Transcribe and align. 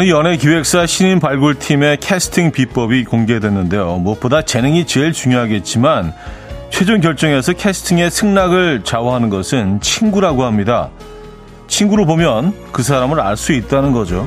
어느 0.00 0.08
연예 0.08 0.38
기획사 0.38 0.86
신인 0.86 1.20
발굴팀의 1.20 1.98
캐스팅 1.98 2.52
비법이 2.52 3.04
공개됐는데요. 3.04 3.98
무엇보다 3.98 4.40
재능이 4.40 4.86
제일 4.86 5.12
중요하겠지만 5.12 6.14
최종 6.70 7.02
결정에서 7.02 7.52
캐스팅의 7.52 8.10
승낙을 8.10 8.80
좌우하는 8.82 9.28
것은 9.28 9.82
친구라고 9.82 10.46
합니다. 10.46 10.88
친구로 11.68 12.06
보면 12.06 12.54
그 12.72 12.82
사람을 12.82 13.20
알 13.20 13.36
수 13.36 13.52
있다는 13.52 13.92
거죠. 13.92 14.26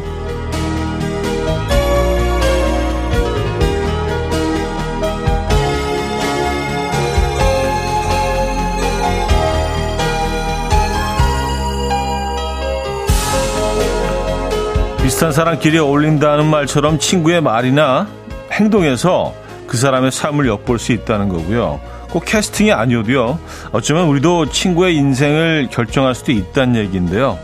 비슷한 15.13 15.31
사람끼리 15.31 15.77
어울린다는 15.77 16.47
말처럼 16.47 16.97
친구의 16.97 17.39
말이나 17.39 18.07
행동에서 18.51 19.35
그 19.67 19.77
사람의 19.77 20.11
삶을 20.11 20.47
엿볼 20.47 20.79
수 20.79 20.91
있다는 20.91 21.29
거고요. 21.29 21.79
꼭 22.09 22.25
캐스팅이 22.25 22.71
아니어도요. 22.71 23.37
어쩌면 23.73 24.07
우리도 24.07 24.49
친구의 24.49 24.95
인생을 24.95 25.67
결정할 25.71 26.15
수도 26.15 26.31
있다는 26.31 26.77
얘기인데요. 26.77 27.37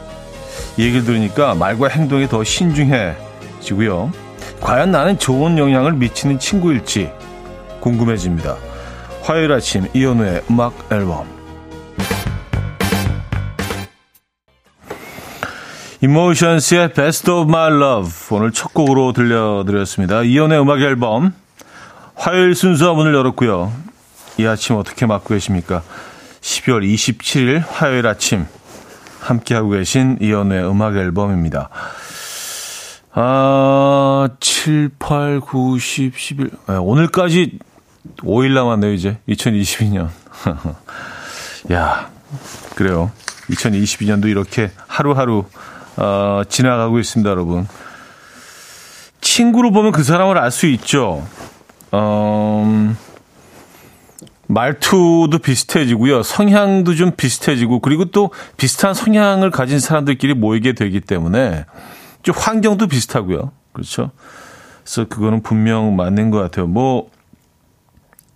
이 0.77 0.83
얘기를 0.83 1.05
들으니까 1.05 1.53
말과 1.53 1.89
행동이 1.89 2.27
더 2.27 2.43
신중해지고요. 2.43 4.11
과연 4.61 4.89
나는 4.89 5.19
좋은 5.19 5.59
영향을 5.59 5.93
미치는 5.93 6.39
친구일지 6.39 7.11
궁금해집니다. 7.81 8.57
화요일 9.21 9.51
아침 9.51 9.85
이현우의 9.93 10.41
음악 10.49 10.73
앨범 10.91 11.38
이모션스의 16.01 16.93
Best 16.93 17.29
of 17.29 17.49
My 17.49 17.73
Love 17.73 18.37
오늘 18.37 18.51
첫 18.51 18.73
곡으로 18.73 19.11
들려드렸습니다. 19.11 20.23
이연의 20.23 20.61
음악 20.61 20.79
앨범 20.79 21.33
화요일 22.15 22.55
순서 22.55 22.93
문을 22.93 23.13
열었고요. 23.13 23.73
이 24.37 24.45
아침 24.45 24.77
어떻게 24.77 25.05
맞고 25.05 25.33
계십니까? 25.33 25.83
12월 26.39 26.89
27일 26.89 27.61
화요일 27.67 28.07
아침 28.07 28.45
함께하고 29.19 29.71
계신 29.71 30.17
이연의 30.21 30.69
음악 30.69 30.95
앨범입니다. 30.95 31.69
아, 33.11 34.29
7, 34.39 34.91
8, 34.99 35.41
9, 35.41 35.79
10, 35.79 36.17
11. 36.17 36.51
네, 36.67 36.75
오늘까지 36.75 37.59
5일 38.19 38.53
남았네요, 38.53 38.93
이제. 38.93 39.17
2022년. 39.27 40.07
야, 41.73 42.09
그래요. 42.75 43.11
2022년도 43.49 44.27
이렇게 44.27 44.71
하루하루 44.87 45.43
어, 45.97 46.41
지나가고 46.47 46.99
있습니다, 46.99 47.29
여러분. 47.29 47.67
친구로 49.21 49.71
보면 49.71 49.91
그 49.91 50.03
사람을 50.03 50.37
알 50.37 50.51
수 50.51 50.65
있죠. 50.67 51.25
어, 51.91 52.95
말투도 54.47 55.37
비슷해지고요. 55.39 56.23
성향도 56.23 56.95
좀 56.95 57.11
비슷해지고, 57.15 57.79
그리고 57.79 58.05
또 58.05 58.31
비슷한 58.57 58.93
성향을 58.93 59.51
가진 59.51 59.79
사람들끼리 59.79 60.33
모이게 60.33 60.73
되기 60.73 61.01
때문에 61.01 61.65
좀 62.23 62.35
환경도 62.37 62.87
비슷하고요. 62.87 63.51
그렇죠. 63.73 64.11
그래서 64.83 65.07
그거는 65.07 65.43
분명 65.43 65.95
맞는 65.95 66.31
것 66.31 66.39
같아요. 66.39 66.65
뭐, 66.67 67.09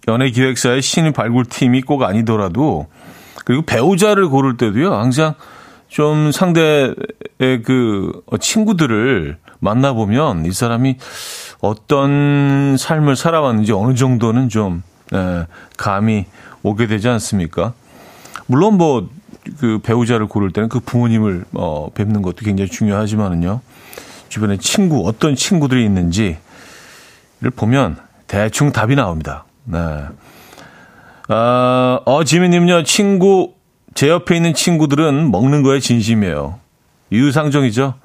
연예 0.08 0.30
기획사의 0.30 0.82
신인 0.82 1.14
발굴팀이 1.14 1.82
꼭 1.82 2.04
아니더라도, 2.04 2.88
그리고 3.46 3.64
배우자를 3.64 4.28
고를 4.28 4.58
때도요, 4.58 4.94
항상 4.94 5.34
좀 5.94 6.32
상대의 6.32 6.96
그 7.64 8.22
친구들을 8.40 9.38
만나보면 9.60 10.46
이 10.46 10.52
사람이 10.52 10.98
어떤 11.62 12.76
삶을 12.78 13.16
살아왔는지 13.16 13.72
어느 13.72 13.94
정도는 13.94 14.50
좀 14.50 14.84
예, 15.14 15.46
감이 15.78 16.26
오게 16.64 16.88
되지 16.88 17.08
않습니까? 17.08 17.74
물론 18.48 18.78
뭐 18.78 19.08
그 19.58 19.80
배우자를 19.80 20.28
고를 20.28 20.52
때는 20.52 20.70
그 20.70 20.80
부모님을 20.80 21.46
어, 21.54 21.90
뵙는 21.94 22.22
것도 22.22 22.38
굉장히 22.44 22.70
중요하지만은요. 22.70 23.62
주변에 24.30 24.58
친구 24.58 25.08
어떤 25.08 25.36
친구들이 25.36 25.84
있는지를 25.86 26.38
보면 27.56 27.98
대충 28.28 28.72
답이 28.72 28.96
나옵니다. 28.96 29.46
네. 29.66 29.78
아, 31.30 32.00
어 32.06 32.24
지민님요 32.24 32.84
친구 32.84 33.53
제 33.94 34.10
옆에 34.10 34.36
있는 34.36 34.54
친구들은 34.54 35.32
먹는 35.32 35.64
거에 35.64 35.80
진심이에요. 35.80 36.60
유상정이죠. 37.12 37.96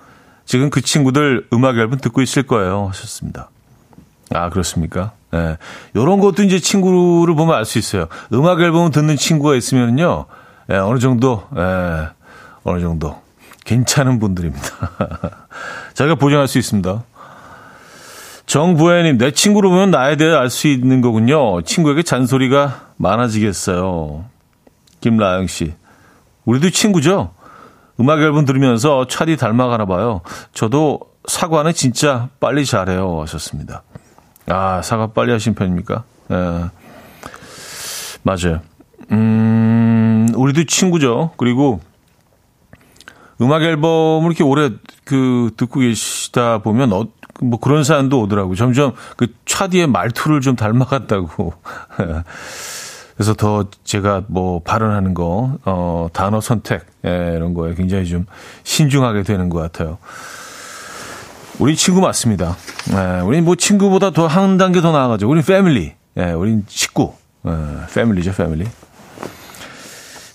지금 0.44 0.70
그 0.70 0.80
친구들 0.80 1.46
음악 1.52 1.76
앨범 1.78 1.98
듣고 1.98 2.22
있을 2.22 2.42
거예요. 2.44 2.86
하셨습니다. 2.88 3.50
아, 4.34 4.50
그렇습니까? 4.50 5.12
예. 5.34 5.38
네. 5.38 5.56
요런 5.96 6.20
것도 6.20 6.42
이제 6.42 6.58
친구를 6.58 7.34
보면 7.34 7.54
알 7.54 7.64
수 7.64 7.78
있어요. 7.78 8.06
음악 8.32 8.60
앨범을 8.60 8.90
듣는 8.90 9.16
친구가 9.16 9.54
있으면요. 9.56 10.26
예, 10.70 10.76
어느 10.76 10.98
정도, 10.98 11.44
예, 11.56 12.08
어느 12.64 12.80
정도. 12.80 13.20
괜찮은 13.64 14.18
분들입니다. 14.18 14.90
제가 15.94 16.14
보장할 16.14 16.48
수 16.48 16.58
있습니다. 16.58 17.02
정부혜님, 18.46 19.18
내 19.18 19.30
친구로 19.30 19.68
보면 19.68 19.90
나에 19.90 20.16
대해 20.16 20.34
알 20.34 20.48
수 20.48 20.68
있는 20.68 21.02
거군요. 21.02 21.60
친구에게 21.62 22.02
잔소리가 22.02 22.92
많아지겠어요. 22.96 24.24
김라영 25.00 25.46
씨. 25.46 25.74
우리도 26.44 26.70
친구죠? 26.70 27.32
음악 28.00 28.20
앨범 28.20 28.44
들으면서 28.44 29.06
차디 29.06 29.36
닮아가나 29.36 29.84
봐요. 29.86 30.22
저도 30.52 31.00
사과는 31.26 31.74
진짜 31.74 32.28
빨리 32.40 32.64
잘해요. 32.64 33.20
하셨습니다. 33.22 33.82
아, 34.46 34.80
사과 34.82 35.08
빨리 35.08 35.32
하신 35.32 35.54
편입니까? 35.54 36.04
예. 36.30 36.34
맞아요. 38.22 38.60
음, 39.10 40.28
우리도 40.34 40.64
친구죠. 40.64 41.32
그리고 41.36 41.80
음악 43.40 43.62
앨범을 43.62 44.26
이렇게 44.26 44.42
오래 44.42 44.70
그 45.04 45.50
듣고 45.56 45.80
계시다 45.80 46.58
보면 46.58 46.92
어, 46.92 47.06
뭐 47.40 47.58
그런 47.60 47.84
사연도 47.84 48.20
오더라고요. 48.22 48.56
점점 48.56 48.94
그 49.16 49.28
차디의 49.44 49.86
말투를 49.88 50.40
좀 50.40 50.56
닮아갔다고. 50.56 51.54
그래서 53.18 53.34
더 53.34 53.64
제가 53.82 54.22
뭐 54.28 54.62
발언하는 54.62 55.12
거, 55.12 55.58
어, 55.64 56.06
단어 56.12 56.40
선택, 56.40 56.86
예, 57.04 57.32
이런 57.34 57.52
거에 57.52 57.74
굉장히 57.74 58.06
좀 58.06 58.26
신중하게 58.62 59.24
되는 59.24 59.48
것 59.48 59.58
같아요. 59.58 59.98
우리 61.58 61.74
친구 61.74 62.00
맞습니다. 62.00 62.56
예, 62.92 63.20
우리 63.22 63.40
뭐 63.40 63.56
친구보다 63.56 64.12
더 64.12 64.28
한 64.28 64.56
단계 64.56 64.80
더 64.80 64.92
나아가죠. 64.92 65.28
우리 65.28 65.42
패밀리. 65.42 65.94
예, 66.16 66.30
우린 66.30 66.64
식구. 66.68 67.12
예, 67.44 67.50
패밀리죠, 67.92 68.34
패밀리. 68.34 68.66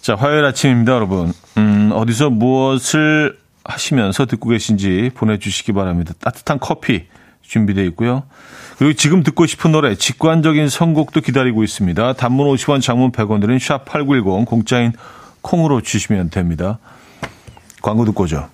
자, 0.01 0.15
화요일 0.15 0.43
아침입니다, 0.43 0.91
여러분. 0.91 1.31
음, 1.57 1.91
어디서 1.93 2.31
무엇을 2.31 3.37
하시면서 3.63 4.25
듣고 4.25 4.49
계신지 4.49 5.09
보내주시기 5.15 5.71
바랍니다. 5.71 6.13
따뜻한 6.19 6.59
커피 6.59 7.05
준비되어 7.43 7.83
있고요. 7.85 8.23
그리고 8.77 8.93
지금 8.93 9.23
듣고 9.23 9.45
싶은 9.45 9.71
노래 9.71 9.95
직관적인 9.95 10.67
선곡도 10.69 11.21
기다리고 11.21 11.63
있습니다. 11.63 12.13
단문 12.13 12.47
50원, 12.47 12.81
장문 12.81 13.11
100원 13.11 13.39
들은 13.39 13.57
샵8910 13.57 14.45
공짜인 14.45 14.93
콩으로 15.41 15.81
주시면 15.81 16.31
됩니다. 16.31 16.79
광고 17.81 18.05
듣고 18.05 18.23
오죠. 18.23 18.49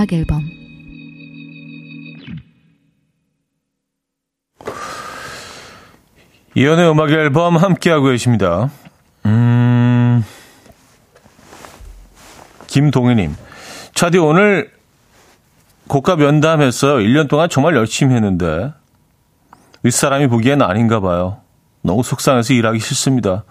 음악 0.00 0.14
앨범 0.14 0.48
이연의 6.54 6.90
음악 6.90 7.10
앨범 7.10 7.58
함께하고 7.58 8.06
계십니다. 8.06 8.70
음, 9.26 10.24
김동희님. 12.66 13.36
차디 13.94 14.16
오늘 14.18 14.72
고가 15.86 16.16
면담했어요. 16.16 16.96
1년 17.06 17.28
동안 17.28 17.50
정말 17.50 17.76
열심히 17.76 18.14
했는데, 18.14 18.72
윗사람이 19.82 20.28
보기엔 20.28 20.62
아닌가 20.62 21.00
봐요. 21.00 21.42
너무 21.82 22.02
속상해서 22.02 22.54
일하기 22.54 22.80
싫습니다. 22.80 23.44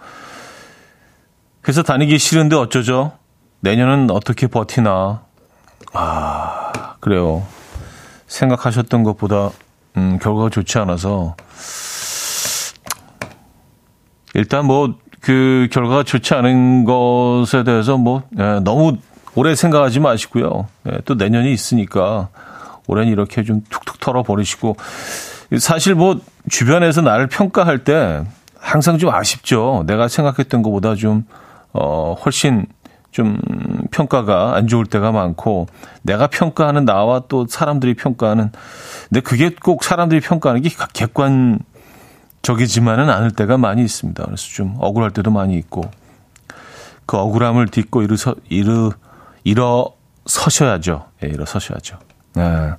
회사 1.68 1.84
다니기 1.84 2.18
싫은데 2.18 2.56
어쩌죠? 2.56 3.12
내년은 3.60 4.10
어떻게 4.10 4.48
버티나. 4.48 5.29
아, 5.94 6.72
그래요. 7.00 7.46
생각하셨던 8.28 9.04
것보다, 9.04 9.50
음, 9.98 10.20
결과가 10.22 10.50
좋지 10.50 10.78
않아서 10.78 11.36
일단 14.34 14.66
뭐 14.66 14.94
그 15.22 15.68
결과가 15.72 16.04
좋지 16.04 16.34
않은 16.34 16.86
것에 16.86 17.64
대해서 17.64 17.98
뭐 17.98 18.24
예, 18.38 18.60
너무 18.64 18.98
오래 19.36 19.56
생각하지 19.56 20.00
마시고요. 20.00 20.68
예, 20.88 21.00
또 21.06 21.16
내년이 21.16 21.52
있으니까 21.52 22.30
올해는 22.88 23.12
이렇게 23.12 23.44
좀 23.44 23.62
툭툭 23.70 24.00
털어 24.00 24.24
버리시고 24.24 24.78
사실 25.60 25.96
뭐 25.96 26.20
주변에서 26.50 27.02
나를 27.02 27.28
평가할 27.28 27.84
때 27.84 28.24
항상 28.58 28.98
좀 28.98 29.10
아쉽죠. 29.14 29.84
내가 29.88 30.08
생각했던 30.08 30.62
것보다 30.62 30.96
좀, 30.96 31.26
어, 31.72 32.16
훨씬 32.26 32.66
좀 33.12 33.40
평가가 33.92 34.56
안 34.56 34.68
좋을 34.68 34.86
때가 34.86 35.12
많고 35.12 35.68
내가 36.04 36.28
평가하는 36.28 36.86
나와 36.86 37.24
또 37.28 37.48
사람들이 37.48 37.96
평가하는 37.96 38.52
근데 39.08 39.22
그게 39.22 39.50
꼭 39.50 39.84
사람들이 39.84 40.22
평가하는 40.22 40.62
게 40.62 40.70
객관적이지만은 40.94 43.10
않을 43.10 43.32
때가 43.32 43.58
많이 43.58 43.84
있습니다. 43.84 44.24
그래서 44.24 44.48
좀 44.50 44.76
억울할 44.80 45.10
때도 45.12 45.32
많이 45.32 45.58
있고 45.58 45.90
그 47.06 47.18
억울함을 47.18 47.68
딛고 47.70 48.04
일어서 48.04 48.36
일어 48.50 48.92
일어서셔야죠. 49.44 51.06
예, 51.24 51.28
일어서셔야죠. 51.28 51.98
네. 52.36 52.72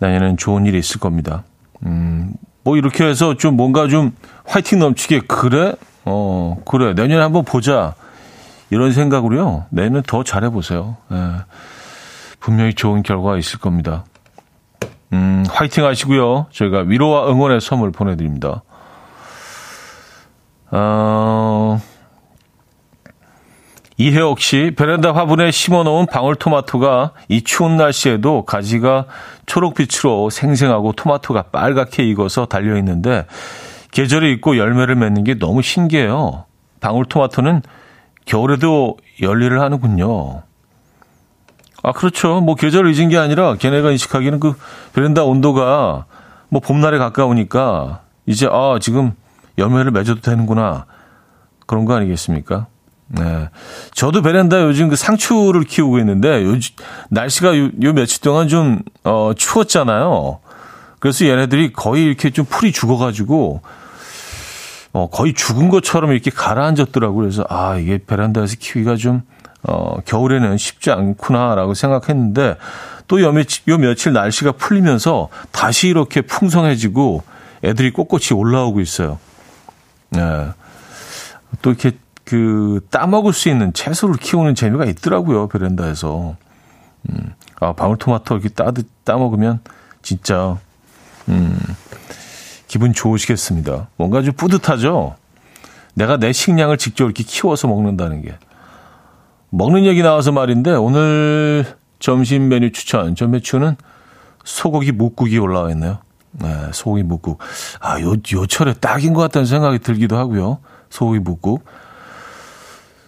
내년에는 0.00 0.36
좋은 0.36 0.66
일이 0.66 0.78
있을 0.78 1.00
겁니다. 1.00 1.44
음, 1.86 2.32
뭐 2.64 2.76
이렇게 2.76 3.04
해서 3.04 3.36
좀 3.36 3.56
뭔가 3.56 3.88
좀 3.88 4.12
화이팅 4.44 4.78
넘치게 4.78 5.22
그래? 5.28 5.74
어, 6.04 6.56
그래. 6.64 6.94
내년에 6.94 7.22
한번 7.22 7.44
보자. 7.44 7.94
이런 8.70 8.92
생각으로요. 8.92 9.66
내년 9.70 10.02
더 10.02 10.22
잘해보세요. 10.22 10.96
예. 11.12 11.16
분명히 12.40 12.74
좋은 12.74 13.02
결과가 13.02 13.38
있을 13.38 13.58
겁니다. 13.58 14.04
음, 15.12 15.44
화이팅 15.48 15.84
하시고요. 15.84 16.46
저희가 16.50 16.80
위로와 16.80 17.30
응원의 17.30 17.60
선물 17.60 17.90
보내드립니다. 17.90 18.62
어, 20.70 21.80
이혜옥 23.96 24.38
씨, 24.38 24.72
베란다 24.76 25.12
화분에 25.12 25.50
심어놓은 25.50 26.06
방울토마토가 26.06 27.12
이 27.28 27.42
추운 27.42 27.76
날씨에도 27.76 28.44
가지가 28.44 29.06
초록빛으로 29.46 30.30
생생하고 30.30 30.92
토마토가 30.92 31.44
빨갛게 31.50 32.04
익어서 32.04 32.46
달려있는데 32.46 33.26
계절이 33.90 34.32
있고 34.34 34.56
열매를 34.56 34.94
맺는 34.94 35.24
게 35.24 35.34
너무 35.34 35.62
신기해요. 35.62 36.44
방울토마토는 36.80 37.62
겨울에도 38.28 38.98
열일을 39.22 39.60
하는군요. 39.60 40.42
아, 41.82 41.92
그렇죠. 41.92 42.40
뭐 42.40 42.54
계절을 42.54 42.94
잊은 42.94 43.08
게 43.08 43.16
아니라 43.16 43.56
걔네가 43.56 43.90
인식하기는 43.90 44.38
그 44.38 44.54
베란다 44.92 45.24
온도가 45.24 46.04
뭐 46.50 46.60
봄날에 46.60 46.98
가까우니까 46.98 48.02
이제 48.26 48.46
아, 48.50 48.78
지금 48.80 49.12
열매를 49.56 49.90
맺어도 49.92 50.20
되는구나. 50.20 50.84
그런 51.66 51.86
거 51.86 51.94
아니겠습니까? 51.94 52.66
네. 53.08 53.48
저도 53.94 54.20
베란다 54.20 54.62
요즘 54.62 54.90
그 54.90 54.96
상추를 54.96 55.64
키우고 55.64 55.98
있는데 56.00 56.44
요 56.44 56.54
날씨가 57.08 57.56
요, 57.58 57.70
요 57.82 57.92
며칠 57.94 58.20
동안 58.20 58.48
좀 58.48 58.80
어, 59.04 59.32
추웠잖아요. 59.34 60.40
그래서 60.98 61.24
얘네들이 61.24 61.72
거의 61.72 62.04
이렇게 62.04 62.30
좀 62.30 62.44
풀이 62.44 62.72
죽어가지고 62.72 63.62
어, 64.98 65.08
거의 65.08 65.32
죽은 65.32 65.68
것처럼 65.68 66.12
이렇게 66.12 66.30
가라앉았더라고요. 66.30 67.20
그래서 67.20 67.44
아 67.48 67.76
이게 67.76 67.98
베란다에서 67.98 68.56
키우기가 68.58 68.96
좀 68.96 69.22
어, 69.62 69.98
겨울에는 70.04 70.56
쉽지 70.58 70.90
않구나라고 70.90 71.74
생각했는데 71.74 72.56
또 73.06 73.20
요 73.20 73.32
며칠, 73.32 74.12
날씨가 74.12 74.52
풀리면서 74.52 75.28
다시 75.50 75.88
이렇게 75.88 76.20
풍성해지고 76.20 77.22
애들이 77.64 77.92
꼿꼿이 77.92 78.38
올라오고 78.38 78.80
있어요. 78.80 79.18
네. 80.10 80.48
또 81.62 81.70
이렇게 81.70 81.92
그 82.24 82.80
따먹을 82.90 83.32
수 83.32 83.48
있는 83.48 83.72
채소를 83.72 84.16
키우는 84.16 84.54
재미가 84.54 84.84
있더라고요 84.84 85.48
베란다에서. 85.48 86.36
음, 87.10 87.34
아 87.60 87.72
방울토마토 87.72 88.34
이렇게 88.34 88.48
따 88.50 88.70
따먹으면 89.04 89.60
진짜 90.02 90.58
음, 91.28 91.58
기분 92.68 92.92
좋으시겠습니다. 92.92 93.88
뭔가 93.96 94.22
좀 94.22 94.34
뿌듯하죠. 94.34 95.16
내가 95.94 96.18
내 96.18 96.32
식량을 96.32 96.76
직접 96.76 97.06
이렇게 97.06 97.24
키워서 97.24 97.66
먹는다는 97.66 98.22
게. 98.22 98.36
먹는 99.50 99.86
얘기 99.86 100.02
나와서 100.02 100.30
말인데 100.30 100.72
오늘 100.72 101.64
점심 101.98 102.48
메뉴 102.48 102.70
추천 102.70 103.16
전매추는 103.16 103.76
소고기 104.44 104.92
묵국이 104.92 105.38
올라와 105.38 105.70
있네요. 105.72 105.98
네, 106.32 106.48
소고기 106.72 107.02
묵국. 107.02 107.38
아, 107.80 108.00
요, 108.00 108.12
요 108.12 108.46
철에 108.46 108.74
딱인 108.74 109.14
것 109.14 109.22
같다는 109.22 109.46
생각이 109.46 109.78
들기도 109.80 110.16
하고요. 110.16 110.58
소고기 110.90 111.18
묵국. 111.18 111.64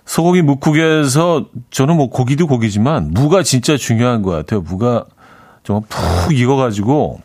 소고기 0.07 0.43
묵국에서 0.43 1.47
저는 1.71 1.97
뭐 1.97 2.09
고기도 2.09 2.47
고기지만 2.49 3.11
무가 3.13 3.43
진짜 3.43 3.77
중요한 3.77 4.23
것 4.23 4.31
같아요. 4.31 4.63
무가 4.63 5.05
정말 5.63 5.85
푹 5.89 6.33
익어가지고 6.37 7.21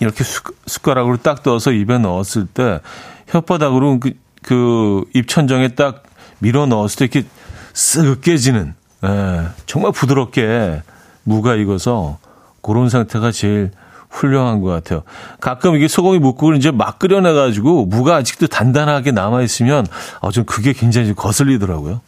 이렇게 0.00 0.24
숟가락으로 0.66 1.16
딱 1.18 1.42
떠서 1.42 1.72
입에 1.72 1.98
넣었을 1.98 2.46
때 2.46 2.80
혓바닥으로 3.30 4.00
그, 4.00 4.12
그 4.42 5.04
입천정에 5.14 5.68
딱 5.68 6.04
밀어 6.38 6.66
넣었을 6.66 7.08
때 7.08 7.18
이렇게 7.18 7.28
쓱 7.72 8.20
깨지는 8.22 8.74
예, 9.04 9.48
정말 9.66 9.92
부드럽게 9.92 10.82
무가 11.24 11.54
익어서 11.54 12.18
그런 12.62 12.88
상태가 12.88 13.30
제일 13.30 13.70
훌륭한 14.10 14.60
것 14.60 14.68
같아요. 14.68 15.02
가끔 15.40 15.76
이게 15.76 15.86
소고기 15.86 16.18
묵국을 16.18 16.56
이제 16.56 16.70
막 16.70 16.98
끓여내가지고 16.98 17.86
무가 17.86 18.16
아직도 18.16 18.46
단단하게 18.46 19.12
남아있으면, 19.12 19.86
어, 20.20 20.30
좀 20.30 20.44
그게 20.44 20.72
굉장히 20.72 21.14
거슬리더라고요. 21.14 22.00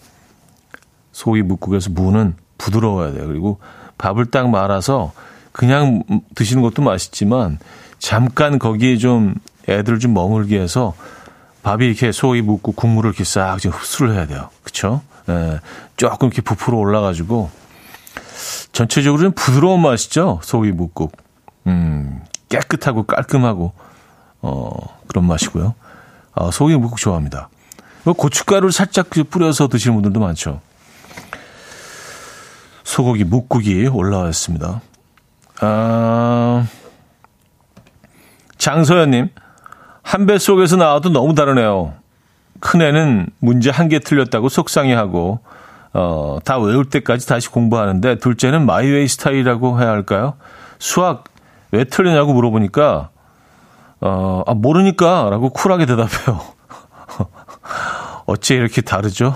소고기 1.12 1.42
묵국에서 1.42 1.90
무는 1.90 2.34
부드러워야 2.58 3.12
돼요. 3.12 3.26
그리고 3.26 3.58
밥을 3.98 4.26
딱 4.26 4.48
말아서 4.48 5.12
그냥 5.52 6.02
드시는 6.34 6.62
것도 6.62 6.82
맛있지만, 6.82 7.58
잠깐 7.98 8.58
거기에 8.58 8.96
좀 8.96 9.34
애들 9.68 9.98
좀 9.98 10.14
머물게 10.14 10.58
해서 10.58 10.94
밥이 11.62 11.86
이렇게 11.86 12.12
소고기 12.12 12.42
묵국 12.42 12.76
국물을 12.76 13.10
이렇게 13.10 13.24
싹좀 13.24 13.72
흡수를 13.72 14.14
해야 14.14 14.26
돼요. 14.26 14.48
그쵸? 14.62 15.02
예, 15.28 15.60
조금 15.96 16.28
이렇게 16.28 16.42
부풀어 16.42 16.78
올라가지고, 16.78 17.50
전체적으로 18.72 19.22
좀 19.22 19.32
부드러운 19.32 19.82
맛이죠. 19.82 20.40
소고기 20.42 20.72
묵국. 20.72 21.12
음, 21.66 22.22
깨끗하고 22.48 23.04
깔끔하고, 23.04 23.72
어, 24.40 24.70
그런 25.06 25.26
맛이고요. 25.26 25.74
아, 26.34 26.50
소고기 26.50 26.76
묵국 26.76 26.98
좋아합니다. 26.98 27.48
고춧가루를 28.04 28.72
살짝 28.72 29.10
그 29.10 29.24
뿌려서 29.24 29.68
드시는 29.68 29.94
분들도 29.96 30.20
많죠. 30.20 30.60
소고기 32.84 33.24
묵국이 33.24 33.86
올라왔습니다. 33.88 34.80
아, 35.60 36.66
장소연님, 38.58 39.28
한 40.02 40.26
배 40.26 40.38
속에서 40.38 40.76
나와도 40.76 41.10
너무 41.10 41.34
다르네요. 41.34 41.94
큰애는 42.60 43.28
문제 43.40 43.70
한 43.70 43.88
개 43.88 43.98
틀렸다고 43.98 44.48
속상해하고, 44.48 45.40
어, 45.92 46.38
다 46.44 46.58
외울 46.58 46.84
때까지 46.88 47.26
다시 47.26 47.48
공부하는데, 47.50 48.16
둘째는 48.18 48.64
마이웨이 48.66 49.08
스타일이라고 49.08 49.80
해야 49.80 49.88
할까요? 49.90 50.34
수학 50.78 51.24
왜 51.72 51.84
틀리냐고 51.84 52.32
물어보니까 52.32 53.10
어, 54.00 54.42
아, 54.46 54.54
모르니까 54.54 55.28
라고 55.30 55.50
쿨하게 55.50 55.84
대답해요. 55.86 56.40
어째 58.26 58.54
이렇게 58.54 58.80
다르죠? 58.80 59.34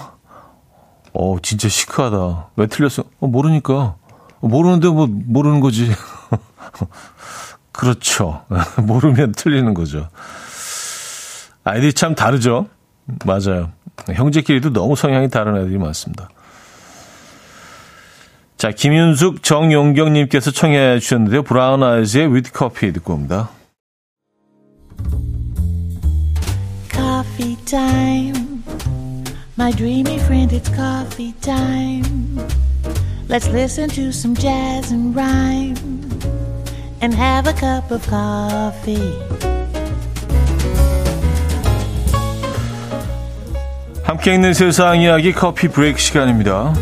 어, 1.12 1.36
진짜 1.42 1.68
시크하다. 1.68 2.48
왜 2.56 2.66
틀렸어? 2.66 3.04
어, 3.20 3.26
모르니까. 3.26 3.74
어, 4.40 4.48
모르는데 4.48 4.88
뭐, 4.88 5.06
모르는 5.08 5.60
거지. 5.60 5.92
그렇죠. 7.72 8.44
모르면 8.82 9.32
틀리는 9.32 9.74
거죠. 9.74 10.08
아이들이 11.64 11.92
참 11.92 12.14
다르죠? 12.14 12.68
맞아요. 13.24 13.72
형제끼리도 14.12 14.72
너무 14.72 14.96
성향이 14.96 15.28
다른 15.30 15.56
애들이 15.56 15.78
많습니다. 15.78 16.28
자, 18.56 18.70
김윤숙, 18.70 19.42
정용경님께서 19.42 20.50
청해 20.50 20.98
주셨는데요. 21.00 21.42
Brown 21.42 21.82
Eyes의 21.82 22.34
With 22.34 22.52
Coffee 22.52 22.92
듣고 22.92 23.14
옵니다. 23.14 23.50
Coffee 26.90 27.56
time. 27.64 28.62
My 29.58 29.72
dreamy 29.72 30.16
friend, 30.20 30.54
it's 30.54 30.70
coffee 30.74 31.34
time. 31.40 32.38
Let's 33.28 33.48
listen 33.48 33.88
to 33.90 34.08
some 34.12 34.34
jazz 34.36 34.92
and 34.92 35.14
rhyme 35.14 35.74
and 37.04 37.14
have 37.14 37.46
a 37.46 37.54
cup 37.54 37.92
of 37.92 38.02
coffee. 38.08 39.12
함께 44.02 44.34
있는 44.34 44.54
세상 44.54 45.00
이야기 45.00 45.32
커피 45.32 45.68
브레이크 45.68 45.98
시간입니다. 45.98 46.72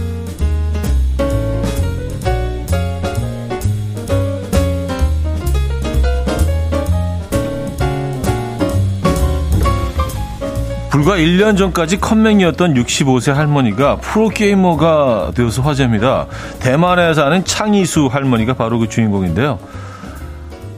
불과 10.91 11.17
1년 11.17 11.59
전까지 11.59 11.99
컴맹이었던 11.99 12.75
65세 12.75 13.33
할머니가 13.33 13.97
프로게이머가 13.97 15.33
되어서 15.35 15.62
화제입니다. 15.62 16.26
대만에 16.61 17.12
사는 17.14 17.45
창희수 17.45 18.07
할머니가 18.07 18.55
바로 18.55 18.79
그 18.79 18.88
주인공인데요. 18.88 19.59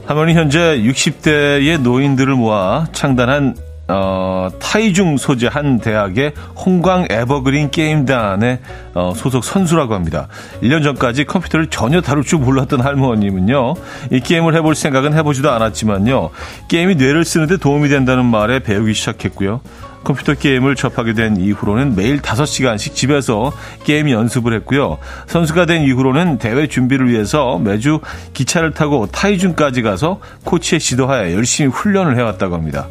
할머니 0.05 0.35
현재 0.35 0.59
60대의 0.83 1.81
노인들을 1.81 2.35
모아 2.35 2.85
창단한 2.91 3.55
어, 3.87 4.49
타이중 4.59 5.17
소재 5.17 5.47
한 5.47 5.79
대학의 5.79 6.33
홍광 6.55 7.07
에버그린 7.09 7.71
게임단의 7.71 8.59
어, 8.93 9.13
소속 9.15 9.43
선수라고 9.43 9.93
합니다. 9.95 10.27
1년 10.61 10.83
전까지 10.83 11.25
컴퓨터를 11.25 11.67
전혀 11.67 12.01
다룰 12.01 12.23
줄 12.23 12.39
몰랐던 12.39 12.81
할머님은요, 12.81 13.75
이 14.11 14.19
게임을 14.19 14.55
해볼 14.55 14.75
생각은 14.75 15.13
해보지도 15.13 15.51
않았지만요, 15.51 16.29
게임이 16.67 16.95
뇌를 16.95 17.25
쓰는데 17.25 17.57
도움이 17.57 17.89
된다는 17.89 18.25
말에 18.25 18.59
배우기 18.59 18.93
시작했고요. 18.93 19.61
컴퓨터 20.05 20.35
게임을 20.35 20.75
접하게 20.75 21.13
된 21.13 21.35
이후로는 21.35 21.95
매일 21.95 22.21
5시간씩 22.21 22.95
집에서 22.95 23.51
게임 23.83 24.09
연습을 24.09 24.53
했고요. 24.53 24.99
선수가 25.27 25.65
된 25.65 25.83
이후로는 25.83 26.37
대회 26.37 26.67
준비를 26.67 27.09
위해서 27.09 27.57
매주 27.57 27.99
기차를 28.33 28.71
타고 28.71 29.07
타이중까지 29.07 29.81
가서 29.81 30.21
코치의 30.45 30.79
지도하에 30.79 31.33
열심히 31.33 31.69
훈련을 31.69 32.17
해왔다고 32.17 32.55
합니다. 32.55 32.87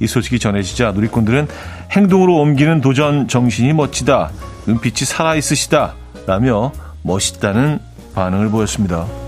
이 0.00 0.06
소식이 0.06 0.38
전해지자 0.38 0.92
누리꾼들은 0.92 1.48
행동으로 1.90 2.36
옮기는 2.36 2.80
도전 2.80 3.28
정신이 3.28 3.72
멋지다. 3.74 4.30
눈빛이 4.66 5.04
살아있으시다. 5.04 5.94
라며 6.26 6.72
멋있다는 7.02 7.80
반응을 8.14 8.50
보였습니다. 8.50 9.21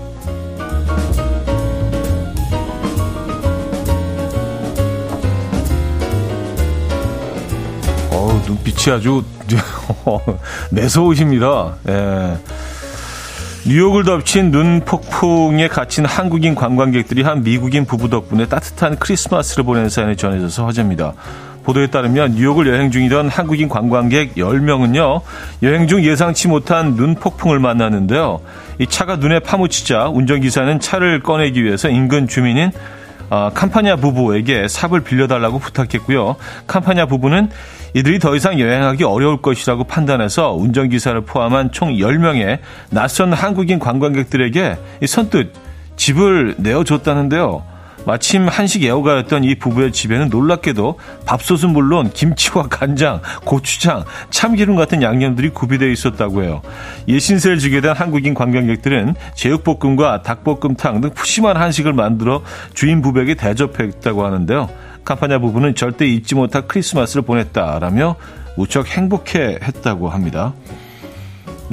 어 8.15 8.41
눈빛이 8.47 8.95
아주 8.95 9.25
매서우십니다. 10.71 11.75
예. 11.89 12.37
뉴욕을 13.67 14.05
덮친 14.05 14.51
눈 14.51 14.79
폭풍에 14.85 15.67
갇힌 15.67 16.05
한국인 16.05 16.55
관광객들이 16.55 17.23
한 17.23 17.43
미국인 17.43 17.83
부부 17.83 18.09
덕분에 18.09 18.45
따뜻한 18.45 18.97
크리스마스를 18.99 19.65
보내는 19.65 19.89
사연이 19.89 20.15
전해져서 20.15 20.65
화제입니다. 20.65 21.13
보도에 21.65 21.87
따르면 21.87 22.35
뉴욕을 22.35 22.67
여행 22.67 22.89
중이던 22.89 23.27
한국인 23.27 23.67
관광객 23.67 24.35
10명은요, 24.35 25.21
여행 25.63 25.87
중 25.87 26.03
예상치 26.03 26.47
못한 26.47 26.95
눈 26.95 27.15
폭풍을 27.15 27.59
만났는데요. 27.59 28.39
이 28.79 28.87
차가 28.87 29.17
눈에 29.17 29.39
파묻히자 29.39 30.07
운전기사는 30.07 30.79
차를 30.79 31.21
꺼내기 31.21 31.63
위해서 31.63 31.89
인근 31.89 32.27
주민인 32.29 32.71
어, 33.29 33.49
캄파냐 33.53 33.95
부부에게 33.97 34.67
삽을 34.67 35.01
빌려달라고 35.01 35.59
부탁했고요. 35.59 36.35
캄파냐 36.67 37.07
부부는 37.07 37.49
이들이 37.95 38.19
더 38.19 38.35
이상 38.35 38.59
여행하기 38.59 39.05
어려울 39.05 39.41
것이라고 39.41 39.85
판단해서 39.85 40.51
운전기사를 40.51 41.21
포함한 41.21 41.71
총 41.71 41.93
10명의 41.93 42.59
낯선 42.89 43.31
한국인 43.31 43.79
관광객들에게 43.79 44.77
선뜻 45.07 45.53
집을 45.95 46.55
내어줬다는데요. 46.57 47.63
마침 48.05 48.49
한식 48.49 48.83
애호가였던 48.83 49.45
이 49.45 49.55
부부의 49.55 49.93
집에는 49.93 50.27
놀랍게도 50.27 50.99
밥솥은 51.25 51.69
물론 51.69 52.11
김치와 52.11 52.67
간장, 52.67 53.21
고추장, 53.45 54.03
참기름 54.29 54.75
같은 54.75 55.01
양념들이 55.01 55.49
구비되어 55.49 55.87
있었다고 55.87 56.43
해요. 56.43 56.61
예신세를 57.07 57.59
지게 57.59 57.79
된 57.79 57.93
한국인 57.93 58.33
관광객들은 58.33 59.15
제육볶음과 59.35 60.21
닭볶음탕 60.21 60.99
등 60.99 61.09
푸짐한 61.11 61.55
한식을 61.55 61.93
만들어 61.93 62.43
주인 62.73 63.01
부부에게 63.01 63.35
대접했다고 63.35 64.25
하는데요. 64.25 64.69
캄파냐 65.05 65.39
부부는 65.39 65.75
절대 65.75 66.07
잊지 66.07 66.35
못할 66.35 66.67
크리스마스를 66.67 67.21
보냈다라며 67.21 68.15
무척 68.57 68.87
행복해 68.87 69.59
했다고 69.61 70.09
합니다. 70.09 70.53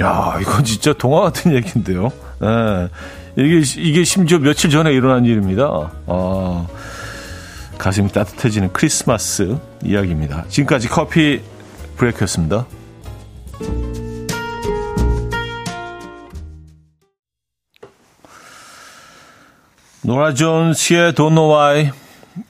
야, 0.01 0.37
이건 0.39 0.63
진짜 0.63 0.93
동화 0.93 1.21
같은 1.21 1.53
얘기인데요. 1.53 2.11
예. 2.43 2.89
이게, 3.35 3.81
이게 3.81 4.03
심지어 4.03 4.37
며칠 4.37 4.69
전에 4.69 4.93
일어난 4.93 5.25
일입니다. 5.25 5.91
아, 6.07 6.67
가슴이 7.77 8.09
따뜻해지는 8.09 8.71
크리스마스 8.73 9.57
이야기입니다. 9.83 10.45
지금까지 10.49 10.87
커피 10.87 11.41
브레이크였습니다. 11.97 12.65
노라 20.05 20.33
존스의 20.33 21.13
Don't 21.13 21.29
Know 21.29 21.49
Why 21.49 21.91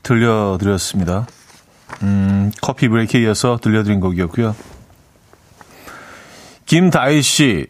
들려드렸습니다. 0.04 1.28
음, 2.02 2.52
커피 2.62 2.88
브레이크에 2.88 3.22
이어서 3.22 3.58
들려드린 3.62 4.00
곡이었고요. 4.00 4.56
김다희 6.66 7.22
씨, 7.22 7.68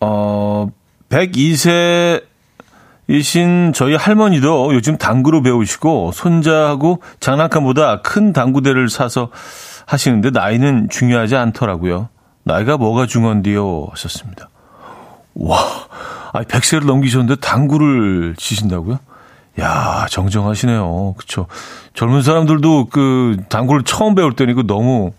어, 0.00 0.68
102세이신 1.08 2.22
저희 3.74 3.94
할머니도 3.94 4.74
요즘 4.74 4.98
당구로 4.98 5.42
배우시고 5.42 6.12
손자하고 6.12 7.02
장난감보다 7.20 8.02
큰 8.02 8.32
당구대를 8.32 8.88
사서 8.88 9.30
하시는데 9.86 10.30
나이는 10.30 10.88
중요하지 10.90 11.36
않더라고요. 11.36 12.08
나이가 12.44 12.76
뭐가 12.76 13.06
중요한데요? 13.06 13.88
하셨습니다. 13.90 14.50
와, 15.34 15.58
아니, 16.32 16.46
100세를 16.46 16.86
넘기셨는데 16.86 17.40
당구를 17.40 18.34
치신다고요? 18.36 18.98
야, 19.60 20.06
정정하시네요. 20.10 21.14
그쵸. 21.16 21.46
젊은 21.94 22.22
사람들도 22.22 22.86
그 22.86 23.36
당구를 23.48 23.84
처음 23.84 24.14
배울 24.14 24.34
때는 24.34 24.52
이거 24.52 24.62
너무 24.62 25.12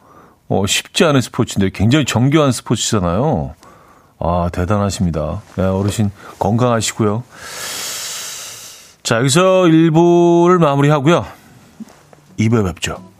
어, 0.47 0.65
쉽지 0.67 1.05
않은 1.05 1.21
스포츠인데 1.21 1.71
굉장히 1.73 2.05
정교한 2.05 2.51
스포츠잖아요. 2.51 3.55
아, 4.19 4.49
대단하십니다. 4.51 5.41
네, 5.55 5.63
어르신 5.63 6.11
건강하시고요. 6.39 7.23
자, 9.03 9.17
여기서 9.17 9.63
1부를 9.63 10.57
마무리하고요. 10.59 11.25
2부에 12.39 12.65
뵙죠. 12.65 13.14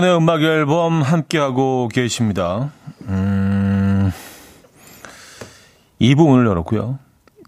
이연의 0.00 0.16
음악 0.16 0.42
앨범 0.42 1.02
함께하고 1.02 1.88
계십니다. 1.88 2.70
음, 3.02 4.10
2부 6.00 6.26
문을 6.26 6.46
열었고요. 6.46 6.98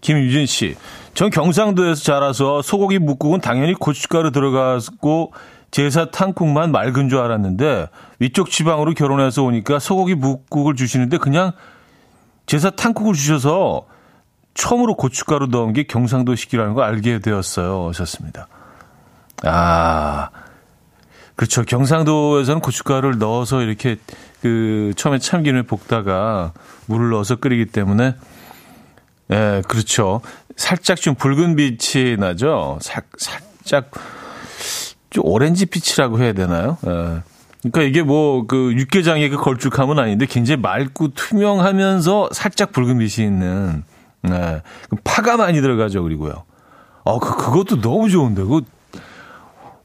김유진 0.01 0.45
씨, 0.45 0.75
전 1.15 1.31
경상도에서 1.31 2.03
자라서 2.03 2.61
소고기 2.61 2.99
묵국은 2.99 3.41
당연히 3.41 3.73
고춧가루 3.73 4.31
들어가고 4.31 5.33
제사 5.71 6.11
탕국만 6.11 6.71
맑은 6.71 7.09
줄 7.09 7.19
알았는데 7.19 7.87
위쪽 8.19 8.51
지방으로 8.51 8.93
결혼해서 8.93 9.43
오니까 9.43 9.79
소고기 9.79 10.13
묵국을 10.13 10.75
주시는데 10.75 11.17
그냥 11.17 11.53
제사 12.45 12.69
탕국을 12.69 13.15
주셔서 13.15 13.87
처음으로 14.53 14.95
고춧가루 14.95 15.47
넣은 15.47 15.73
게 15.73 15.83
경상도식이라는 15.83 16.75
걸 16.75 16.83
알게 16.83 17.19
되었어요. 17.19 17.87
하셨습니다. 17.87 18.47
아, 19.43 20.29
그렇죠. 21.35 21.63
경상도에서는 21.63 22.61
고춧가루를 22.61 23.17
넣어서 23.17 23.61
이렇게 23.61 23.97
그 24.41 24.93
처음에 24.95 25.19
참기름을 25.19 25.63
볶다가 25.63 26.53
물을 26.85 27.09
넣어서 27.09 27.37
끓이기 27.37 27.67
때문에 27.67 28.15
예, 29.31 29.61
그렇죠. 29.67 30.21
살짝 30.55 30.97
좀 30.97 31.15
붉은 31.15 31.55
빛이 31.55 32.17
나죠. 32.17 32.77
살, 32.81 33.03
살짝 33.17 33.89
좀 35.09 35.25
오렌지 35.25 35.65
빛이라고 35.65 36.19
해야 36.19 36.33
되나요? 36.33 36.77
예. 36.85 37.21
그러니까 37.63 37.81
이게 37.83 38.03
뭐 38.03 38.45
그 38.45 38.73
육개장의 38.73 39.29
그 39.29 39.37
걸쭉함은 39.37 39.97
아닌데 39.97 40.25
굉장히 40.25 40.61
맑고 40.61 41.13
투명하면서 41.13 42.29
살짝 42.33 42.71
붉은 42.73 42.99
빛이 42.99 43.25
있는 43.25 43.83
네. 44.23 44.61
파가 45.03 45.37
많이 45.37 45.61
들어가죠, 45.61 46.01
그리고요. 46.03 46.45
어, 47.03 47.19
그, 47.19 47.35
그것도 47.35 47.81
너무 47.81 48.09
좋은데, 48.09 48.41
그거, 48.43 48.61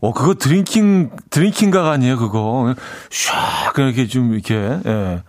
어, 0.00 0.12
그거 0.12 0.34
drinking, 0.34 1.10
drinking각 1.30 1.86
아니에요, 1.86 2.18
그거. 2.18 2.74
샥, 3.10 3.78
이렇게 3.78 4.06
좀, 4.06 4.32
이렇게, 4.34 4.54
예. 4.54 5.22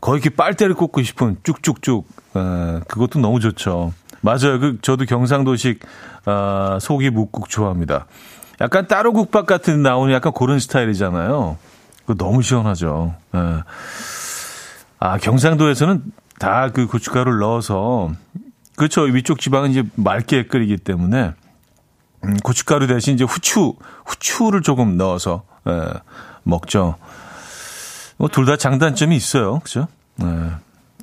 거의 0.00 0.20
이렇게 0.20 0.34
빨대를 0.34 0.74
꽂고 0.74 1.02
싶은 1.02 1.36
쭉쭉쭉. 1.42 2.06
예, 2.36 2.80
그것도 2.88 3.18
너무 3.18 3.40
좋죠. 3.40 3.92
맞아요. 4.20 4.60
그, 4.60 4.78
저도 4.82 5.04
경상도식, 5.06 5.80
아, 6.24 6.78
소고기 6.80 7.10
묵국 7.10 7.48
좋아합니다. 7.48 8.06
약간 8.60 8.86
따로 8.86 9.12
국밥 9.12 9.46
같은 9.46 9.82
나오는 9.82 10.12
약간 10.14 10.32
그런 10.32 10.60
스타일이잖아요. 10.60 11.56
그 12.06 12.16
너무 12.16 12.42
시원하죠. 12.42 13.14
예. 13.34 13.38
아, 15.00 15.18
경상도에서는 15.18 16.02
다 16.38 16.70
그 16.72 16.86
고춧가루를 16.86 17.38
넣어서 17.40 18.10
그렇죠. 18.76 19.02
위쪽 19.02 19.40
지방은 19.40 19.70
이제 19.70 19.84
맑게 19.96 20.46
끓이기 20.46 20.76
때문에 20.78 21.22
음, 21.26 21.32
고춧가루 22.44 22.86
대신 22.86 23.14
이제 23.14 23.24
후추, 23.24 23.74
후추를 24.04 24.62
조금 24.62 24.96
넣어서 24.96 25.42
예, 25.68 25.88
먹죠. 26.44 26.96
뭐 28.18 28.28
둘 28.28 28.46
다 28.46 28.56
장단점이 28.56 29.16
있어요. 29.16 29.58
그죠? 29.60 29.88
예. 30.22 30.26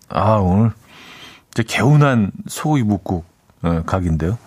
아, 0.09 0.35
오늘 0.35 0.71
이제 1.51 1.63
개운한 1.63 2.31
소고기 2.47 2.83
묵국 2.83 3.25
예, 3.65 3.81
각인데요. 3.85 4.38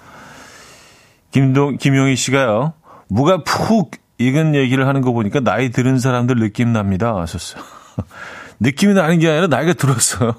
김동, 1.30 1.76
김용희 1.78 2.16
씨가요. 2.16 2.72
무가 3.08 3.42
푹 3.44 3.90
익은 4.18 4.54
얘기를 4.54 4.86
하는 4.86 5.00
거 5.00 5.12
보니까 5.12 5.40
나이 5.40 5.70
들은 5.70 5.98
사람들 5.98 6.36
느낌 6.36 6.72
납니다. 6.72 7.16
하셨어요. 7.16 7.62
느낌이 8.60 8.94
나는 8.94 9.18
게 9.18 9.28
아니라 9.28 9.46
나이가 9.48 9.72
들었어요. 9.72 10.34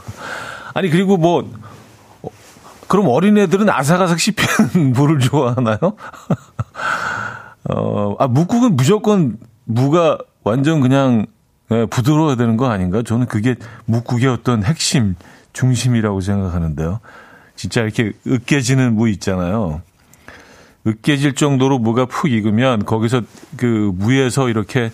아니, 0.74 0.88
그리고 0.88 1.16
뭐, 1.16 1.50
그럼 2.90 3.06
어린애들은 3.06 3.70
아삭아삭 3.70 4.18
씹히는 4.18 4.90
물을 4.98 5.20
좋아하나요? 5.20 5.78
어, 7.70 8.16
아, 8.18 8.26
묵국은 8.26 8.74
무조건 8.74 9.38
무가 9.64 10.18
완전 10.42 10.80
그냥 10.80 11.26
예, 11.70 11.86
부드러워야 11.86 12.34
되는 12.34 12.56
거 12.56 12.68
아닌가? 12.68 13.02
저는 13.02 13.26
그게 13.26 13.54
묵국의 13.84 14.26
어떤 14.26 14.64
핵심, 14.64 15.14
중심이라고 15.52 16.20
생각하는데요. 16.20 16.98
진짜 17.54 17.82
이렇게 17.82 18.10
으깨지는 18.26 18.96
무 18.96 19.08
있잖아요. 19.10 19.82
으깨질 20.84 21.36
정도로 21.36 21.78
무가 21.78 22.06
푹 22.06 22.28
익으면 22.32 22.86
거기서 22.86 23.22
그 23.56 23.92
무에서 23.94 24.48
이렇게 24.48 24.90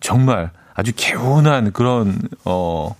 정말 0.00 0.50
아주 0.72 0.92
개운한 0.96 1.72
그런 1.72 2.18
어 2.46 2.96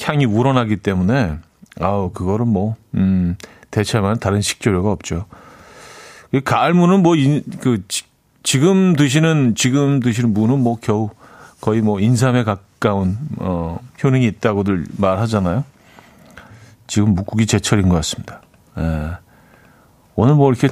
향이 0.00 0.26
우러나기 0.26 0.76
때문에 0.76 1.38
아우 1.80 2.10
그거는 2.12 2.48
뭐 2.48 2.76
음, 2.94 3.36
대체하면 3.70 4.18
다른 4.18 4.40
식재료가 4.40 4.90
없죠. 4.90 5.26
가을 6.44 6.74
무는 6.74 7.02
뭐그 7.02 7.84
지금 8.42 8.96
드시는 8.96 9.54
지금 9.54 10.00
드시는 10.00 10.32
무는 10.32 10.60
뭐 10.60 10.78
겨우 10.80 11.10
거의 11.60 11.80
뭐 11.80 12.00
인삼에 12.00 12.44
가까운 12.44 13.18
어 13.38 13.78
효능이 14.02 14.26
있다고들 14.26 14.86
말하잖아요. 14.96 15.64
지금 16.86 17.14
묵국이 17.14 17.46
제철인 17.46 17.88
것 17.88 17.96
같습니다. 17.96 18.40
예. 18.78 19.10
오늘 20.14 20.34
뭐 20.34 20.50
이렇게 20.50 20.68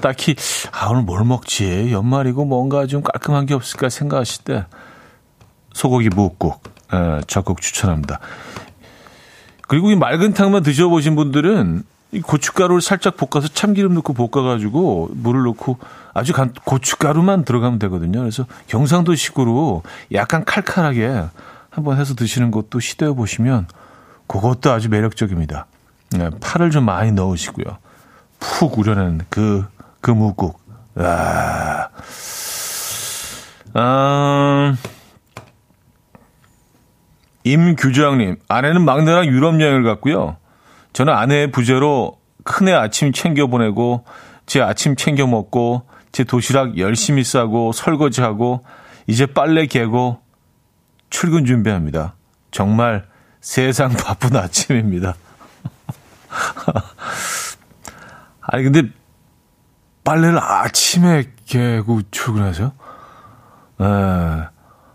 딱히 0.00 0.34
아 0.72 0.88
오늘 0.90 1.02
뭘 1.02 1.24
먹지 1.24 1.90
연말이고 1.92 2.44
뭔가 2.44 2.86
좀 2.86 3.02
깔끔한 3.02 3.46
게 3.46 3.54
없을까 3.54 3.88
생각하실 3.88 4.44
때 4.44 4.66
소고기 5.72 6.08
묵국 6.08 6.62
예, 6.92 7.20
적극 7.26 7.60
추천합니다. 7.60 8.20
그리고 9.66 9.90
이 9.90 9.96
맑은 9.96 10.34
탕만 10.34 10.62
드셔보신 10.62 11.16
분들은 11.16 11.82
이 12.12 12.20
고춧가루를 12.20 12.80
살짝 12.80 13.16
볶아서 13.16 13.48
참기름 13.48 13.94
넣고 13.94 14.12
볶아가지고 14.12 15.10
물을 15.14 15.42
넣고 15.44 15.78
아주 16.12 16.32
간 16.32 16.52
고춧가루만 16.64 17.44
들어가면 17.44 17.78
되거든요. 17.80 18.20
그래서 18.20 18.46
경상도식으로 18.68 19.82
약간 20.12 20.44
칼칼하게 20.44 21.24
한번 21.70 21.98
해서 21.98 22.14
드시는 22.14 22.52
것도 22.52 22.78
시도해 22.78 23.14
보시면 23.14 23.66
그것도 24.28 24.70
아주 24.70 24.88
매력적입니다. 24.88 25.66
네, 26.12 26.30
파를 26.40 26.70
좀 26.70 26.84
많이 26.84 27.10
넣으시고요. 27.10 27.78
푹 28.38 28.78
우려낸 28.78 29.22
그, 29.28 29.64
그 30.00 30.12
묵국. 30.12 30.62
아, 30.96 31.88
아, 33.74 34.76
임규정님, 37.44 38.36
아내는 38.48 38.84
막내랑 38.84 39.26
유럽 39.26 39.60
여행을 39.60 39.84
갔고요. 39.84 40.36
저는 40.92 41.12
아내의 41.12 41.50
부재로 41.50 42.18
큰애 42.42 42.72
아침 42.72 43.12
챙겨 43.12 43.46
보내고 43.46 44.04
제 44.46 44.60
아침 44.60 44.96
챙겨 44.96 45.26
먹고 45.26 45.82
제 46.12 46.24
도시락 46.24 46.78
열심히 46.78 47.24
싸고 47.24 47.72
설거지하고 47.72 48.64
이제 49.06 49.26
빨래 49.26 49.66
개고 49.66 50.20
출근 51.10 51.44
준비합니다. 51.44 52.14
정말 52.50 53.06
세상 53.40 53.92
바쁜 53.98 54.36
아침입니다. 54.36 55.14
아니 58.40 58.64
근데 58.64 58.82
빨래를 60.04 60.38
아침에 60.38 61.24
개고 61.46 62.00
출근하세요? 62.10 62.72
에. 63.80 64.53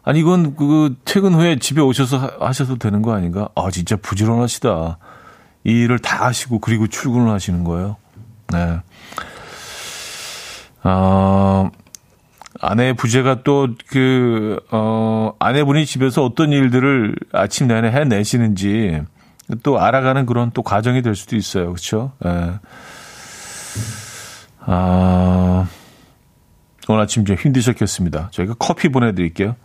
예. 0.09 0.11
아니 0.11 0.19
이건 0.19 0.55
그 0.55 0.95
퇴근 1.05 1.33
후에 1.33 1.59
집에 1.59 1.81
오셔서 1.81 2.37
하셔도 2.39 2.77
되는 2.77 3.01
거 3.01 3.13
아닌가? 3.13 3.49
아 3.55 3.69
진짜 3.71 3.95
부지런하시다. 3.95 4.97
이 5.65 5.71
일을 5.71 5.99
다 5.99 6.25
하시고 6.25 6.59
그리고 6.59 6.87
출근을 6.87 7.29
하시는 7.31 7.63
거예요. 7.63 7.97
네. 8.51 8.79
어, 10.83 11.69
아내의 12.59 12.95
부재가 12.95 13.43
또 13.43 13.67
그, 13.87 14.59
어, 14.71 15.33
아내분이 15.39 15.85
집에서 15.85 16.23
어떤 16.23 16.51
일들을 16.51 17.15
아침 17.33 17.67
내내 17.67 17.91
해내시는지 17.91 19.01
또 19.63 19.79
알아가는 19.79 20.25
그런 20.25 20.51
또 20.51 20.63
과정이 20.63 21.01
될 21.01 21.15
수도 21.15 21.35
있어요. 21.35 21.65
그렇죠? 21.65 22.13
예. 22.25 22.53
아, 24.61 25.67
오늘 26.87 27.01
아침 27.01 27.25
좀 27.25 27.35
힘드셨겠습니다. 27.35 28.29
저희가 28.31 28.55
커피 28.57 28.89
보내드릴게요. 28.89 29.55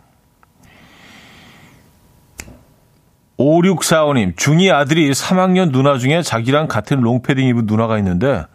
5645님, 3.37 4.35
중2 4.35 4.73
아들이 4.73 5.11
3학년 5.11 5.71
누나 5.71 5.97
중에 5.97 6.21
자기랑 6.21 6.67
같은 6.67 7.01
롱패딩 7.01 7.47
입은 7.47 7.65
누나가 7.65 7.97
있는데 7.97 8.45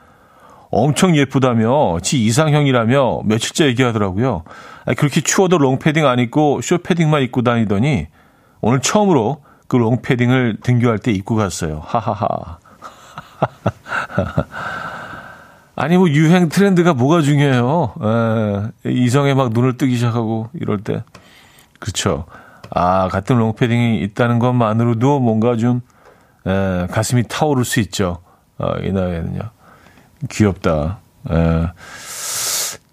엄청 0.71 1.17
예쁘다며 1.17 1.99
지 2.01 2.25
이상형이라며 2.25 3.23
며칠째 3.25 3.67
얘기하더라고요. 3.67 4.45
그렇게 4.97 5.21
추워도 5.21 5.59
롱패딩 5.59 6.07
안 6.07 6.19
입고 6.19 6.61
쇼패딩만 6.63 7.23
입고 7.23 7.43
다니더니 7.43 8.07
오늘 8.61 8.81
처음으로 8.81 9.43
그 9.67 9.77
롱패딩을 9.77 10.59
등교할 10.63 10.99
때 10.99 11.13
입고 11.13 11.35
갔어요. 11.35 11.83
하하하. 11.85 12.59
아니 15.77 15.97
뭐 15.97 16.09
유행 16.11 16.49
트렌드가 16.49 16.93
뭐가 16.93 17.23
중요해요. 17.23 17.95
에, 18.85 18.91
이성에 18.91 19.35
막 19.35 19.51
눈을 19.53 19.77
뜨기 19.77 19.97
시작하고 19.97 20.51
이럴 20.55 20.79
때. 20.83 21.03
그렇죠. 21.79 22.27
아, 22.71 23.09
같은 23.09 23.37
롱패딩이 23.39 24.01
있다는 24.03 24.39
것만으로도 24.39 25.21
뭔가 25.21 25.57
좀, 25.57 25.81
에, 26.47 26.87
가슴이 26.91 27.25
타오를 27.29 27.65
수 27.65 27.81
있죠. 27.81 28.23
어, 28.59 28.75
이 28.83 28.93
나이에는요. 28.93 29.41
귀엽다. 30.31 30.99
에. 31.31 31.67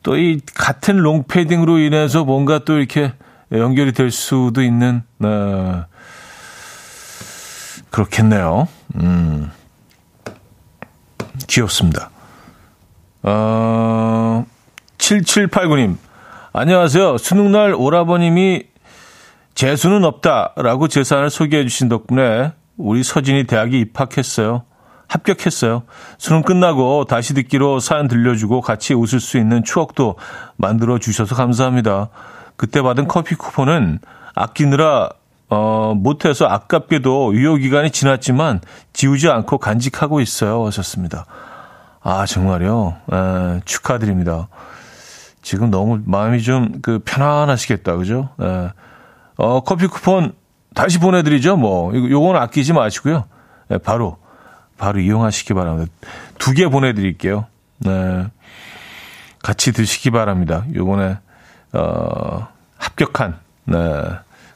또이 0.04 0.42
같은 0.56 0.98
롱패딩으로 0.98 1.80
인해서 1.80 2.24
뭔가 2.24 2.60
또 2.60 2.78
이렇게 2.78 3.14
연결이 3.52 3.92
될 3.94 4.12
수도 4.12 4.62
있는, 4.62 5.04
어, 5.20 5.86
그렇겠네요. 7.90 8.68
음. 8.96 9.52
귀엽습니다. 11.48 12.10
어, 13.24 14.46
7789님. 14.98 15.98
안녕하세요. 16.54 17.18
수능날 17.18 17.74
오라버님이 17.74 18.64
재수는 19.58 20.06
없다라고 20.06 20.88
제 20.88 21.04
사연을 21.04 21.32
소개해 21.32 21.64
주신 21.64 21.90
덕분에 21.90 22.54
우리 22.78 23.02
서진이 23.02 23.46
대학에 23.46 23.80
입학했어요. 23.80 24.66
합격했어요. 25.08 25.82
수능 26.20 26.44
끝나고 26.44 27.06
다시 27.06 27.34
듣기로 27.34 27.80
사연 27.80 28.08
들려주고 28.08 28.62
같이 28.62 28.94
웃을 28.94 29.20
수 29.20 29.40
있는 29.40 29.64
추억도 29.64 30.18
만들어 30.58 31.00
주셔서 31.00 31.34
감사합니다. 31.34 32.10
그때 32.56 32.84
받은 32.84 33.08
커피 33.08 33.34
쿠폰은 33.34 33.98
아끼느라 34.36 35.10
어, 35.50 35.96
못해서 35.98 36.46
아깝게도 36.46 37.34
유효기간이 37.34 37.90
지났지만 37.90 38.62
지우지 38.94 39.28
않고 39.28 39.58
간직하고 39.58 40.22
있어요. 40.22 40.68
하셨습니다. 40.68 41.26
아, 42.04 42.28
정말요? 42.28 42.96
에, 43.12 43.62
축하드립니다. 43.66 44.50
지금 45.42 45.72
너무 45.72 46.00
마음이 46.06 46.44
좀 46.44 46.74
그 46.84 47.00
편안하시겠다. 47.04 47.96
그죠? 47.96 48.30
에, 48.40 48.70
어, 49.38 49.62
커피 49.62 49.88
쿠폰 49.88 50.34
다시 50.74 51.00
보내드리죠. 51.00 51.58
뭐, 51.58 51.94
요건 51.96 52.36
아끼지 52.36 52.74
마시고요. 52.74 53.26
네, 53.70 53.78
바로, 53.78 54.18
바로 54.78 55.00
이용하시기 55.00 55.54
바랍니다. 55.54 55.92
두 56.38 56.54
개 56.54 56.68
보내드릴게요. 56.68 57.46
네. 57.80 58.28
같이 59.42 59.72
드시기 59.72 60.12
바랍니다. 60.12 60.66
요번에, 60.76 61.18
어, 61.74 62.48
합격한, 62.78 63.38
네. 63.66 63.78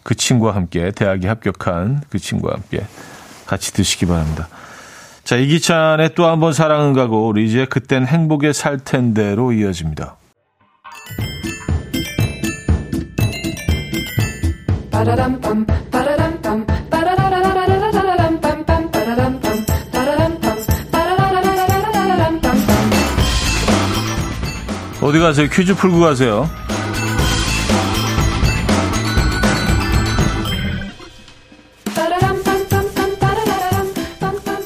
그 0.03 0.15
친구와 0.15 0.55
함께, 0.55 0.91
대학에 0.91 1.27
합격한 1.27 2.03
그 2.09 2.17
친구와 2.19 2.53
함께 2.55 2.85
같이 3.45 3.73
드시기 3.73 4.05
바랍니다. 4.07 4.47
자, 5.23 5.35
이기찬의 5.35 6.15
또 6.15 6.25
한 6.27 6.39
번 6.39 6.53
사랑은 6.53 6.93
가고, 6.93 7.31
리즈의 7.33 7.67
그땐 7.67 8.05
행복에 8.07 8.53
살 8.53 8.79
텐데로 8.79 9.53
이어집니다. 9.53 10.15
어디 25.01 25.19
가세요? 25.19 25.47
퀴즈 25.51 25.73
풀고 25.73 25.99
가세요. 25.99 26.47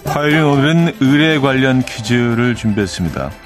화요일 0.06 0.38
오늘은 0.44 0.96
의뢰 1.00 1.40
관련 1.40 1.82
퀴즈를 1.84 2.56
준비했습니다. 2.56 3.45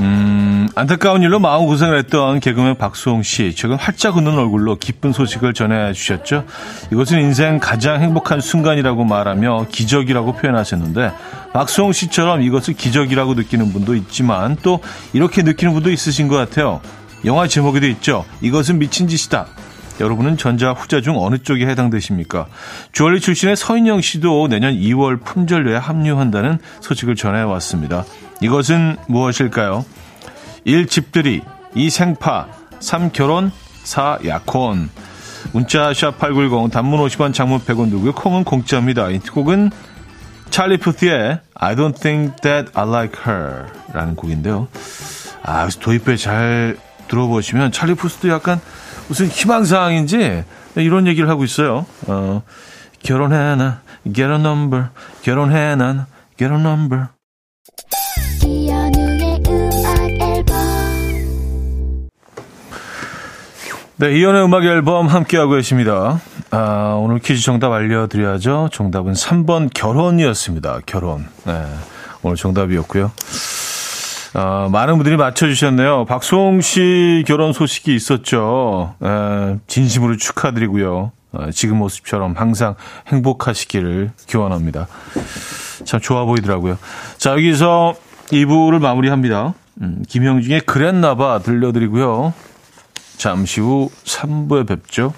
음, 0.00 0.68
안타까운 0.74 1.22
일로 1.22 1.40
마음고생을 1.40 1.98
했던 1.98 2.38
개그맨 2.40 2.76
박수홍 2.76 3.22
씨. 3.22 3.54
최근 3.56 3.76
활짝 3.76 4.16
웃는 4.16 4.38
얼굴로 4.38 4.76
기쁜 4.76 5.12
소식을 5.12 5.54
전해주셨죠. 5.54 6.44
이것은 6.92 7.20
인생 7.20 7.58
가장 7.58 8.00
행복한 8.00 8.40
순간이라고 8.40 9.04
말하며 9.04 9.66
기적이라고 9.70 10.34
표현하셨는데, 10.34 11.12
박수홍 11.52 11.92
씨처럼 11.92 12.42
이것을 12.42 12.74
기적이라고 12.74 13.34
느끼는 13.34 13.72
분도 13.72 13.96
있지만, 13.96 14.56
또 14.62 14.80
이렇게 15.12 15.42
느끼는 15.42 15.74
분도 15.74 15.90
있으신 15.90 16.28
것 16.28 16.36
같아요. 16.36 16.80
영화 17.24 17.48
제목에도 17.48 17.86
있죠. 17.88 18.24
이것은 18.40 18.78
미친 18.78 19.08
짓이다. 19.08 19.46
여러분은 20.00 20.36
전자 20.36 20.70
후자 20.70 21.00
중 21.00 21.16
어느 21.18 21.38
쪽에 21.38 21.66
해당되십니까? 21.66 22.46
주얼리 22.92 23.20
출신의 23.20 23.56
서인영 23.56 24.00
씨도 24.00 24.46
내년 24.46 24.74
2월 24.74 25.24
품절료에 25.24 25.76
합류한다는 25.76 26.58
소식을 26.80 27.16
전해왔습니다. 27.16 28.04
이것은 28.40 28.96
무엇일까요? 29.06 29.84
1. 30.64 30.86
집들이 30.86 31.42
2. 31.74 31.90
생파 31.90 32.48
3. 32.80 33.10
결혼 33.12 33.50
4. 33.84 34.18
약혼 34.26 34.90
문자 35.52 35.92
샵8910 35.92 36.70
단문 36.70 37.00
50원 37.00 37.32
장문 37.32 37.60
100원 37.60 37.88
누구요 37.88 38.12
콩은 38.12 38.44
공짜입니다. 38.44 39.10
이 39.10 39.18
곡은 39.18 39.70
찰리 40.50 40.76
푸트의 40.78 41.40
I 41.54 41.74
don't 41.74 41.98
think 41.98 42.36
that 42.42 42.70
I 42.74 42.88
like 42.88 43.20
her 43.26 43.66
라는 43.92 44.14
곡인데요. 44.14 44.68
아, 45.42 45.68
도입부에 45.68 46.16
잘 46.16 46.76
들어보시면 47.08 47.72
찰리 47.72 47.94
푸트도 47.94 48.28
약간 48.28 48.60
무슨 49.08 49.26
희망사항인지 49.28 50.44
이런 50.76 51.06
얘기를 51.06 51.28
하고 51.28 51.44
있어요. 51.44 51.86
어, 52.06 52.42
결혼해 53.02 53.56
나 53.56 53.80
get 54.04 54.30
a 54.30 54.34
number 54.34 54.88
결혼해 55.22 55.76
난 55.76 56.06
get 56.36 56.52
a 56.52 56.60
number 56.60 57.06
네, 64.00 64.16
이연의 64.16 64.44
음악 64.44 64.64
앨범 64.64 65.08
함께하고 65.08 65.54
계십니다. 65.54 66.20
아, 66.52 66.96
오늘 67.00 67.18
퀴즈 67.18 67.42
정답 67.42 67.72
알려드려야죠. 67.72 68.68
정답은 68.70 69.12
3번 69.14 69.70
결혼이었습니다. 69.74 70.82
결혼. 70.86 71.26
네, 71.44 71.64
오늘 72.22 72.36
정답이었고요. 72.36 73.10
아, 74.34 74.68
많은 74.70 74.94
분들이 74.98 75.16
맞춰주셨네요. 75.16 76.04
박송 76.04 76.60
씨 76.60 77.24
결혼 77.26 77.52
소식이 77.52 77.92
있었죠. 77.92 78.94
에, 79.02 79.56
진심으로 79.66 80.16
축하드리고요. 80.16 81.10
어, 81.32 81.50
지금 81.52 81.78
모습처럼 81.78 82.34
항상 82.36 82.76
행복하시기를 83.08 84.12
기원합니다. 84.28 84.86
참 85.84 85.98
좋아 85.98 86.24
보이더라고요. 86.24 86.78
자, 87.16 87.32
여기서 87.32 87.96
2부를 88.28 88.78
마무리합니다. 88.78 89.54
음, 89.82 90.04
김영중의 90.08 90.60
그랬나봐 90.60 91.40
들려드리고요. 91.40 92.32
잠시 93.18 93.60
후 93.60 93.90
3부에 94.04 94.66
뵙죠. 94.66 95.12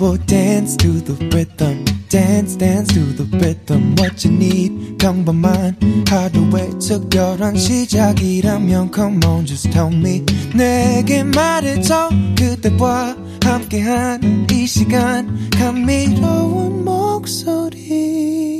will 0.00 0.16
dance 0.26 0.76
to 0.78 0.92
the 0.92 1.14
rhythm. 1.28 1.84
Dance, 2.08 2.56
dance 2.56 2.88
to 2.94 3.04
the 3.12 3.26
rhythm. 3.38 3.94
What 3.98 4.24
you 4.24 4.34
need, 4.34 4.96
평범한 4.98 5.76
하루의 6.08 6.70
특별한 6.80 7.56
시작이라면 7.56 8.92
Come 8.94 9.20
on, 9.24 9.44
just 9.46 9.70
tell 9.70 9.94
me. 9.94 10.24
내게 10.54 11.22
말해줘. 11.22 12.08
그대와 12.36 13.14
함께한 13.44 14.46
이 14.50 14.66
시간. 14.66 15.50
감미로운 15.50 16.82
목소리. 16.84 18.50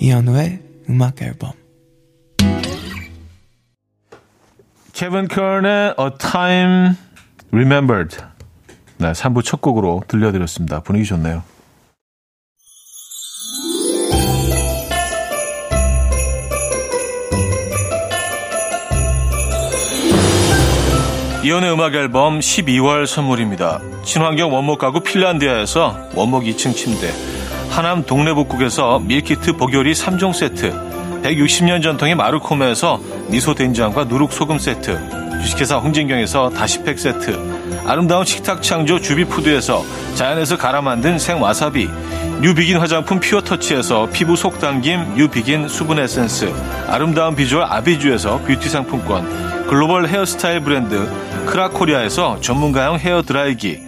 이현우의 0.00 0.60
음악 0.90 1.20
앨범. 1.22 1.52
케빈 4.92 5.28
컬의 5.28 5.94
A 5.98 6.10
Time 6.18 6.92
Remembered. 7.52 8.16
네, 8.98 9.12
3부 9.12 9.44
첫 9.44 9.60
곡으로 9.60 10.02
들려드렸습니다. 10.08 10.80
분위기 10.80 11.04
좋네요. 11.04 11.42
이연의 21.44 21.72
음악 21.72 21.94
앨범 21.94 22.40
12월 22.40 23.06
선물입니다. 23.06 23.80
친환경 24.04 24.52
원목 24.52 24.78
가구 24.78 25.00
핀란디아에서 25.00 26.10
원목 26.14 26.44
2층 26.44 26.74
침대, 26.74 27.08
하남 27.70 28.04
동네복국에서 28.04 28.98
밀키트 29.00 29.56
복요리 29.56 29.92
3종 29.92 30.32
세트, 30.32 30.72
160년 31.22 31.82
전통의 31.82 32.14
마르코메에서 32.14 33.00
미소 33.28 33.54
된장과 33.54 34.04
누룩소금 34.04 34.58
세트, 34.58 34.98
주식회사 35.42 35.76
홍진경에서 35.76 36.50
다시팩 36.50 36.98
세트, 36.98 37.84
아름다운 37.86 38.24
식탁 38.24 38.62
창조 38.62 39.00
주비푸드에서 39.00 39.84
자연에서 40.14 40.56
갈아 40.56 40.80
만든 40.80 41.18
생와사비, 41.18 41.88
뉴비긴 42.40 42.78
화장품 42.78 43.20
퓨어터치에서 43.20 44.10
피부 44.12 44.36
속당김 44.36 45.14
뉴비긴 45.16 45.68
수분 45.68 45.98
에센스, 45.98 46.52
아름다운 46.88 47.36
비주얼 47.36 47.64
아비주에서 47.64 48.42
뷰티 48.42 48.68
상품권, 48.68 49.66
글로벌 49.68 50.08
헤어스타일 50.08 50.60
브랜드 50.60 51.08
크라코리아에서 51.46 52.40
전문가용 52.40 52.98
헤어 52.98 53.22
드라이기, 53.22 53.87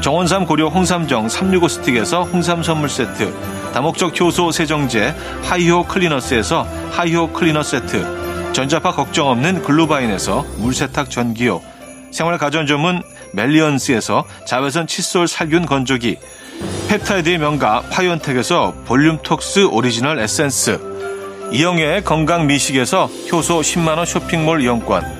정원삼 0.00 0.46
고려 0.46 0.68
홍삼정 0.68 1.28
365 1.28 1.68
스틱에서 1.68 2.22
홍삼 2.24 2.62
선물 2.62 2.88
세트, 2.88 3.34
다목적 3.74 4.18
효소 4.18 4.50
세정제 4.50 5.14
하이호 5.42 5.84
클리너스에서 5.84 6.66
하이호 6.90 7.32
클리너 7.32 7.62
세트, 7.62 8.52
전자파 8.52 8.92
걱정 8.92 9.28
없는 9.28 9.62
글루바인에서 9.62 10.46
물세탁 10.56 11.10
전기요, 11.10 11.60
생활 12.10 12.38
가전 12.38 12.66
전문 12.66 13.02
멜리언스에서 13.34 14.24
자외선 14.46 14.86
칫솔 14.86 15.28
살균 15.28 15.66
건조기, 15.66 16.16
펩타이드의 16.88 17.36
명가 17.36 17.82
파이온텍에서 17.90 18.74
볼륨톡스 18.86 19.66
오리지널 19.66 20.18
에센스, 20.18 20.80
이영애의 21.52 22.04
건강 22.04 22.46
미식에서 22.46 23.10
효소 23.30 23.60
10만원 23.60 24.06
쇼핑몰 24.06 24.62
이용권, 24.62 25.19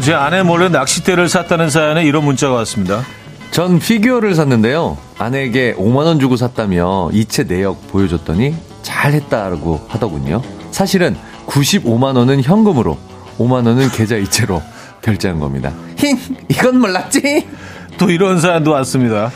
어제 0.00 0.14
아내 0.14 0.42
몰래 0.42 0.70
낚싯대를 0.70 1.28
샀다는 1.28 1.68
사연에 1.68 2.04
이런 2.04 2.24
문자가 2.24 2.54
왔습니다. 2.54 3.04
전 3.50 3.78
피규어를 3.78 4.34
샀는데요. 4.34 4.96
아내에게 5.18 5.74
5만원 5.74 6.18
주고 6.18 6.38
샀다며 6.38 7.10
이체 7.12 7.44
내역 7.44 7.86
보여줬더니 7.88 8.54
잘했다라고 8.80 9.84
하더군요. 9.88 10.40
사실은 10.70 11.18
95만원은 11.46 12.40
현금으로, 12.40 12.96
5만원은 13.36 13.94
계좌 13.94 14.16
이체로 14.16 14.62
결제한 15.04 15.38
겁니다. 15.38 15.70
힝! 15.96 16.16
이건 16.48 16.80
몰랐지? 16.80 17.46
또 17.98 18.08
이런 18.08 18.40
사연도 18.40 18.70
왔습니다. 18.70 19.30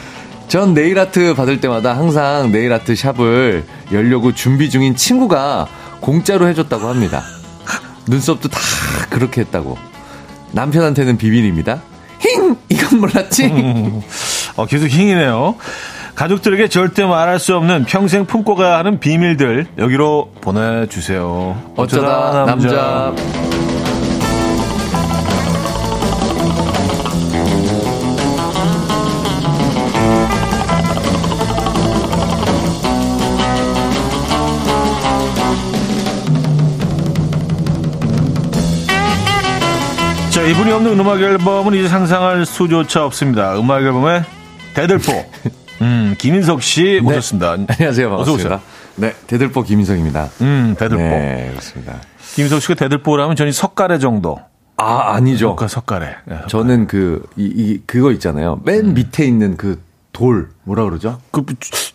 전 0.49 0.73
네일 0.73 0.99
아트 0.99 1.35
받을 1.35 1.61
때마다 1.61 1.95
항상 1.95 2.53
네일 2.53 2.73
아트 2.73 2.97
샵을 2.97 3.65
열려고 3.93 4.33
준비 4.33 4.71
중인 4.71 4.97
친구가 4.97 5.69
공짜로 6.01 6.49
해줬다고 6.49 6.89
합니다. 6.89 7.23
눈썹도 8.09 8.49
다 8.49 8.59
그렇게 9.11 9.43
했다고. 9.43 9.93
남편한테는 10.55 11.19
비밀입니다. 11.19 11.83
힝! 12.21 12.57
이건 12.69 13.01
몰랐지? 13.01 13.53
어, 14.57 14.67
계속 14.67 14.87
힝이네요. 14.89 15.57
가족들에게 16.15 16.69
절대 16.69 17.05
말할 17.05 17.41
수 17.41 17.57
없는 17.57 17.85
평생 17.87 18.25
품고 18.25 18.55
가야 18.55 18.79
하는 18.79 19.01
비밀들 19.01 19.67
여기로 19.79 20.31
보내주세요. 20.41 21.61
어쩌다 21.77 22.45
남자. 22.47 22.69
자, 22.69 23.15
이분이 40.47 40.71
없는 40.73 41.01
음악 41.01 41.23
앨범은 41.23 41.73
이제 41.75 41.89
상상할 41.89 42.45
수조차 42.45 43.07
없습니다. 43.07 43.59
음악 43.59 43.83
앨범의 43.83 44.25
대들보. 44.75 45.13
음, 45.81 46.15
김인석 46.19 46.63
씨 46.63 47.01
모셨습니다. 47.03 47.53
안녕하세요. 47.53 48.15
어서 48.15 48.33
반갑습니다. 48.33 48.61
네, 48.97 49.15
대들보 49.27 49.63
김인성입니다. 49.63 50.29
음, 50.43 50.77
대들보. 50.79 51.03
네, 51.03 51.49
그렇습니다. 51.51 51.99
김인석 52.35 52.61
씨가 52.61 52.75
대들보라면 52.75 53.37
저는 53.37 53.53
석가래 53.53 53.99
정도. 53.99 54.39
아, 54.77 55.15
아니죠. 55.15 55.49
석가, 55.51 55.67
석가래. 55.69 56.17
예. 56.31 56.41
저는 56.49 56.89
그, 56.89 57.25
이, 57.37 57.45
이, 57.45 57.81
그거 57.87 58.13
있잖아요. 58.13 58.61
맨 58.65 58.93
밑에 58.93 59.25
있는 59.25 59.57
그 59.57 59.81
돌, 60.13 60.51
뭐라 60.65 60.85
그러죠? 60.85 61.21
그, 61.31 61.43
주, 61.59 61.93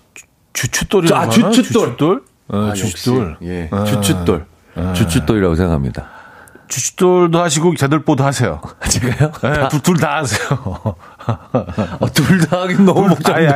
주춧돌이라고 0.54 1.22
아? 1.22 1.30
주춧돌. 1.30 1.54
주춧돌? 1.64 2.24
어, 2.48 2.58
아, 2.58 2.74
주춧돌. 2.74 3.38
예, 3.44 3.70
아. 3.72 3.84
주춧돌. 3.84 4.46
주춧돌이라고 4.96 5.56
생각합니다. 5.56 6.19
주춧돌도 6.70 7.42
하시고 7.42 7.74
대들보도 7.74 8.24
하세요. 8.24 8.62
제가요? 8.88 9.32
네, 9.42 9.80
둘다 9.84 10.18
하세요. 10.18 10.48
어, 12.00 12.12
둘다 12.14 12.62
하긴 12.62 12.86
너무. 12.86 13.16
아니, 13.26 13.48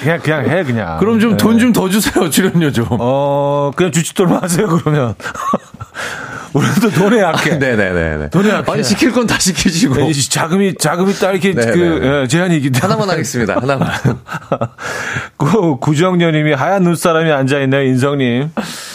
그냥 0.00 0.20
그냥 0.20 0.48
해 0.48 0.64
그냥. 0.64 0.98
그럼 0.98 1.20
좀 1.20 1.32
네. 1.32 1.36
돈좀 1.36 1.72
더 1.72 1.88
주세요, 1.88 2.30
출연료 2.30 2.70
좀. 2.72 2.86
어 2.90 3.70
그냥 3.76 3.92
주춧돌만 3.92 4.42
하세요 4.42 4.66
그러면. 4.68 5.14
우리도 6.52 6.90
돈에 6.90 7.20
약해. 7.20 7.56
네네네. 7.56 8.30
돈이 8.30 8.48
약해. 8.48 8.72
아니, 8.72 8.82
시킬 8.82 9.12
건 9.12 9.26
다 9.26 9.38
시키시고. 9.38 10.00
이 10.00 10.12
자금이 10.14 10.74
자금이 10.74 11.12
딱 11.14 11.30
이렇게 11.30 11.54
네, 11.54 11.66
그 11.70 11.78
네, 11.78 11.98
네. 12.00 12.20
예, 12.22 12.26
제한이 12.26 12.56
있기 12.56 12.70
때문에. 12.70 12.80
하나만 12.92 13.10
하겠습니다, 13.10 13.56
하나만. 13.60 13.88
그 15.36 15.76
구정녀님이 15.78 16.52
하얀 16.54 16.82
눈사람이 16.82 17.30
앉아 17.30 17.60
있네요 17.60 17.82
인성님. 17.82 18.50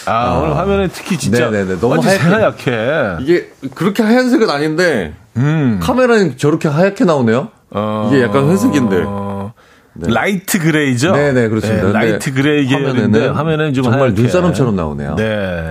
아, 0.06 0.40
오늘 0.44 0.58
화면에 0.58 0.88
특히 0.90 1.18
진짜 1.18 1.50
네네네, 1.50 1.80
너무 1.80 2.02
하얗게. 2.02 2.42
약해. 2.44 3.16
이게 3.22 3.50
그렇게 3.74 4.04
하얀색은 4.04 4.50
아닌데, 4.50 5.14
음. 5.38 5.80
카메라는 5.82 6.38
저렇게 6.38 6.68
하얗게 6.68 7.06
나오네요. 7.06 7.50
어, 7.72 8.10
이게 8.12 8.24
약간 8.24 8.50
회색인데. 8.50 9.04
어, 9.06 9.54
light 9.98 10.60
gray죠? 10.60 11.14
네네, 11.14 11.48
그렇습니다. 11.48 11.88
네, 11.88 11.94
light 11.94 12.34
gray 12.34 12.66
계열인데 12.68 13.28
화면에는 13.28 13.34
화면은 13.34 13.74
좀 13.74 13.86
정말 13.86 14.02
하얗게. 14.10 14.22
눈사람처럼 14.24 14.76
나오네요. 14.76 15.16
네. 15.16 15.24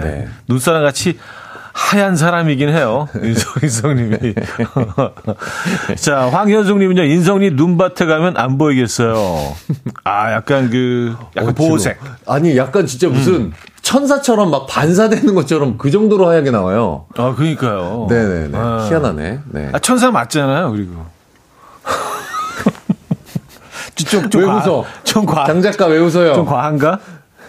네. 0.03 0.29
눈사람 0.49 0.83
같이 0.83 1.19
하얀 1.75 2.17
사람이긴 2.17 2.69
해요. 2.69 3.09
인성, 3.21 3.53
인성님이. 3.61 4.35
자, 6.01 6.29
황현숙님은요, 6.31 7.03
인성님 7.03 7.57
눈밭에 7.57 8.07
가면 8.07 8.37
안 8.37 8.59
보이겠어요. 8.59 9.17
아, 10.05 10.33
약간 10.33 10.71
그, 10.71 11.17
약간 11.35 11.51
어, 11.51 11.53
보호색. 11.53 11.99
지금. 12.01 12.15
아니, 12.27 12.57
약간 12.57 12.87
진짜 12.87 13.09
무슨 13.09 13.53
천사처럼 13.83 14.53
막 14.53 14.69
반사되는 14.69 15.35
것처럼 15.35 15.77
그 15.77 15.91
정도로 15.91 16.29
하얗게 16.29 16.53
나와요. 16.53 17.07
아, 17.17 17.35
그니까요. 17.35 18.07
네네네. 18.09 18.57
아. 18.57 18.87
희한하네. 18.89 19.41
네. 19.51 19.71
아, 19.73 19.79
천사 19.81 20.13
맞잖아요, 20.13 20.71
그리고. 20.71 21.05
좀, 23.97 24.31
좀, 24.31 24.43
왜 24.43 24.47
과, 24.47 24.57
웃어? 24.59 24.85
좀 25.03 25.27
과, 25.27 25.45
장 25.45 25.61
작가 25.61 25.87
왜 25.87 25.99
웃어요? 25.99 26.35
좀 26.35 26.47
과한가? 26.47 27.01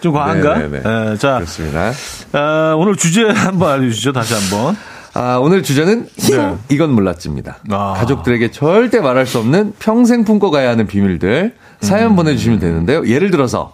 좀 0.02 0.14
과한가? 0.14 0.58
네네네. 0.58 0.78
예, 1.14 1.18
자, 1.18 1.36
그렇습니다. 1.36 1.92
아, 2.34 2.76
오늘 2.78 2.96
주제 2.96 3.24
한번 3.28 3.72
알려주시죠, 3.72 4.14
다시 4.14 4.34
한번. 4.34 4.76
아, 5.14 5.38
오늘 5.38 5.64
주제는 5.64 6.10
힝! 6.18 6.38
네. 6.38 6.58
이건 6.70 6.92
몰랐지입니다. 6.94 7.58
아. 7.72 7.94
가족들에게 7.98 8.52
절대 8.52 9.00
말할 9.00 9.26
수 9.26 9.40
없는 9.40 9.74
평생 9.80 10.26
품고 10.26 10.52
가야 10.52 10.70
하는 10.70 10.88
비밀들 10.88 11.56
사연 11.82 12.12
음. 12.12 12.16
보내주시면 12.18 12.60
되는데요. 12.60 13.08
예를 13.08 13.32
들어서 13.32 13.74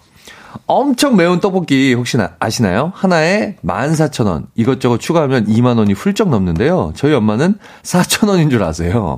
엄청 0.67 1.15
매운 1.15 1.39
떡볶이 1.39 1.93
혹시 1.93 2.17
나- 2.17 2.31
아시나요? 2.39 2.91
하나에 2.95 3.55
14,000원. 3.65 4.43
이것저것 4.55 4.99
추가하면 4.99 5.47
2만 5.47 5.77
원이 5.77 5.93
훌쩍 5.93 6.29
넘는데요. 6.29 6.93
저희 6.95 7.13
엄마는 7.13 7.55
4,000원인 7.83 8.51
줄 8.51 8.61
아세요. 8.63 9.17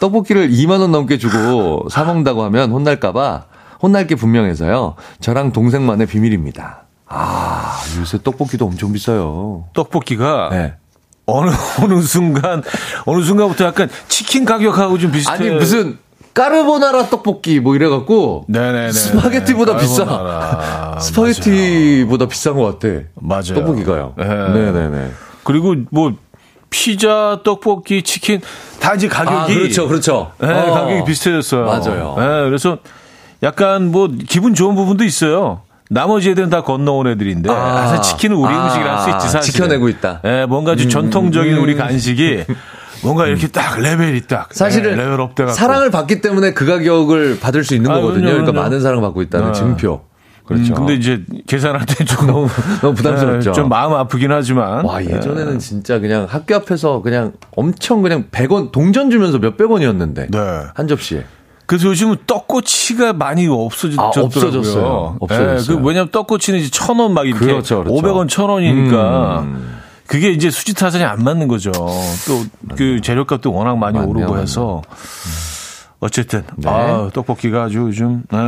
떡볶이를 0.00 0.50
2만 0.50 0.80
원 0.80 0.92
넘게 0.92 1.18
주고 1.18 1.86
사 1.90 2.04
먹는다고 2.04 2.44
하면 2.44 2.70
혼날까 2.70 3.12
봐 3.12 3.44
혼날 3.82 4.06
게 4.06 4.14
분명해서요. 4.14 4.94
저랑 5.20 5.52
동생만의 5.52 6.06
비밀입니다. 6.06 6.82
아, 7.08 7.80
요새 8.00 8.18
떡볶이도 8.22 8.66
엄청 8.66 8.92
비싸요. 8.92 9.64
떡볶이가 9.74 10.48
네. 10.50 10.74
어느 11.26 11.50
어느 11.82 12.00
순간 12.02 12.62
어느 13.04 13.22
순간부터 13.22 13.64
약간 13.64 13.88
치킨 14.08 14.44
가격하고 14.44 14.98
좀 14.98 15.12
비슷해. 15.12 15.32
아니 15.34 15.50
무슨 15.50 15.98
까르보나라 16.34 17.06
떡볶이 17.06 17.60
뭐 17.60 17.74
이래갖고 17.76 18.44
네네네. 18.48 18.92
스파게티보다 18.92 19.76
비싸. 19.78 20.98
스파게티보다 21.00 22.26
비싼 22.28 22.54
것 22.54 22.78
같아. 22.78 23.02
맞아요. 23.14 23.54
떡볶이가요. 23.54 24.14
네. 24.18 24.24
네네네. 24.24 25.10
그리고 25.44 25.74
뭐 25.90 26.12
피자, 26.68 27.40
떡볶이, 27.44 28.02
치킨 28.02 28.40
다 28.80 28.94
이제 28.94 29.08
가격이 29.08 29.34
아 29.34 29.46
그렇죠, 29.46 29.88
그렇죠. 29.88 30.32
네, 30.38 30.48
어. 30.48 30.74
가격이 30.74 31.04
비슷해졌어요. 31.04 31.64
맞아요. 31.64 32.14
네, 32.18 32.24
그래서 32.44 32.78
약간 33.42 33.90
뭐 33.90 34.08
기분 34.28 34.54
좋은 34.54 34.74
부분도 34.74 35.04
있어요. 35.04 35.60
나머지 35.88 36.30
애들은 36.30 36.50
다 36.50 36.62
건너온 36.62 37.06
애들인데 37.06 37.50
아. 37.50 37.54
아, 37.94 38.00
치킨은 38.00 38.36
우리 38.36 38.52
아. 38.52 38.64
음식이라 38.64 38.96
할 38.96 39.02
수 39.02 39.10
있지 39.10 39.28
사실. 39.32 39.52
지켜내고 39.54 39.88
있다. 39.88 40.20
네, 40.24 40.46
뭔가 40.46 40.74
좀 40.74 40.88
전통적인 40.88 41.56
음. 41.56 41.62
우리 41.62 41.76
간식이 41.76 42.44
뭔가 43.02 43.26
이렇게 43.26 43.46
딱 43.48 43.78
레벨이 43.78 44.22
딱 44.26 44.52
사실은 44.52 44.96
네, 44.96 45.04
level 45.04 45.20
up돼갖고 45.20 45.54
사랑을 45.56 45.90
받기 45.90 46.20
때문에 46.22 46.54
그 46.54 46.66
가격을 46.66 47.38
받을 47.38 47.62
수 47.62 47.74
있는 47.76 47.90
아, 47.90 47.94
거거든요. 47.94 48.22
그럼요, 48.22 48.32
그러니까 48.32 48.52
그럼요. 48.52 48.64
많은 48.64 48.80
사랑을 48.80 49.02
받고 49.02 49.22
있다는 49.22 49.48
네. 49.48 49.52
증표. 49.52 50.00
그렇죠. 50.44 50.72
음, 50.72 50.74
근데 50.74 50.94
이제 50.94 51.22
계산할 51.48 51.86
때 51.86 52.04
조금 52.04 52.26
너무 52.28 52.48
너무 52.80 52.94
부담스럽죠. 52.94 53.50
네, 53.50 53.54
좀 53.54 53.68
마음 53.68 53.92
아프긴 53.94 54.32
하지만. 54.32 54.84
와 54.84 55.04
예전에는 55.04 55.58
진짜 55.58 55.98
그냥 56.00 56.26
학교 56.28 56.54
앞에서 56.56 57.02
그냥 57.02 57.32
엄청 57.56 58.00
그냥 58.02 58.24
100원 58.32 58.72
동전 58.72 59.10
주면서 59.10 59.38
몇백 59.38 59.70
원이었는데 59.70 60.28
네. 60.30 60.38
한 60.74 60.88
접시에. 60.88 61.24
그래서 61.66 61.88
요즘은 61.88 62.16
떡꼬치가 62.26 63.12
많이 63.12 63.46
없어졌더라고요. 63.48 64.22
아, 64.22 64.24
없어졌어요. 64.26 65.16
없어졌어요. 65.20 65.78
그 65.80 65.84
왜냐면 65.86 66.10
떡꼬치는 66.10 66.60
이제 66.60 66.70
천 66.70 67.00
원 67.00 67.12
막 67.12 67.26
이렇게 67.26 67.44
그렇죠, 67.44 67.82
그렇죠. 67.82 68.00
500원 68.00 68.28
천 68.28 68.48
원이니까 68.50 69.40
음. 69.40 69.76
그게 70.06 70.30
이제 70.30 70.50
수지 70.50 70.74
타산이 70.74 71.02
안 71.02 71.24
맞는 71.24 71.48
거죠. 71.48 71.72
또 71.72 72.44
그 72.76 73.00
재료값도 73.00 73.52
워낙 73.52 73.76
많이 73.78 73.94
맞네요, 73.98 74.10
오르고 74.10 74.26
맞네요. 74.28 74.42
해서 74.42 74.82
어쨌든 76.00 76.42
네. 76.56 76.68
아, 76.70 77.10
떡볶이가 77.12 77.64
아주 77.64 77.78
요즘 77.78 78.22
네, 78.30 78.38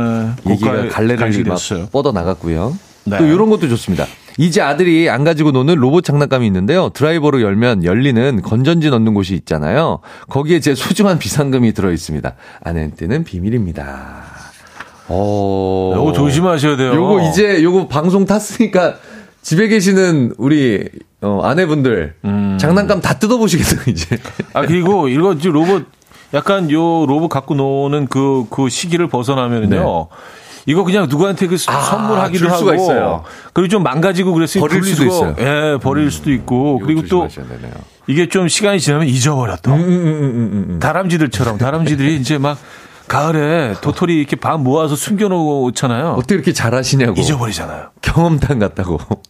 고가의 0.43 0.89
갈래를 0.89 1.43
막. 1.45 1.57
뻗어 1.91 2.11
나갔고요. 2.11 2.77
네. 3.05 3.17
또 3.17 3.25
이런 3.25 3.49
것도 3.49 3.67
좋습니다. 3.69 4.05
이제 4.39 4.61
아들이 4.61 5.09
안 5.09 5.25
가지고 5.25 5.51
노는 5.51 5.75
로봇 5.75 6.05
장난감이 6.05 6.47
있는데요. 6.47 6.87
드라이버로 6.93 7.41
열면 7.41 7.83
열리는 7.83 8.41
건전지 8.41 8.89
넣는 8.89 9.13
곳이 9.13 9.33
있잖아요. 9.35 9.99
거기에 10.29 10.61
제 10.61 10.75
소중한 10.75 11.19
비상금이 11.19 11.73
들어 11.73 11.91
있습니다. 11.91 12.35
아내한테는 12.63 13.25
비밀입니다. 13.25 14.23
어. 15.09 15.91
요거 15.93 16.13
조심하셔야 16.13 16.77
돼요. 16.77 16.93
요거 16.93 17.27
이제 17.27 17.61
요거 17.61 17.89
방송 17.89 18.25
탔으니까 18.25 18.95
집에 19.41 19.67
계시는 19.67 20.35
우리 20.37 20.87
어, 21.19 21.41
아내분들 21.43 22.13
음. 22.23 22.57
장난감 22.61 23.01
다 23.01 23.19
뜯어보시겠어요 23.19 23.81
이제. 23.87 24.17
아 24.53 24.61
그리고 24.65 25.09
이거 25.09 25.33
로봇 25.33 25.87
약간 26.33 26.71
요 26.71 27.05
로봇 27.05 27.27
갖고 27.27 27.55
노는 27.55 28.07
그그 28.07 28.69
시기를 28.69 29.09
벗어나면은요. 29.09 29.75
네. 29.75 30.15
이거 30.65 30.83
그냥 30.83 31.07
누구한테 31.09 31.47
그 31.47 31.55
아, 31.67 31.79
선물하기도 31.81 32.49
하고 32.49 32.73
있어요. 32.73 33.23
그리고 33.53 33.69
좀 33.69 33.83
망가지고 33.83 34.33
그랬으니 34.33 34.61
버릴 34.61 34.83
수도 34.83 35.05
있어요. 35.05 35.35
음. 35.37 35.75
예, 35.75 35.77
버릴 35.81 36.11
수도 36.11 36.31
있고 36.31 36.79
그리고 36.79 37.03
또 37.07 37.27
되네요. 37.27 37.73
이게 38.07 38.27
좀 38.27 38.47
시간이 38.47 38.79
지나면 38.79 39.07
잊어버려 39.07 39.57
또. 39.61 39.71
음, 39.73 40.79
다람쥐들처럼 40.81 41.57
다람쥐들이 41.57 42.15
이제 42.15 42.37
막 42.37 42.57
가을에 43.09 43.73
도토리 43.81 44.17
이렇게 44.17 44.35
반 44.37 44.63
모아서 44.63 44.95
숨겨놓잖아요. 44.95 46.11
어떻게 46.11 46.35
이렇게 46.35 46.53
잘하시냐고. 46.53 47.19
잊어버리잖아요. 47.19 47.89
경험담 48.01 48.59
같다고. 48.59 48.99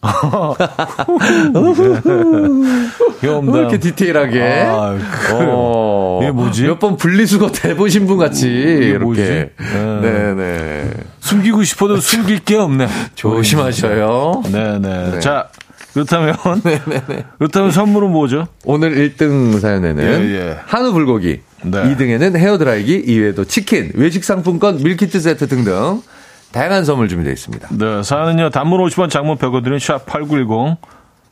경험담. 3.20 3.54
왜 3.54 3.60
이렇게 3.60 3.78
디테일하게? 3.78 4.42
아. 4.68 4.96
어, 5.32 6.20
이게 6.22 6.30
뭐지? 6.30 6.64
몇 6.64 6.78
번 6.78 6.96
분리수거 6.96 7.50
대보신 7.52 8.06
분 8.06 8.16
같이 8.18 8.48
이렇게. 8.48 8.98
뭐지? 9.04 9.22
네. 9.22 9.50
네 10.00 10.34
네. 10.34 10.90
숨기고 11.20 11.64
싶어도 11.64 11.96
숨길 11.98 12.38
게 12.44 12.56
없네. 12.56 12.86
조심하셔요. 13.14 14.42
네네. 14.52 15.10
네. 15.12 15.20
자, 15.20 15.48
그렇다면. 15.92 16.36
그렇다면 17.38 17.70
선물은 17.70 18.10
뭐죠? 18.12 18.46
오늘 18.64 18.94
1등 18.94 19.58
사연에는 19.60 20.04
예, 20.04 20.34
예. 20.36 20.56
한우 20.66 20.92
불고기, 20.92 21.40
네. 21.62 21.82
2등에는 21.82 22.36
헤어드라이기, 22.36 23.04
이외에도 23.06 23.44
치킨, 23.44 23.92
외식 23.94 24.24
상품권, 24.24 24.78
밀키트 24.78 25.20
세트 25.20 25.48
등등 25.48 26.02
다양한 26.52 26.84
선물 26.84 27.08
준비되어 27.08 27.32
있습니다. 27.32 27.68
네, 27.72 28.02
사연은요, 28.02 28.50
단문 28.50 28.80
50원, 28.80 29.10
장문 29.10 29.36
100원들은 29.38 29.78
샵8910, 29.78 30.76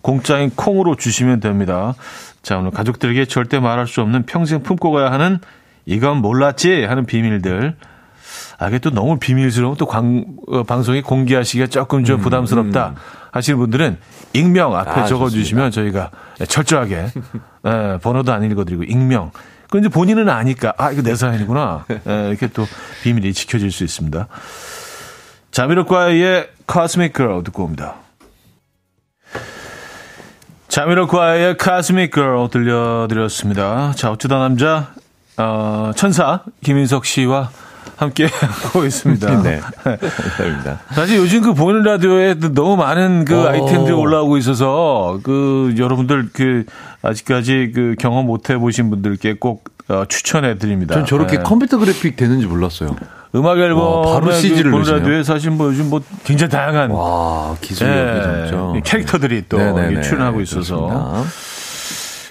공짜인 0.02 0.50
콩으로 0.54 0.94
주시면 0.96 1.40
됩니다. 1.40 1.94
자, 2.42 2.58
오늘 2.58 2.70
가족들에게 2.70 3.24
절대 3.26 3.58
말할 3.58 3.86
수 3.86 4.00
없는 4.00 4.26
평생 4.26 4.62
품고 4.62 4.92
가야 4.92 5.10
하는 5.10 5.38
이건 5.86 6.18
몰랐지 6.18 6.84
하는 6.84 7.04
비밀들. 7.04 7.76
아, 8.58 8.68
이게 8.68 8.78
또 8.78 8.90
너무 8.90 9.18
비밀스러운 9.18 9.76
또 9.76 9.86
광, 9.86 10.24
어, 10.48 10.62
방송에 10.64 11.00
공개하시기가 11.00 11.68
조금 11.68 12.04
좀 12.04 12.20
부담스럽다 12.20 12.94
하시는 13.30 13.58
분들은 13.58 13.98
익명 14.32 14.76
앞에 14.76 14.90
아, 15.00 15.04
적어주시면 15.04 15.70
저희가 15.70 16.10
철저하게 16.48 17.06
예, 17.66 17.98
번호도 18.02 18.32
안 18.32 18.44
읽어드리고 18.44 18.84
익명. 18.84 19.30
그런데 19.70 19.88
본인은 19.88 20.28
아니까 20.28 20.72
아 20.78 20.90
이거 20.90 21.02
내 21.02 21.14
사연이구나 21.14 21.85
예, 21.90 22.28
이렇게 22.28 22.46
또 22.48 22.66
비밀이 23.02 23.33
지켜질 23.33 23.70
수 23.70 23.85
있습니다. 23.85 24.26
자미로과의 25.50 26.48
Cosmic 26.70 27.14
Girl 27.14 27.42
듣고 27.44 27.64
옵니다. 27.64 27.96
자미로과의 30.68 31.57
Cosmic 31.61 32.12
Girl 32.12 32.48
들려드렸습니다. 32.50 33.92
자, 33.96 34.11
어쩌다 34.12 34.38
남자, 34.38 34.92
어, 35.37 35.90
천사, 35.96 36.42
김인석 36.62 37.07
씨와 37.07 37.50
함께 37.96 38.28
하고 38.62 38.85
있습니다. 38.85 39.42
네. 39.42 39.61
감사합니다. 39.83 40.81
사실 40.90 41.16
요즘 41.16 41.40
그 41.42 41.54
보이는 41.54 41.83
라디오에 41.83 42.35
너무 42.35 42.76
많은 42.76 43.24
그 43.24 43.42
오. 43.42 43.48
아이템들이 43.48 43.92
올라오고 43.92 44.37
있어서 44.37 45.18
그 45.24 45.74
여러분들 45.76 46.28
그 46.33 46.64
아직까지 47.02 47.72
그 47.74 47.94
경험 47.98 48.26
못 48.26 48.50
해보신 48.50 48.90
분들께 48.90 49.34
꼭 49.34 49.64
어, 49.88 50.04
추천해 50.06 50.58
드립니다. 50.58 50.94
전 50.94 51.06
저렇게 51.06 51.38
네. 51.38 51.42
컴퓨터 51.42 51.78
그래픽 51.78 52.16
되는지 52.16 52.46
몰랐어요. 52.46 52.94
음악 53.34 53.58
앨범 53.58 54.06
와, 54.06 54.14
바로 54.20 54.32
CG 54.32 54.62
를 54.62 54.70
보는 54.70 54.78
넣으시네요. 54.78 54.98
라디오에 55.00 55.22
사실 55.22 55.50
뭐 55.50 55.68
요즘 55.68 55.90
뭐 55.90 56.00
굉장히 56.24 56.50
다양한 56.50 56.90
와, 56.90 57.56
기술력이 57.61 57.98
예, 58.00 58.46
진짜. 58.48 58.72
캐릭터들이 58.84 59.44
또 59.48 59.58
네네네. 59.58 59.88
이렇게 59.92 60.02
출연하고 60.08 60.40
있어서 60.42 60.76
그렇습니다. 60.76 61.24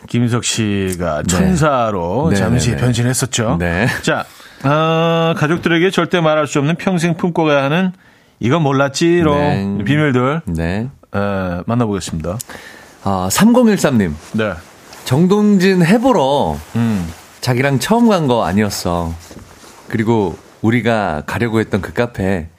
김인석 0.07 0.43
씨가 0.43 1.23
천사로 1.23 2.29
네. 2.31 2.35
잠시 2.35 2.69
네네네. 2.69 2.83
변신했었죠. 2.85 3.57
네. 3.59 3.87
자, 4.03 4.25
어, 4.63 5.33
가족들에게 5.37 5.89
절대 5.91 6.19
말할 6.19 6.47
수 6.47 6.59
없는 6.59 6.75
평생 6.75 7.15
품고 7.15 7.43
가야 7.43 7.63
하는 7.63 7.91
이건 8.39 8.61
몰랐지롱 8.63 9.77
네. 9.79 9.83
비밀들 9.83 10.41
네. 10.45 10.89
에, 11.15 11.61
만나보겠습니다. 11.65 12.37
아, 13.09 13.29
3013님. 13.31 14.11
네. 14.33 14.51
정동진 15.05 15.85
해보러 15.85 16.57
음. 16.75 17.09
자기랑 17.39 17.79
처음 17.79 18.09
간 18.09 18.27
거 18.27 18.43
아니었어. 18.43 19.13
그리고 19.87 20.37
우리가 20.61 21.23
가려고 21.25 21.61
했던 21.61 21.79
그 21.81 21.93
카페 21.93 22.49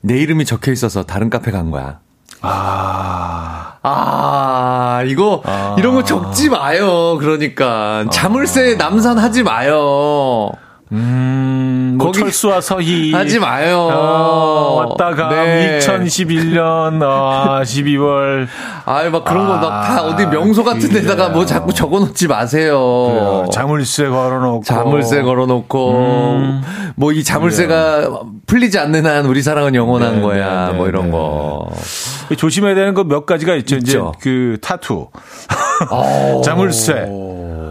내 0.00 0.16
이름이 0.18 0.44
적혀 0.44 0.70
있어서 0.70 1.02
다른 1.02 1.28
카페 1.30 1.50
간 1.50 1.72
거야. 1.72 1.98
아. 2.42 3.74
아, 3.82 5.02
이거 5.06 5.42
아. 5.44 5.74
이런 5.76 5.94
거 5.96 6.04
적지 6.04 6.48
마요. 6.48 7.16
그러니까 7.18 8.04
자물쇠 8.12 8.76
남산하지 8.76 9.42
마요. 9.42 10.52
음, 10.92 11.94
뭐 11.98 12.06
거기- 12.06 12.20
철수와 12.20 12.60
서희 12.60 13.12
하지 13.14 13.38
마요. 13.38 13.88
어, 13.92 14.86
왔다가 14.96 15.28
네. 15.44 15.78
2011년 15.80 17.02
아, 17.02 17.60
12월 17.62 18.46
아유, 18.86 19.10
막 19.10 19.24
그런 19.24 19.46
거막다 19.46 19.98
아, 19.98 20.02
어디 20.02 20.26
명소 20.26 20.64
같은 20.64 20.88
데다가 20.90 21.24
뭐 21.28 21.32
그래요. 21.44 21.46
자꾸 21.46 21.72
적어 21.74 21.98
놓지 22.00 22.26
마세요. 22.28 22.78
그래요. 22.78 23.46
자물쇠 23.52 24.08
걸어놓고 24.08 24.64
자물쇠 24.64 25.22
걸어놓고 25.22 25.90
음. 25.92 26.62
뭐이 26.96 27.22
자물쇠가 27.22 28.20
풀리지 28.46 28.78
않는 28.78 29.06
한 29.06 29.26
우리 29.26 29.42
사랑은 29.42 29.74
영원한 29.74 30.16
네, 30.16 30.22
거야 30.22 30.68
네, 30.68 30.72
뭐 30.72 30.86
네, 30.86 30.90
이런 30.90 31.04
네. 31.06 31.10
거 31.10 31.68
조심해야 32.36 32.74
되는 32.74 32.94
거 32.94 33.04
몇 33.04 33.24
가지가 33.26 33.54
있죠. 33.56 33.76
이제 33.76 33.92
있죠. 33.92 34.12
그 34.20 34.58
타투, 34.60 35.08
어. 35.90 36.40
자물쇠, 36.44 37.06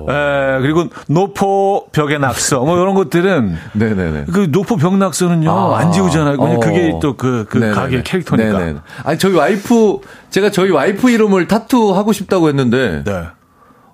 에, 0.07 0.59
그리고 0.61 0.85
노포 1.07 1.87
벽에 1.91 2.17
낙서 2.17 2.61
뭐 2.61 2.77
이런 2.79 2.93
것들은 2.95 3.57
네네네 3.73 4.25
그 4.31 4.47
노포 4.51 4.77
벽 4.77 4.97
낙서는요 4.97 5.51
아. 5.51 5.79
안 5.79 5.91
지우잖아요. 5.91 6.37
그냥 6.37 6.55
어. 6.57 6.59
그게 6.59 6.93
또그 7.01 7.45
그. 7.49 7.71
가게 7.73 8.01
캐릭터니까. 8.03 8.57
네네. 8.59 8.79
아니 9.03 9.19
저희 9.19 9.33
와이프 9.33 9.99
제가 10.29 10.51
저희 10.51 10.71
와이프 10.71 11.09
이름을 11.09 11.47
타투 11.47 11.95
하고 11.95 12.13
싶다고 12.13 12.47
했는데 12.47 13.03
네. 13.03 13.23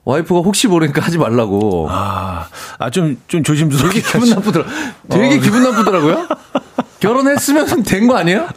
와이프가 0.05 0.41
혹시 0.41 0.67
모르니까 0.67 1.01
하지 1.01 1.17
말라고 1.17 1.87
아, 1.89 2.47
아, 2.77 2.89
좀, 2.89 3.17
좀 3.27 3.41
조심스럽게. 3.41 4.01
되게 4.01 4.11
기분 4.11 4.29
나쁘더라 4.29 4.65
되게 5.09 5.35
어, 5.37 5.39
기분 5.39 5.63
나쁘더라고요 5.63 6.27
결혼했으면 6.99 7.83
된 7.83 8.07
거 8.07 8.15
아니에요? 8.17 8.47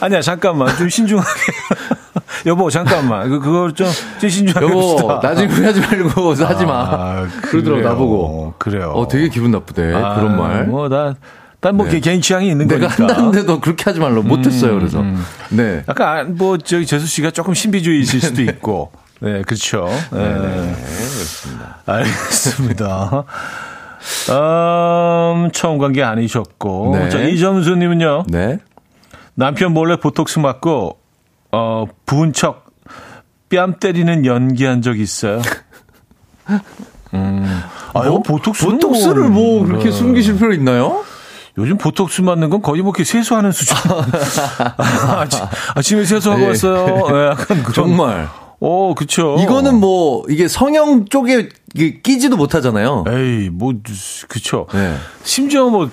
아니야, 0.00 0.20
잠깐만. 0.20 0.76
좀 0.76 0.86
신중하게. 0.88 1.30
여보, 2.46 2.70
잠깐만. 2.70 3.28
그, 3.28 3.40
그걸 3.40 3.72
좀, 3.72 3.86
좀 4.20 4.30
신중하게. 4.30 4.66
여보 4.66 4.92
합시다. 4.92 5.20
나중에 5.22 5.46
후회하지 5.52 5.80
말고 5.80 6.34
하지 6.44 6.64
마 6.66 6.72
아, 6.74 7.28
그러더라고 7.42 7.62
그래요. 7.78 7.88
나보고 7.88 8.54
그래요. 8.58 8.92
어 8.94 9.08
되게 9.08 9.28
기분 9.28 9.50
나쁘대 9.50 9.92
아, 9.94 10.14
그런 10.16 10.36
말 10.36 10.66
뭐, 10.66 10.88
나, 10.88 11.14
난뭐 11.60 11.86
네. 11.88 12.00
개인 12.00 12.20
취향이 12.20 12.48
있는 12.48 12.66
내가 12.68 12.86
거니까. 12.88 13.02
한다는데도 13.14 13.60
그렇게 13.60 13.84
하지 13.84 13.98
말라고 13.98 14.22
못했어요 14.22 14.74
그래서 14.74 15.02
네 15.50 15.82
약간, 15.88 16.08
아, 16.18 16.24
뭐, 16.24 16.58
저기, 16.58 16.86
재수 16.86 17.06
씨가 17.06 17.30
조금 17.30 17.54
신비주의이실 17.54 18.20
수도 18.20 18.42
있고. 18.42 18.92
네, 19.20 19.40
그렇죠. 19.42 19.88
네, 20.12 20.18
그렇습니다. 20.34 21.78
알겠습니다. 21.86 23.24
음, 24.30 25.50
처음 25.52 25.78
간게 25.78 26.02
아니셨고. 26.02 26.90
네. 26.94 27.08
자, 27.08 27.18
이점수님은요. 27.20 28.24
네. 28.28 28.58
남편 29.34 29.72
몰래 29.72 29.96
보톡스 29.96 30.38
맞고, 30.38 30.98
어, 31.52 31.86
부은 32.04 32.32
척, 32.32 32.66
뺨 33.48 33.78
때리는 33.78 34.24
연기한 34.26 34.82
적 34.82 34.98
있어요. 34.98 35.40
음. 37.14 37.62
아, 37.94 38.04
이거 38.04 38.20
보톡스는 38.22 38.72
보톡스를 38.78 39.28
뭐 39.28 39.58
뭐, 39.58 39.66
그렇게 39.66 39.86
네. 39.86 39.90
숨기실 39.92 40.36
필요 40.38 40.52
있나요? 40.52 41.04
요즘 41.58 41.78
보톡스 41.78 42.20
맞는 42.20 42.50
건 42.50 42.60
거의 42.60 42.82
뭐 42.82 42.90
이렇게 42.90 43.04
세수하는 43.04 43.50
수준. 43.52 43.76
아침, 44.76 45.40
아침에 45.74 46.04
세수하고 46.04 46.42
예. 46.42 46.46
왔어요. 46.48 47.08
예, 47.12 47.26
약간 47.30 47.62
그런. 47.62 47.72
정말. 47.72 48.28
오, 48.60 48.94
그쵸. 48.94 49.36
이거는 49.40 49.80
뭐 49.80 50.24
이게 50.28 50.48
성형 50.48 51.06
쪽에 51.06 51.48
끼지도 52.02 52.36
못하잖아요. 52.36 53.04
에이, 53.08 53.50
뭐, 53.50 53.72
그쵸. 54.28 54.66
네. 54.72 54.96
심지어 55.24 55.68
뭐, 55.68 55.90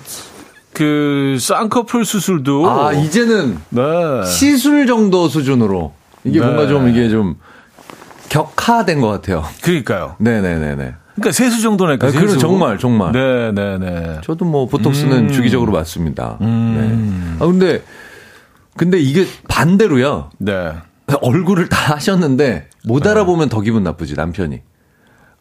그, 0.74 1.36
쌍꺼풀 1.40 2.04
수술도. 2.04 2.68
아 2.68 2.92
이제는 2.92 3.58
네. 3.70 3.82
시술 4.26 4.86
정도 4.86 5.28
수준으로 5.28 5.92
이게 6.24 6.40
네. 6.40 6.44
뭔가 6.44 6.66
좀 6.66 6.88
이게 6.88 7.08
좀 7.08 7.36
격화된 8.28 9.00
것 9.00 9.08
같아요. 9.08 9.44
그러니까요. 9.62 10.16
네네네네. 10.18 10.94
그러니까 11.14 11.32
세수 11.32 11.62
정도니까. 11.62 12.08
아, 12.08 12.10
그럼 12.10 12.38
정말, 12.38 12.78
정말. 12.78 13.12
네네네. 13.12 14.20
저도 14.24 14.44
뭐 14.44 14.66
보톡스는 14.66 15.30
주기적으로 15.30 15.70
맞습니다. 15.72 16.38
음. 16.40 17.36
네. 17.38 17.44
아, 17.44 17.46
근데, 17.46 17.82
근데 18.76 18.98
이게 18.98 19.24
반대로요. 19.48 20.30
네. 20.38 20.72
얼굴을 21.22 21.68
다 21.68 21.94
하셨는데 21.94 22.68
못 22.84 23.06
알아보면 23.06 23.48
더 23.48 23.60
기분 23.60 23.84
나쁘지, 23.84 24.14
남편이. 24.14 24.60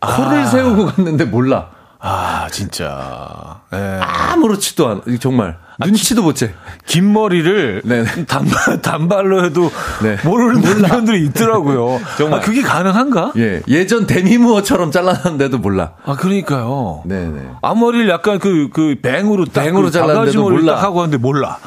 코를 0.01 0.45
세우고 0.45 0.85
갔는데 0.87 1.25
몰라. 1.25 1.71
아 2.05 2.49
진짜. 2.51 3.61
네. 3.71 3.99
아무렇지도 4.01 4.89
않아. 4.89 5.01
정말. 5.21 5.57
눈치도 5.79 6.21
못 6.21 6.35
채. 6.35 6.53
긴 6.85 7.13
머리를 7.13 7.81
네네. 7.85 8.25
단발, 8.25 8.81
단발로 8.81 9.45
해도 9.45 9.71
네. 10.03 10.17
모르는 10.25 10.81
남편들이 10.81 11.25
있더라고요. 11.27 12.01
정말. 12.17 12.39
아, 12.39 12.43
그게 12.43 12.61
가능한가? 12.61 13.31
예. 13.37 13.61
예전 13.69 14.05
데미무어처럼 14.05 14.91
잘랐는데도 14.91 15.59
몰라. 15.59 15.93
아, 16.05 16.15
그러니까요. 16.15 17.03
네네. 17.05 17.39
앞머리를 17.61 18.09
약간 18.09 18.37
그, 18.37 18.69
그, 18.73 18.97
뱅으로 19.01 19.45
딱. 19.45 19.63
뱅으로 19.63 19.85
그 19.85 19.91
잘랐는데도 19.91 20.41
몰라. 20.41 20.75
딱 20.75 20.83
하고 20.83 20.99
하는데 20.99 21.17
몰라. 21.17 21.57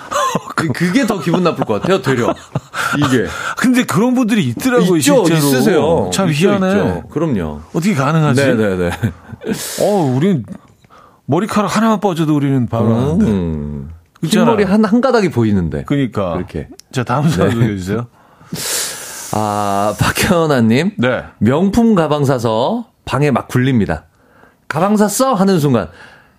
그, 0.54 0.68
그게 0.68 1.06
더 1.06 1.20
기분 1.20 1.42
나쁠 1.42 1.64
것 1.64 1.80
같아요, 1.80 2.02
되려. 2.02 2.34
이게. 2.98 3.26
근데 3.56 3.84
그런 3.84 4.14
분들이 4.14 4.44
있더라고요, 4.48 4.96
있죠, 4.96 5.24
실제로. 5.26 5.36
있으세요. 5.38 6.10
참 6.12 6.30
있죠, 6.30 6.48
희한해. 6.48 6.68
있죠. 6.68 7.02
그럼요. 7.08 7.60
어떻게 7.72 7.94
가능하지? 7.94 8.44
네네네. 8.46 8.90
어, 9.82 10.12
우린 10.16 10.44
머리카락 11.26 11.74
하나만 11.76 12.00
빠져도 12.00 12.34
우리는 12.34 12.66
바로. 12.66 13.14
음. 13.20 13.90
있잖아. 14.22 14.44
흰머리 14.44 14.64
한, 14.64 14.84
한 14.84 15.00
가닥이 15.00 15.30
보이는데. 15.30 15.84
그러니까. 15.84 16.34
그렇게. 16.34 16.68
자, 16.92 17.04
다음 17.04 17.28
사연 17.28 17.50
소개해 17.52 17.76
주세요. 17.76 18.06
아, 19.32 19.94
박현아님. 19.98 20.92
네. 20.98 21.24
명품 21.38 21.94
가방 21.94 22.24
사서 22.24 22.86
방에 23.04 23.30
막 23.30 23.48
굴립니다. 23.48 24.04
가방 24.68 24.96
샀어? 24.96 25.34
하는 25.34 25.60
순간. 25.60 25.88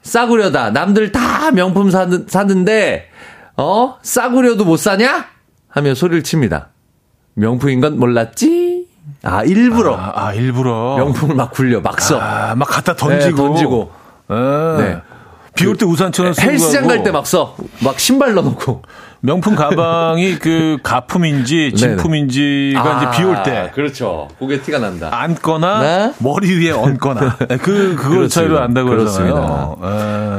싸구려다. 0.01 0.71
남들 0.71 1.11
다 1.11 1.51
명품 1.51 1.91
사는, 1.91 2.25
사는데, 2.27 3.09
어? 3.57 3.97
싸구려도 4.01 4.65
못 4.65 4.77
사냐? 4.77 5.25
하며 5.69 5.93
소리를 5.95 6.23
칩니다. 6.23 6.69
명품인 7.33 7.81
건 7.81 7.99
몰랐지? 7.99 8.87
아, 9.23 9.43
일부러. 9.43 9.95
아, 9.95 10.11
아, 10.15 10.33
일부러. 10.33 10.95
명품을 10.97 11.35
막 11.35 11.51
굴려, 11.51 11.81
막 11.81 11.99
써. 12.01 12.19
아, 12.19 12.55
막 12.55 12.65
갖다 12.67 12.95
던지고. 12.95 13.41
네, 13.41 13.47
던지고. 13.47 13.91
예. 14.31 14.81
네. 14.83 14.97
비올 15.55 15.75
때 15.75 15.85
우산처럼 15.85 16.33
쓰고 16.33 16.51
헬스장. 16.51 16.87
갈 16.87 17.03
때 17.03 17.11
막 17.11 17.25
써. 17.25 17.55
막 17.83 17.99
신발 17.99 18.33
넣어놓고. 18.35 18.83
명품 19.21 19.55
가방이 19.55 20.37
그 20.37 20.77
가품인지 20.83 21.73
진품인지가 21.75 22.79
아, 22.83 22.97
이제 23.11 23.17
비올 23.17 23.41
때 23.43 23.71
그렇죠. 23.73 24.27
그게 24.37 24.61
티가 24.61 24.77
난다. 24.77 25.09
앉거나 25.11 25.81
네? 25.81 26.13
머리 26.19 26.53
위에 26.59 26.71
얹거나 26.71 27.37
네, 27.49 27.57
그 27.57 27.95
그걸. 27.95 28.29
차이로 28.29 28.59
안다고. 28.59 28.89
그러잖아요. 28.89 29.77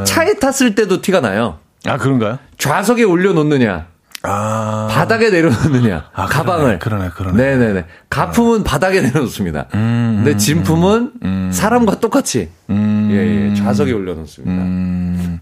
예. 0.00 0.04
차에 0.04 0.34
탔을 0.34 0.76
때도 0.76 1.00
티가 1.02 1.20
나요. 1.20 1.58
아 1.86 1.96
그런가요? 1.96 2.38
좌석에 2.58 3.04
올려놓느냐, 3.04 3.86
아 4.22 4.88
바닥에 4.90 5.30
내려놓느냐, 5.30 6.10
아, 6.12 6.26
가방을. 6.26 6.78
그러네, 6.78 7.10
그러네, 7.10 7.34
그러네. 7.34 7.56
네네네. 7.56 7.84
가품은 8.10 8.64
바닥에 8.64 9.00
내려놓습니다. 9.00 9.66
근데 9.70 10.36
진품은 10.36 11.50
사람과 11.52 12.00
똑같이 12.00 12.50
음. 12.70 13.08
예, 13.12 13.50
예, 13.50 13.54
좌석에 13.54 13.92
올려놓습니다. 13.92 14.62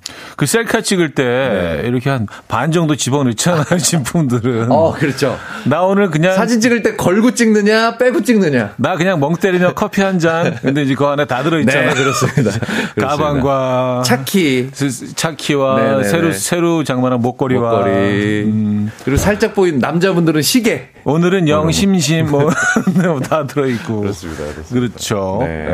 음, 0.09 0.15
그 0.37 0.47
셀카 0.47 0.81
찍을 0.83 1.15
때 1.15 1.83
이렇게 1.85 2.11
한 2.11 2.27
반 2.49 2.71
정도 2.73 2.97
집어넣잖아요 2.97 3.79
진품들은. 3.79 4.61
네. 4.61 4.75
어, 4.75 4.93
그렇죠. 4.93 5.39
나 5.65 5.83
오늘 5.83 6.11
그냥 6.11 6.35
사진 6.35 6.61
찍을 6.61 6.83
때 6.83 6.97
걸고 6.97 7.35
찍느냐, 7.35 7.97
빼고 7.99 8.23
찍느냐. 8.23 8.75
나 8.77 8.97
그냥 8.97 9.19
멍 9.21 9.35
때리며 9.37 9.75
커피 9.75 10.03
한 10.03 10.19
잔. 10.19 10.57
근데 10.63 10.83
이제 10.83 10.95
그 10.95 11.05
안에 11.07 11.25
다 11.27 11.43
들어 11.43 11.59
있잖아. 11.61 11.93
네, 11.93 11.95
그렇습니다. 11.95 12.51
가방과 13.01 14.03
차키, 14.05 14.71
스- 14.73 15.15
차키와 15.15 15.77
네네네. 15.81 16.05
새로 16.05 16.33
새로 16.33 16.85
장만한 16.85 17.21
목걸이와 17.21 17.71
목걸이, 17.71 18.43
음, 18.45 18.91
그리고 19.05 19.17
살짝 19.19 19.55
보이는 19.55 19.79
남자분들은 19.79 20.43
시계. 20.43 20.89
오늘은 21.05 21.49
영 21.49 21.71
심심 21.71 22.31
뭐 22.31 22.51
다 23.29 23.47
들어 23.47 23.67
있고. 23.69 24.01
그렇습니다, 24.01 24.43
그렇습니다. 24.45 24.75
그렇죠. 24.75 25.39
네. 25.43 25.67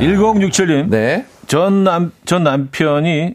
예. 0.00 0.06
1067님. 0.06 0.88
네. 0.90 1.26
전 1.46 1.84
남, 1.84 2.12
전 2.24 2.44
남편이 2.44 3.34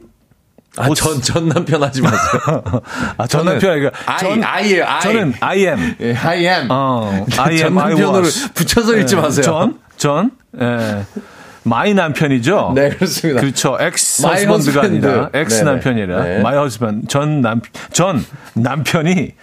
아, 0.78 0.88
전, 0.94 1.22
전 1.22 1.50
남편 1.50 1.84
하지 1.84 2.02
마세요. 2.02 2.64
아, 3.18 3.28
전 3.28 3.46
남편이 3.46 3.74
아니라 3.74 3.92
I, 4.06 4.20
전, 4.20 4.44
I예요, 4.44 4.86
I. 4.86 5.02
저는 5.02 5.34
I 5.40 5.58
am. 5.60 5.96
예, 6.00 6.16
I 6.16 6.38
am. 6.46 6.68
어, 6.70 7.26
I 7.38 7.54
am, 7.54 7.58
전 7.58 7.78
I 7.80 7.90
남편으로 7.90 8.18
was. 8.20 8.54
붙여서 8.54 8.96
읽지 8.98 9.16
예, 9.16 9.20
마세요. 9.22 9.44
전, 9.44 9.80
전, 9.98 10.32
예. 10.62 11.04
my 11.64 11.94
남편이죠? 11.94 12.72
네, 12.76 12.90
그렇습니다. 12.90 13.42
그렇죠. 13.42 13.78
ex 13.80 14.26
husband. 14.26 14.80
아니라 14.80 15.30
ex 15.34 15.60
네네. 15.60 15.72
남편이라 15.72 16.24
네. 16.24 16.42
my 16.42 16.56
husband 16.56 17.08
전 17.08 17.42
남, 17.42 17.62
전 17.92 18.24
남편이 18.54 19.34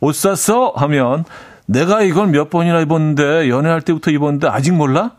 옷 0.00 0.14
샀어 0.14 0.72
하면 0.76 1.24
내가 1.66 2.02
이걸 2.02 2.28
몇 2.28 2.50
번이나 2.50 2.80
입었는데 2.80 3.48
연애할 3.48 3.80
때부터 3.80 4.10
입었는데 4.10 4.48
아직 4.48 4.72
몰라? 4.72 5.12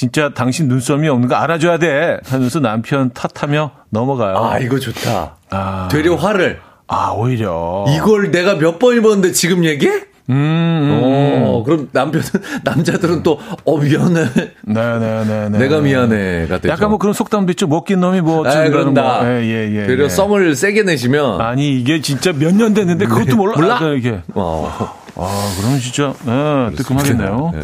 진짜 0.00 0.30
당신 0.32 0.66
눈썹이 0.66 1.06
없는 1.08 1.28
거 1.28 1.34
알아줘야 1.34 1.76
돼 1.76 2.16
하면서 2.24 2.58
남편 2.58 3.10
탓하며 3.12 3.70
넘어가요. 3.90 4.34
아, 4.38 4.58
이거 4.58 4.78
좋다. 4.78 5.36
아, 5.50 5.88
되려 5.90 6.14
화를. 6.16 6.58
아, 6.88 7.10
오히려 7.14 7.84
이걸 7.94 8.30
내가 8.30 8.54
몇 8.54 8.78
번 8.78 8.96
입었는데 8.96 9.32
지금 9.32 9.62
얘기해? 9.62 9.92
음, 10.30 10.32
음. 10.32 11.42
어, 11.44 11.62
그럼 11.66 11.90
남편은, 11.92 12.24
남자들은 12.64 13.22
또, 13.22 13.38
어, 13.66 13.76
미안해. 13.76 14.24
네네네네. 14.62 15.58
내가 15.58 15.80
미안해가 15.80 16.58
되죠. 16.60 16.72
약간 16.72 16.88
뭐 16.88 16.96
그런 16.98 17.12
속담도 17.12 17.52
있죠. 17.52 17.66
먹긴 17.66 18.00
놈이 18.00 18.22
뭐 18.22 18.42
그런다. 18.44 19.02
뭐. 19.02 19.26
예, 19.26 19.42
예, 19.44 19.70
예. 19.82 19.86
되려 19.86 20.04
예. 20.04 20.08
성을 20.08 20.56
세게 20.56 20.84
내시면. 20.84 21.42
아니 21.42 21.78
이게 21.78 22.00
진짜 22.00 22.32
몇 22.32 22.54
년 22.54 22.72
됐는데 22.72 23.04
그것도 23.04 23.36
몰라. 23.36 23.54
몰라? 23.54 23.78
아, 23.78 23.88
이게. 23.92 24.22
어. 24.34 24.94
아, 25.16 25.52
그러면 25.58 25.78
진짜 25.78 26.14
예, 26.26 26.74
뜨끔하겠네요. 26.74 27.50
네. 27.52 27.60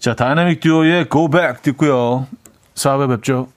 자, 0.00 0.14
다이나믹 0.14 0.60
듀오의 0.60 1.10
Go 1.10 1.28
Back 1.28 1.60
듣고요. 1.60 2.26
4부에 2.74 3.06
뵙죠. 3.10 3.48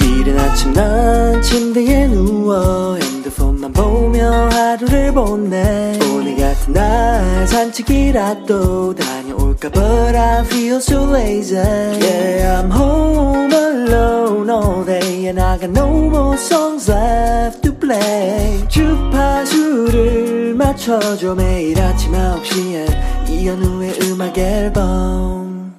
이른 0.00 0.38
아침 0.38 0.72
난 0.72 1.42
침대에 1.42 2.06
누워 2.06 2.96
핸드폰만 2.96 3.70
보며 3.74 4.48
하루를 4.48 5.12
보내 5.12 5.98
오늘 6.10 6.36
같은 6.36 6.72
날 6.72 7.46
산책이라도 7.46 8.94
다녀올까 8.94 9.68
But 9.68 10.16
I 10.16 10.40
feel 10.46 10.76
so 10.76 11.04
lazy 11.14 11.58
Yeah 11.58 12.62
I'm 12.62 12.70
home 12.70 13.52
alone 13.52 14.48
all 14.48 14.84
day 14.86 15.26
And 15.28 15.38
I 15.38 15.58
got 15.58 15.70
no 15.70 16.08
more 16.08 16.38
songs 16.38 16.90
left 16.90 17.65
play 17.80 18.68
주파수를 18.68 20.54
맞춰줘 20.54 21.34
매일 21.34 21.80
아침 21.80 22.12
9시에 22.12 23.28
이현우의 23.30 23.98
음악 24.04 24.36
앨범 24.38 25.74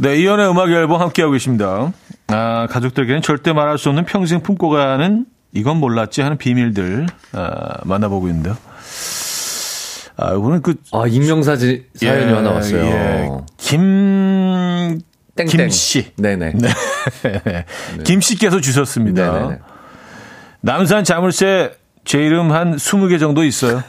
네, 0.00 0.16
이연의 0.16 0.48
음악 0.50 0.70
앨범 0.70 1.00
함께하고 1.00 1.32
계십니다. 1.32 1.92
아, 2.28 2.68
가족들에게는 2.70 3.20
절대 3.20 3.52
말할 3.52 3.78
수 3.78 3.88
없는 3.88 4.04
평생 4.04 4.42
품고 4.42 4.68
가는 4.68 5.26
이건 5.52 5.78
몰랐지 5.78 6.20
하는 6.20 6.36
비밀들 6.38 7.06
아, 7.32 7.80
만나보고 7.84 8.28
있는데요. 8.28 8.56
아, 10.16 10.34
이거는 10.34 10.62
그 10.62 10.74
아, 10.92 11.06
익명사진 11.06 11.84
사연이 11.94 12.30
예, 12.30 12.34
하나 12.34 12.50
왔어요. 12.52 12.84
예. 12.84 13.30
김 13.56 15.00
땡땡. 15.46 15.66
김씨. 15.68 16.12
네네. 16.16 16.52
네. 17.22 17.64
김 18.04 18.20
씨께서 18.20 18.60
주셨습니다. 18.60 19.32
네네네. 19.32 19.58
남산 20.60 21.04
자물쇠 21.04 21.76
제 22.04 22.18
이름 22.18 22.50
한 22.52 22.76
20개 22.76 23.20
정도 23.20 23.44
있어요. 23.44 23.82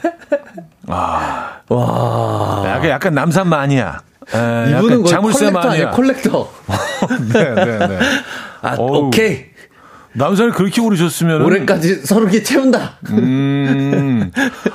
아. 0.86 1.60
와. 1.68 2.62
약간, 2.66 2.90
약간 2.90 3.14
남산 3.14 3.48
마니아. 3.48 4.00
에, 4.32 4.70
이분은 4.70 5.02
거의 5.02 5.06
자물쇠 5.06 5.50
마니아. 5.50 5.70
아니에요? 5.72 5.90
콜렉터. 5.90 6.52
네, 7.32 7.54
네, 7.54 7.78
네. 7.88 7.98
아, 8.62 8.74
어우. 8.78 9.06
오케이. 9.06 9.49
남산을 10.12 10.52
그렇게 10.52 10.80
오르셨으면 10.80 11.42
올해까지 11.42 12.04
서른 12.04 12.28
개 12.30 12.42
채운다. 12.42 12.98
음. 13.10 14.30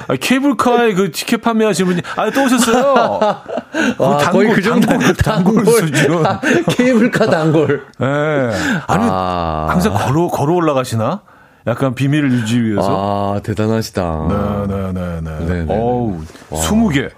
아, 0.08 0.16
케이블카에 0.16 0.94
그 0.94 1.12
티켓 1.12 1.42
판매하시는 1.42 1.90
분이 1.90 2.02
아, 2.16 2.30
또 2.32 2.46
오셨어요. 2.46 3.20
와, 4.00 4.18
단골, 4.18 4.44
거의 4.46 4.54
그 4.54 4.62
정도 4.62 4.88
단골, 4.88 5.14
단골 5.16 5.66
수준. 5.66 6.24
케이블카 6.70 7.30
단골. 7.30 7.86
예. 8.02 8.06
아니, 8.88 9.04
아. 9.10 9.68
항상 9.70 9.94
걸어, 9.94 10.28
걸어 10.28 10.54
올라가시나? 10.54 11.22
약간 11.68 11.96
비밀을 11.96 12.32
유지 12.32 12.62
위해서. 12.62 13.36
아, 13.36 13.40
대단하시다. 13.42 14.28
네네네네. 14.68 15.22
네네네. 15.22 15.74
어우, 15.74 16.22
20개. 16.52 17.10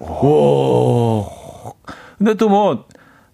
오. 0.00 1.26
근데 2.18 2.34
또 2.34 2.48
뭐, 2.48 2.84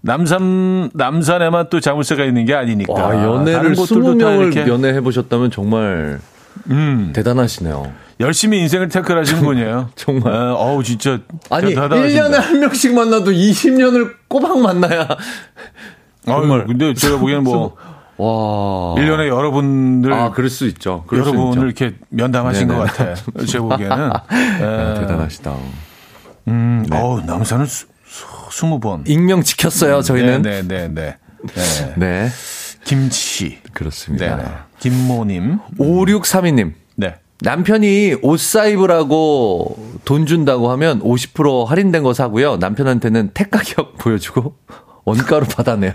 남산, 0.02 0.90
남산에만 0.94 1.66
또 1.70 1.80
자물쇠가 1.80 2.24
있는 2.24 2.44
게 2.46 2.54
아니니까. 2.54 2.92
와, 2.92 3.14
연애를 3.22 3.74
곳들도 3.74 4.18
다 4.18 4.26
20명을 4.26 4.52
이렇게 4.52 4.70
연애해 4.70 5.00
보셨다면 5.00 5.50
정말 5.50 6.20
음. 6.70 7.12
대단하시네요. 7.14 7.92
열심히 8.20 8.60
인생을 8.60 8.88
태클하신 8.88 9.40
분이에요. 9.44 9.90
정말. 9.94 10.32
에, 10.32 10.36
어우, 10.36 10.82
진짜. 10.82 11.18
아니, 11.50 11.74
대단하십니다. 11.74 12.28
1년에 12.28 12.40
한 12.40 12.60
명씩 12.60 12.94
만나도 12.94 13.30
20년을 13.30 14.12
꼬박 14.28 14.58
만나야. 14.60 15.08
정말. 16.24 16.66
근데 16.66 16.92
제가 16.94 17.18
보기에는 17.18 17.44
뭐, 17.44 17.76
와. 18.16 18.94
1년에 19.00 19.28
여러분들, 19.28 20.12
아, 20.12 20.30
그럴 20.30 20.50
수 20.50 20.66
있죠. 20.66 21.04
그럴 21.06 21.24
수 21.24 21.30
여러분을 21.30 21.70
있죠. 21.70 21.84
이렇게 21.84 21.96
면담하신 22.10 22.68
네네. 22.68 22.78
것 22.78 22.86
같아요. 22.86 23.14
제가 23.46 23.64
보기에는. 23.64 23.98
야, 23.98 24.22
에, 24.30 25.00
대단하시다. 25.00 25.54
음, 26.48 26.84
어우, 26.92 27.20
남산을 27.22 27.66
수, 28.50 28.58
수, 28.58 28.66
20번. 28.66 29.08
익명 29.08 29.42
지켰어요, 29.42 30.02
저희는. 30.02 30.42
네, 30.42 30.62
네, 30.62 30.88
네. 30.88 31.16
네. 31.54 31.94
네. 31.96 32.28
김치. 32.84 33.58
그렇습니다. 33.72 34.36
네, 34.36 34.42
네. 34.42 34.48
김모님. 34.80 35.58
5632님. 35.78 36.72
네. 36.96 37.14
남편이 37.42 38.16
옷 38.22 38.38
사입으라고 38.38 39.78
돈 40.04 40.26
준다고 40.26 40.70
하면 40.72 41.00
50% 41.00 41.66
할인된 41.66 42.02
거 42.02 42.12
사고요. 42.12 42.56
남편한테는 42.58 43.30
택 43.32 43.50
가격 43.50 43.96
보여주고 43.98 44.54
원가로 45.04 45.46
받아내요. 45.46 45.92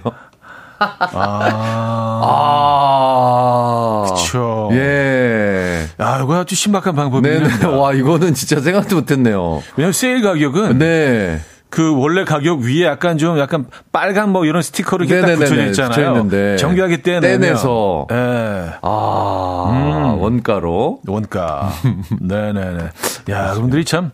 아. 0.79 2.15
아. 2.23 4.05
그쵸. 4.15 4.69
예. 4.73 5.87
아, 5.97 6.19
이거 6.21 6.35
아주 6.35 6.55
신박한 6.55 6.95
방법이네요. 6.95 7.79
와, 7.79 7.93
이거는 7.93 8.33
진짜 8.33 8.59
생각도 8.59 8.95
못 8.95 9.11
했네요. 9.11 9.61
왜냐면 9.77 9.93
세일 9.93 10.21
가격은 10.21 10.79
네. 10.79 11.39
그 11.75 11.93
원래 11.99 12.23
가격 12.23 12.59
위에 12.61 12.85
약간 12.85 13.17
좀 13.17 13.37
약간 13.37 13.65
빨간 13.91 14.31
뭐 14.31 14.45
이런 14.45 14.61
스티커로 14.61 15.03
이렇게 15.03 15.19
딱 15.19 15.27
네네네네. 15.27 15.49
붙여져 15.49 15.65
있잖아요. 15.67 15.89
붙여있는데. 15.89 16.55
정교하게 16.55 17.01
떼내면 17.01 17.41
떼내서. 17.41 18.07
예. 18.13 18.69
아, 18.81 19.67
음. 20.15 20.21
원가로. 20.21 21.01
원가. 21.05 21.69
네네네. 22.21 22.83
야, 23.29 23.49
여러분들이 23.49 23.83
참 23.83 24.11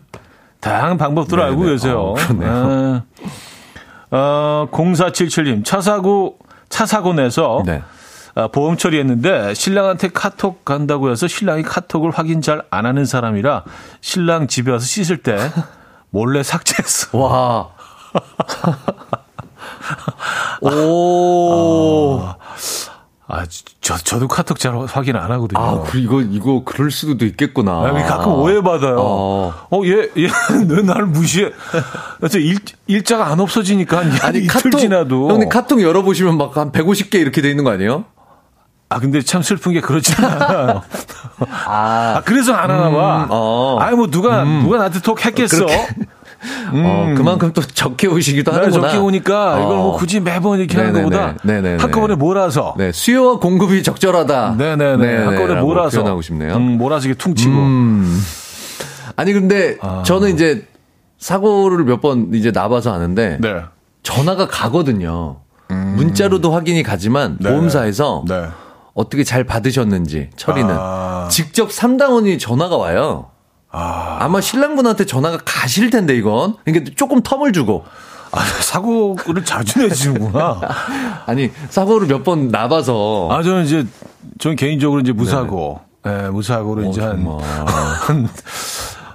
다양한 0.58 0.98
방법들을 0.98 1.40
네네. 1.40 1.50
알고 1.50 1.62
계세요. 1.70 2.00
어. 2.00 2.16
아, 2.42 3.02
어, 4.10 4.68
0477님, 4.72 5.64
차 5.64 5.80
사고, 5.80 6.38
차 6.68 6.84
사고 6.84 7.12
내서 7.12 7.62
네. 7.64 7.80
아, 8.34 8.48
보험 8.48 8.76
처리했는데 8.76 9.54
신랑한테 9.54 10.08
카톡 10.08 10.64
간다고 10.64 11.10
해서 11.12 11.28
신랑이 11.28 11.62
카톡을 11.62 12.10
확인 12.10 12.40
잘 12.42 12.62
안 12.70 12.86
하는 12.86 13.04
사람이라 13.04 13.62
신랑 14.00 14.48
집에 14.48 14.72
와서 14.72 14.84
씻을 14.84 15.18
때 15.18 15.36
몰래 16.12 16.42
삭제했어. 16.42 17.18
와. 17.18 17.68
오. 20.60 22.20
아, 23.28 23.46
저, 23.80 23.96
저도 23.96 24.28
카톡 24.28 24.58
잘 24.58 24.76
확인 24.86 25.16
안 25.16 25.30
하거든요. 25.32 25.58
아, 25.58 25.82
그, 25.84 25.96
이거, 25.98 26.20
이거, 26.20 26.62
그럴 26.64 26.90
수도 26.90 27.24
있겠구나. 27.24 27.72
아, 27.72 27.92
가끔 28.06 28.32
오해받아요. 28.32 28.96
어. 28.98 29.54
어, 29.70 29.80
얘, 29.86 30.10
얘, 30.18 30.28
왜 30.68 30.82
나를 30.82 31.06
무시해? 31.06 31.50
그래서 32.18 32.38
일, 32.38 32.58
일자가 32.86 33.28
안 33.28 33.40
없어지니까 33.40 33.98
한 33.98 34.12
아니, 34.22 34.46
카톡. 34.46 34.78
지나도. 34.78 35.30
형님 35.30 35.48
카톡 35.48 35.80
열어보시면 35.80 36.36
막 36.36 36.56
한 36.58 36.72
150개 36.72 37.14
이렇게 37.14 37.40
돼 37.40 37.48
있는 37.48 37.64
거 37.64 37.70
아니에요? 37.70 38.04
아, 38.92 38.98
근데 38.98 39.22
참 39.22 39.42
슬픈 39.42 39.72
게 39.72 39.80
그렇지 39.80 40.14
않아요. 40.22 40.82
아. 41.66 42.14
아, 42.16 42.22
그래서 42.24 42.52
안 42.52 42.70
하나 42.70 42.90
봐. 42.90 43.26
어. 43.30 43.78
아니, 43.80 43.96
뭐, 43.96 44.06
누가, 44.08 44.44
누가 44.44 44.76
나한테 44.78 45.00
톡 45.00 45.24
했겠어? 45.24 45.64
어, 45.64 47.14
그만큼 47.16 47.52
또 47.52 47.62
적게 47.62 48.08
오시기도 48.08 48.50
나 48.50 48.58
하는구나. 48.58 48.88
적게 48.88 48.98
오니까 48.98 49.60
이걸 49.60 49.76
뭐 49.76 49.94
어. 49.94 49.96
굳이 49.96 50.18
매번 50.20 50.58
이렇게 50.58 50.76
하는 50.76 50.92
네네네. 50.92 51.16
것보다 51.16 51.38
네네네. 51.44 51.80
한꺼번에 51.80 52.14
몰아서. 52.16 52.74
네, 52.76 52.90
수요와 52.92 53.38
공급이 53.38 53.82
적절하다. 53.84 54.56
네네네. 54.58 55.16
한꺼번에 55.18 55.54
라고 55.54 55.68
몰아서. 55.68 55.98
표현하고 55.98 56.20
싶네요. 56.22 56.56
음, 56.56 56.78
몰아서 56.78 57.06
이게 57.08 57.14
퉁치고. 57.16 57.52
음. 57.52 58.20
아니 59.14 59.32
근데 59.32 59.76
아. 59.82 60.02
저는 60.04 60.34
이제 60.34 60.66
사고를 61.18 61.84
몇 61.84 62.00
번 62.00 62.30
이제 62.34 62.50
나봐서 62.50 62.92
아는데 62.92 63.38
네. 63.40 63.62
전화가 64.02 64.48
가거든요. 64.48 65.36
문자로도 65.68 66.52
확인이 66.52 66.82
가지만 66.82 67.36
네. 67.40 67.50
보험사에서 67.50 68.24
네. 68.28 68.46
어떻게 68.94 69.24
잘 69.24 69.44
받으셨는지 69.44 70.30
처리는 70.36 70.74
아. 70.78 71.28
직접 71.30 71.72
삼당원이 71.72 72.38
전화가 72.38 72.76
와요. 72.76 73.30
아. 73.70 74.28
마 74.30 74.40
신랑분한테 74.40 75.06
전화가 75.06 75.38
가실 75.44 75.90
텐데 75.90 76.14
이건 76.16 76.56
그러니까 76.64 76.90
조금 76.96 77.22
텀을 77.22 77.54
주고 77.54 77.84
아, 78.32 78.40
사고를 78.60 79.44
자주 79.44 79.78
내시는구나. 79.80 80.60
아니 81.26 81.50
사고를 81.70 82.06
몇 82.06 82.22
번 82.24 82.48
나봐서 82.48 83.28
아, 83.30 83.42
저는 83.42 83.64
이제, 83.64 83.86
저는 84.38 84.56
개인적으로 84.56 85.00
이제 85.00 85.12
무사고, 85.12 85.80
예, 86.06 86.28
무사고로 86.30 86.86
어, 86.86 86.90
이제 86.90 87.00
한, 87.02 87.22
정말. 87.22 87.44
한, 87.66 88.28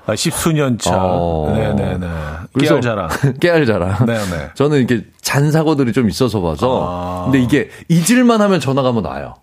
아, 0.05 0.15
십수년 0.15 0.77
차. 0.77 0.95
어. 0.99 1.51
네네네. 1.55 2.07
깨알 2.59 2.81
자랑. 2.81 3.09
깨알 3.41 3.65
자랑. 3.65 4.05
네네. 4.05 4.49
저는 4.55 4.77
이렇게 4.77 5.05
잔 5.21 5.51
사고들이 5.51 5.93
좀 5.93 6.09
있어서 6.09 6.39
봐서. 6.41 6.85
아. 6.87 7.23
근데 7.25 7.39
이게 7.41 7.69
잊을만 7.89 8.41
하면 8.41 8.59
전화가 8.59 8.89
한번 8.89 9.05
와요. 9.05 9.33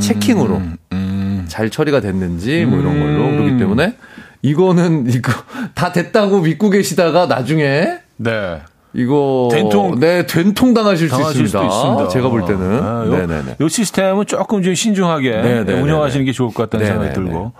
체킹으로 0.00 0.62
음. 0.92 1.44
잘 1.48 1.70
처리가 1.70 2.00
됐는지 2.00 2.64
뭐 2.64 2.78
이런 2.80 2.98
걸로 2.98 3.30
그렇기 3.36 3.58
때문에 3.58 3.94
이거는 4.42 5.06
이거 5.10 5.32
다 5.74 5.92
됐다고 5.92 6.40
믿고 6.40 6.70
계시다가 6.70 7.26
나중에 7.26 7.98
네. 8.16 8.60
이거 8.94 9.48
된통- 9.52 9.98
네 10.00 10.24
된통 10.26 10.72
당하실 10.72 11.08
수 11.10 11.16
당하실 11.16 11.44
있습니다. 11.44 11.70
수도 11.70 11.86
있습니다. 11.86 12.08
제가 12.08 12.28
볼 12.30 12.44
때는 12.46 12.82
아, 12.82 13.04
요, 13.06 13.10
네네네. 13.10 13.56
요 13.60 13.68
시스템은 13.68 14.24
조금 14.26 14.62
좀 14.62 14.74
신중하게 14.74 15.30
네네네네. 15.30 15.80
운영하시는 15.82 16.24
게 16.24 16.32
좋을 16.32 16.52
것 16.54 16.62
같다는 16.70 16.86
생각이 16.86 17.08
네네네. 17.10 17.28
들고. 17.30 17.52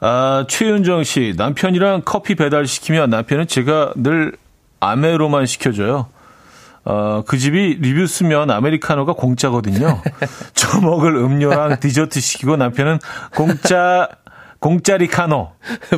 아, 0.00 0.44
최윤정 0.48 1.04
씨, 1.04 1.34
남편이랑 1.36 2.02
커피 2.04 2.34
배달 2.34 2.66
시키면 2.66 3.08
남편은 3.10 3.46
제가 3.46 3.92
늘 3.96 4.32
아메로만 4.80 5.46
시켜줘요. 5.46 6.06
어, 6.84 7.22
그 7.26 7.38
집이 7.38 7.78
리뷰 7.80 8.06
쓰면 8.06 8.50
아메리카노가 8.50 9.14
공짜거든요. 9.14 10.00
저 10.54 10.80
먹을 10.80 11.16
음료랑 11.16 11.80
디저트 11.80 12.20
시키고 12.20 12.56
남편은 12.56 12.98
공짜, 13.34 14.08
공짜리 14.60 15.06
카노. 15.08 15.52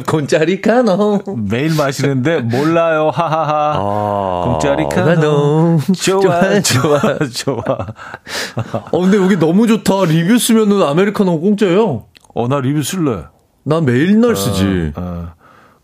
공짜리 0.06 0.60
카노. 0.62 1.22
매일 1.50 1.74
마시는데 1.76 2.40
몰라요. 2.40 3.10
하하하. 3.12 3.74
아, 3.76 4.42
공짜리 4.44 4.84
카노. 4.88 5.04
카노. 5.14 5.78
좋아, 5.94 6.60
좋아, 6.60 7.00
좋아. 7.32 7.62
어 8.92 9.00
근데 9.00 9.16
여기 9.18 9.36
너무 9.38 9.66
좋다. 9.66 10.04
리뷰 10.06 10.38
쓰면은 10.38 10.82
아메리카노 10.82 11.40
공짜예요. 11.40 12.04
어, 12.34 12.48
나 12.48 12.60
리뷰 12.60 12.82
쓸래. 12.82 13.24
난 13.64 13.84
매일 13.84 14.20
날 14.20 14.36
쓰지. 14.36 14.92
어. 14.96 15.32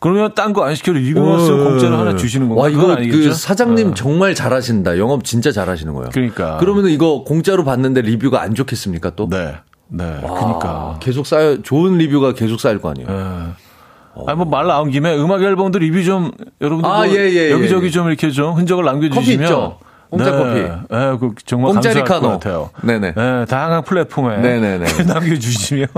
그러면 0.03 0.35
딴 0.35 0.53
거 0.53 0.65
안 0.65 0.75
시켜도 0.75 0.99
리뷰만 0.99 1.41
쓰면 1.41 1.65
공짜로 1.65 1.97
하나 1.97 2.17
주시는 2.17 2.49
건가? 2.49 2.63
와, 2.65 2.69
이거 2.69 2.93
아니겠죠? 2.93 3.29
그 3.31 3.35
사장님 3.35 3.91
어. 3.93 3.95
정말 3.95 4.35
잘하신다. 4.35 4.99
영업 4.99 5.25
진짜 5.25 5.53
잘하시는 5.53 5.95
거예요. 5.95 6.11
그러니까. 6.13 6.57
그러면은 6.59 6.91
이거 6.91 7.23
공짜로 7.25 7.65
받는데 7.65 8.03
리뷰가 8.03 8.43
안 8.43 8.55
좋겠습니까 8.55 9.11
또? 9.11 9.29
네. 9.29 9.55
네. 9.89 10.05
와, 10.23 10.35
그러니까. 10.35 10.97
계속 11.01 11.27
쌓여 11.27 11.63
좋은 11.63 11.99
리뷰가 11.99 12.35
계속 12.35 12.61
쌓일 12.61 12.79
거 12.81 12.91
아니에요. 12.91 13.09
예. 13.11 14.23
아니, 14.27 14.37
뭐, 14.37 14.45
말 14.45 14.67
나온 14.67 14.91
김에 14.91 15.17
음악 15.17 15.43
앨범도 15.43 15.79
리뷰 15.79 16.03
좀, 16.05 16.33
여러분들. 16.61 16.91
아, 16.91 16.99
뭐 16.99 17.09
예, 17.09 17.31
예, 17.31 17.35
예, 17.35 17.51
여기저기 17.51 17.87
예. 17.87 17.91
좀 17.91 18.09
이렇게 18.09 18.31
좀 18.31 18.55
흔적을 18.55 18.85
남겨주시면. 18.85 19.73
공짜 20.13 20.31
네. 20.31 20.37
커피. 20.37 20.59
예, 20.61 21.17
그 21.19 21.35
정말 21.47 21.73
공짜리 21.73 22.01
감사할 22.01 22.21
카노. 22.21 22.21
것 22.21 22.29
같아요. 22.41 22.71
네네. 22.83 23.15
예, 23.17 23.47
다양한 23.49 23.83
플랫폼에. 23.83 24.37
네네네. 24.37 25.05
남겨주시면. 25.09 25.89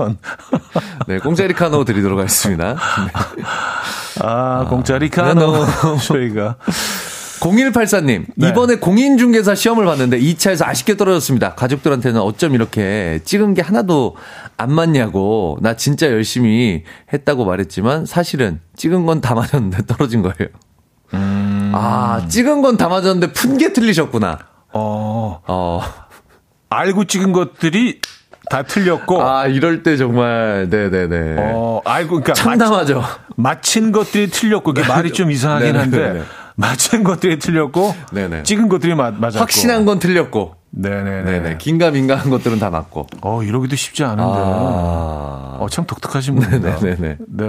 네, 1.07 1.19
공짜 1.19 1.45
리 1.45 1.53
카노 1.53 1.83
드리도록 1.83 2.17
하겠습니다. 2.19 2.77
아, 4.21 4.65
공짜리 4.69 5.09
카노. 5.09 5.51
카노. 5.51 5.97
저희가. 5.99 6.55
0184님, 7.41 8.25
네. 8.37 8.47
이번에 8.49 8.75
공인중개사 8.77 9.53
시험을 9.53 9.85
봤는데 9.85 10.17
2차에서 10.19 10.65
아쉽게 10.65 10.95
떨어졌습니다. 10.95 11.53
가족들한테는 11.53 12.19
어쩜 12.21 12.55
이렇게 12.55 13.19
찍은 13.25 13.53
게 13.53 13.61
하나도 13.61 14.15
안 14.57 14.71
맞냐고, 14.71 15.57
나 15.61 15.75
진짜 15.75 16.07
열심히 16.07 16.83
했다고 17.13 17.43
말했지만 17.45 18.05
사실은 18.05 18.61
찍은 18.77 19.05
건 19.05 19.19
다 19.19 19.35
맞았는데 19.35 19.85
떨어진 19.85 20.21
거예요. 20.21 20.47
음. 21.13 21.71
아, 21.73 22.25
찍은 22.27 22.61
건다 22.61 22.87
맞았는데 22.87 23.33
푼 23.33 23.57
게 23.57 23.71
틀리셨구나. 23.73 24.39
어, 24.73 25.41
어. 25.47 25.81
알고 26.69 27.05
찍은 27.05 27.31
것들이 27.31 28.01
다 28.49 28.63
틀렸고. 28.63 29.21
아, 29.25 29.47
이럴 29.47 29.81
때 29.83 29.97
정말, 29.97 30.67
네네네. 30.69 31.35
어, 31.39 31.81
알고, 31.85 32.21
그러니까. 32.21 32.33
참담하죠. 32.33 33.03
맞힌 33.37 33.91
것들이 33.91 34.29
틀렸고, 34.29 34.71
이게 34.71 34.85
말이 34.87 35.11
좀 35.13 35.31
이상하긴. 35.31 35.75
한데, 35.77 36.23
맞힌 36.55 37.03
것들이 37.03 37.39
틀렸고, 37.39 37.93
네네. 38.11 38.43
찍은 38.43 38.69
것들이 38.69 38.95
맞, 38.95 39.13
맞았고. 39.19 39.39
확신한 39.39 39.85
건 39.85 39.99
틀렸고. 39.99 40.55
네네네. 40.77 41.23
네네. 41.23 41.57
긴가민가한 41.57 42.29
것들은 42.29 42.59
다 42.59 42.69
맞고. 42.69 43.07
어, 43.21 43.43
이러기도 43.43 43.75
쉽지 43.75 44.03
않은데. 44.03 44.23
아. 44.23 45.57
어, 45.59 45.67
참 45.69 45.85
독특하신 45.85 46.35
분이다. 46.35 46.79
네네네. 46.79 47.17
네. 47.27 47.45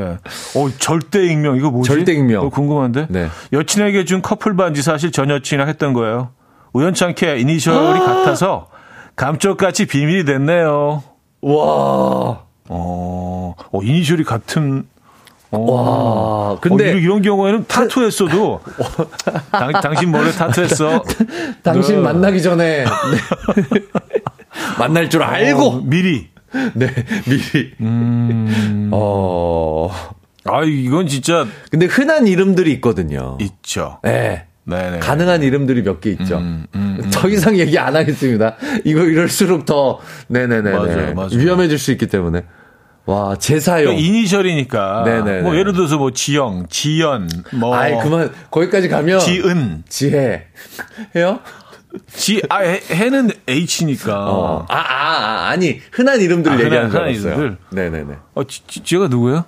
어, 0.54 0.70
절대 0.78 1.26
익명, 1.26 1.56
이거 1.56 1.70
뭐지? 1.70 1.88
절대 1.88 2.12
익명. 2.12 2.42
이거 2.42 2.50
궁금한데? 2.50 3.06
네. 3.10 3.28
여친에게 3.52 4.04
준 4.04 4.22
커플 4.22 4.56
반지 4.56 4.82
사실 4.82 5.10
전 5.10 5.30
여친이랑 5.30 5.68
했던 5.68 5.92
거예요. 5.92 6.30
우연찮게 6.72 7.38
이니셜이 7.38 7.98
같아서 8.00 8.68
감쪽같이 9.16 9.86
비밀이 9.86 10.24
됐네요. 10.24 11.02
와. 11.42 12.44
어, 12.68 13.54
어 13.72 13.82
이니셜이 13.82 14.24
같은. 14.24 14.86
어. 15.56 16.52
와, 16.52 16.60
근데 16.60 16.92
어, 16.92 16.96
이런, 16.96 17.22
경우에는 17.22 17.64
타투했어도 17.66 18.60
당, 19.50 19.72
당신 19.72 20.10
머리에 20.10 20.32
타투했어. 20.32 21.02
당신 21.62 21.96
네. 21.96 22.00
만나기 22.02 22.42
전에 22.42 22.84
네. 22.84 23.80
만날 24.78 25.10
줄 25.10 25.22
알고 25.22 25.62
어, 25.62 25.80
미리. 25.82 26.28
네 26.74 26.86
미리 27.26 27.72
음. 27.80 28.88
어 28.92 29.90
아 30.48 30.62
이건 30.62 31.06
진짜 31.08 31.46
근데 31.70 31.86
흔한 31.86 32.26
이름들이 32.26 32.72
있거든요. 32.74 33.36
있죠. 33.40 33.98
네. 34.02 34.46
네네. 34.64 34.98
가능한 34.98 35.42
이름들이 35.42 35.82
몇 35.82 36.00
개 36.00 36.10
있죠. 36.10 36.38
음, 36.38 36.66
음, 36.74 36.98
음. 37.02 37.10
더 37.12 37.28
이상 37.28 37.56
얘기 37.56 37.78
안 37.78 37.94
하겠습니다. 37.94 38.56
이거 38.84 39.04
이럴수록 39.04 39.64
더 39.64 40.00
네네네 40.28 40.70
맞아요, 40.72 41.14
맞아요. 41.14 41.28
위험해질 41.32 41.78
수 41.78 41.92
있기 41.92 42.06
때문에 42.08 42.44
와 43.06 43.36
제사용. 43.36 43.84
그러니까 43.94 44.06
이니셜이니까. 44.06 45.02
네네네. 45.04 45.42
뭐 45.42 45.56
예를 45.56 45.72
들어서 45.72 45.96
뭐 45.96 46.10
지영, 46.10 46.66
지연, 46.68 47.28
뭐 47.54 47.74
아이 47.74 47.96
그만 48.02 48.32
거기까지 48.50 48.88
가면 48.88 49.20
지은, 49.20 49.84
지혜 49.88 50.46
해요? 51.14 51.40
지, 52.12 52.42
아, 52.50 52.58
해, 52.58 52.80
해는 52.90 53.30
H니까. 53.46 54.26
어. 54.30 54.66
아, 54.68 54.76
아, 54.76 55.46
아, 55.46 55.48
아 55.50 55.56
니 55.56 55.80
흔한 55.92 56.20
이름들을 56.20 56.56
아, 56.56 56.60
얘기하는 56.60 56.90
줄 56.90 56.98
흔한 57.00 57.08
알았어요. 57.14 57.32
이름들? 57.34 57.56
네네네. 57.70 58.14
어, 58.34 58.44
지, 58.44 58.66
지, 58.66 58.80
지혜가 58.82 59.08
누구예요? 59.08 59.44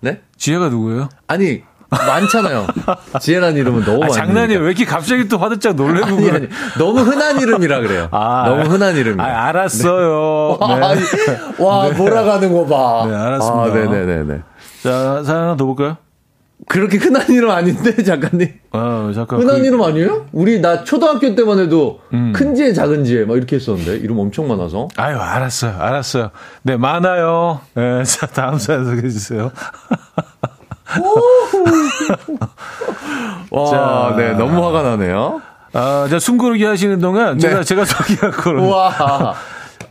네? 0.00 0.20
지혜가 0.36 0.68
누구예요? 0.68 1.08
아니 1.26 1.62
많잖아요. 1.90 2.66
지혜란 3.20 3.56
이름은 3.56 3.80
너무 3.84 3.96
아, 3.96 4.08
많으니까. 4.08 4.26
장난이에요. 4.26 4.60
왜 4.60 4.66
이렇게 4.66 4.84
갑자기 4.84 5.26
또 5.28 5.38
화들짝 5.38 5.74
놀래고 5.76 6.06
아니? 6.06 6.30
아니, 6.30 6.48
너무 6.78 7.00
흔한 7.00 7.40
이름이라 7.40 7.80
그래요. 7.80 8.08
아, 8.10 8.44
너무 8.48 8.62
흔한 8.70 8.94
이름이에요. 8.96 9.22
아, 9.22 9.46
알았어요. 9.46 10.58
와, 10.60 10.76
네. 10.78 10.84
아니, 10.86 11.00
와 11.58 11.88
몰아가는 11.90 12.52
거 12.52 12.66
봐. 12.66 13.06
네, 13.08 13.14
알았습니다. 13.16 13.62
아, 13.62 13.74
네네네네. 13.74 14.40
자, 14.82 15.22
사연 15.24 15.42
하나 15.42 15.56
더 15.56 15.64
볼까요? 15.64 15.96
그렇게 16.68 16.98
흔한 16.98 17.26
이름 17.30 17.50
아닌데, 17.50 18.02
작가님? 18.02 18.52
아, 18.72 19.10
잠깐. 19.14 19.40
흔한 19.40 19.60
그- 19.60 19.66
이름 19.66 19.80
아니에요? 19.82 20.26
우리 20.32 20.60
나 20.60 20.84
초등학교 20.84 21.34
때만 21.34 21.58
해도 21.60 22.00
음. 22.12 22.32
큰 22.34 22.54
지혜, 22.54 22.74
작은 22.74 23.04
지혜 23.04 23.24
막 23.24 23.36
이렇게 23.36 23.56
했었는데 23.56 23.96
이름 23.96 24.18
엄청 24.18 24.46
많아서. 24.48 24.88
아유, 24.96 25.16
알았어요. 25.18 25.76
알았어요. 25.78 26.30
네, 26.62 26.76
많아요. 26.76 27.60
네, 27.74 28.02
자, 28.04 28.26
다음 28.26 28.58
사연 28.58 28.84
소개해 28.84 29.08
주세요. 29.08 29.50
와, 33.50 33.70
자. 33.70 34.14
네, 34.16 34.32
너무 34.34 34.64
화가 34.66 34.82
나네요. 34.82 35.40
아, 35.74 36.06
자, 36.10 36.18
숨 36.18 36.38
고르기 36.38 36.64
하시는 36.64 36.98
동안 37.00 37.38
제가, 37.38 37.58
네. 37.58 37.64
제가 37.64 37.84
소개할 37.84 38.30
거를. 38.32 38.60
와, 38.60 39.34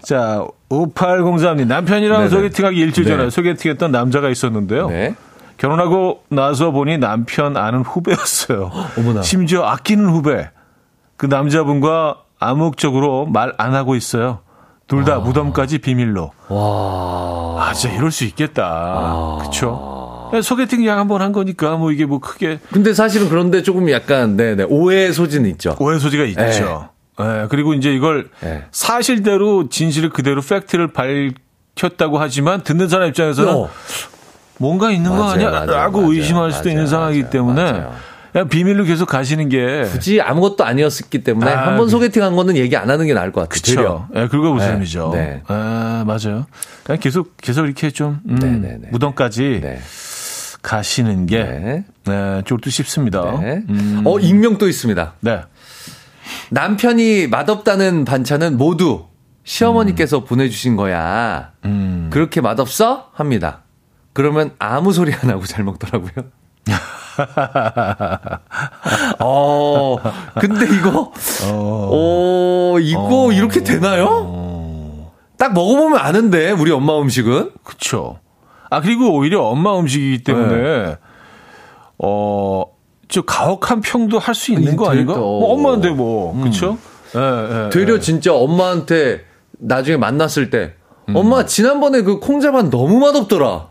자, 0.01 0.43
5803님. 0.69 1.67
남편이랑 1.67 2.17
네네. 2.19 2.29
소개팅하기 2.29 2.77
일주일 2.77 3.07
전에 3.07 3.23
네. 3.25 3.29
소개팅했던 3.29 3.91
남자가 3.91 4.29
있었는데요. 4.29 4.89
네. 4.89 5.15
결혼하고 5.57 6.23
나서 6.29 6.71
보니 6.71 6.97
남편 6.99 7.57
아는 7.57 7.81
후배였어요. 7.81 8.71
어머나. 8.97 9.21
심지어 9.23 9.63
아끼는 9.65 10.07
후배. 10.09 10.49
그 11.15 11.25
남자분과 11.25 12.17
암묵적으로 12.39 13.25
말 13.27 13.53
안 13.57 13.73
하고 13.73 13.95
있어요. 13.95 14.39
둘 14.87 15.03
다 15.03 15.17
무덤까지 15.19 15.79
비밀로. 15.79 16.31
와. 16.49 17.57
아, 17.69 17.73
진짜 17.73 17.95
이럴 17.95 18.11
수 18.11 18.23
있겠다. 18.25 19.37
그쵸? 19.41 20.06
소개팅 20.41 20.85
약 20.85 20.97
한 20.97 21.07
번 21.07 21.21
한 21.21 21.31
거니까 21.31 21.75
뭐 21.77 21.91
이게 21.91 22.05
뭐 22.05 22.19
크게 22.19 22.59
근데 22.71 22.93
사실은 22.93 23.29
그런데 23.29 23.63
조금 23.63 23.89
약간, 23.91 24.35
네네, 24.37 24.65
오해 24.69 25.11
소지는 25.11 25.49
있죠. 25.51 25.75
오해 25.79 25.99
소지가 25.99 26.23
있죠. 26.25 26.89
예, 27.19 27.47
그리고 27.49 27.73
이제 27.73 27.91
이걸 27.93 28.29
네. 28.41 28.63
사실대로 28.71 29.69
진실을 29.69 30.09
그대로 30.11 30.41
팩트를 30.41 30.89
밝혔다고 30.93 32.19
하지만 32.19 32.63
듣는 32.63 32.89
사람 32.89 33.09
입장에서는 33.09 33.53
어. 33.53 33.69
뭔가 34.59 34.91
있는 34.91 35.09
거 35.11 35.17
맞아요, 35.17 35.29
아니야? 35.31 35.49
맞아요, 35.51 35.65
라고 35.71 36.01
맞아요, 36.01 36.13
의심할 36.13 36.51
수도 36.51 36.69
있는 36.69 36.85
상황이기 36.87 37.29
때문에 37.29 37.85
비밀로 38.51 38.83
계속 38.83 39.07
가시는 39.07 39.49
게 39.49 39.83
굳이 39.91 40.21
아무것도 40.21 40.63
아니었기 40.63 41.23
때문에 41.23 41.51
아, 41.51 41.67
한번 41.69 41.85
그- 41.85 41.89
소개팅 41.91 42.21
한 42.21 42.35
거는 42.35 42.55
얘기 42.55 42.75
안 42.77 42.87
하는 42.89 43.07
게 43.07 43.13
나을 43.15 43.31
것 43.31 43.41
같아요. 43.49 43.59
그쵸. 43.61 44.07
예, 44.15 44.27
그거 44.27 44.51
웃음이죠. 44.51 45.09
네. 45.13 45.41
아, 45.47 46.03
맞아요. 46.05 46.45
그냥 46.83 46.99
계속, 46.99 47.35
계속 47.37 47.65
이렇게 47.65 47.89
좀, 47.89 48.19
음, 48.29 48.35
네, 48.35 48.47
네, 48.51 48.77
네. 48.79 48.89
무덤까지 48.91 49.59
네. 49.63 49.79
가시는 50.67 51.27
게, 51.27 51.43
네. 51.43 51.85
네, 52.03 52.43
듯 52.43 52.69
싶습니다. 52.69 53.39
네. 53.39 53.63
음, 53.69 54.03
어, 54.05 54.19
익명 54.19 54.57
또 54.57 54.67
있습니다. 54.67 55.13
네. 55.21 55.41
남편이 56.49 57.27
맛없다는 57.27 58.03
반찬은 58.03 58.57
모두 58.57 59.05
시어머니께서 59.45 60.25
보내주신 60.25 60.75
거야. 60.75 61.53
음. 61.63 62.09
그렇게 62.11 62.41
맛없어? 62.41 63.11
합니다. 63.13 63.61
그러면 64.11 64.51
아무 64.59 64.91
소리 64.91 65.13
안 65.13 65.29
하고 65.29 65.45
잘 65.45 65.63
먹더라고요. 65.63 66.11
어, 69.21 69.97
근데 70.41 70.65
이거, 70.65 71.13
어, 71.45 72.75
이거 72.81 73.31
이렇게 73.31 73.63
되나요? 73.63 75.13
딱 75.37 75.53
먹어보면 75.53 75.97
아는데, 75.97 76.51
우리 76.51 76.71
엄마 76.71 76.99
음식은? 76.99 77.51
그쵸. 77.63 78.19
아, 78.69 78.81
그리고 78.81 79.13
오히려 79.15 79.41
엄마 79.43 79.77
음식이기 79.79 80.23
때문에, 80.23 80.55
네. 80.61 80.97
어, 81.99 82.63
저 83.07 83.21
가혹한 83.21 83.81
평도 83.81 84.19
할 84.19 84.35
수 84.35 84.51
있는 84.51 84.73
이거 84.73 84.89
아닌가? 84.89 85.15
뭐 85.15 85.53
엄마인데 85.53 85.89
뭐, 85.91 86.39
그쵸? 86.43 86.77
예, 87.15 87.19
예, 87.65 87.69
되려 87.69 87.95
예. 87.95 87.99
진짜 87.99 88.33
엄마한테 88.33 89.21
나중에 89.59 89.97
만났을 89.97 90.49
때, 90.49 90.73
음. 91.09 91.15
엄마, 91.15 91.45
지난번에 91.45 92.01
그 92.01 92.19
콩자반 92.19 92.69
너무 92.69 92.99
맛없더라. 92.99 93.67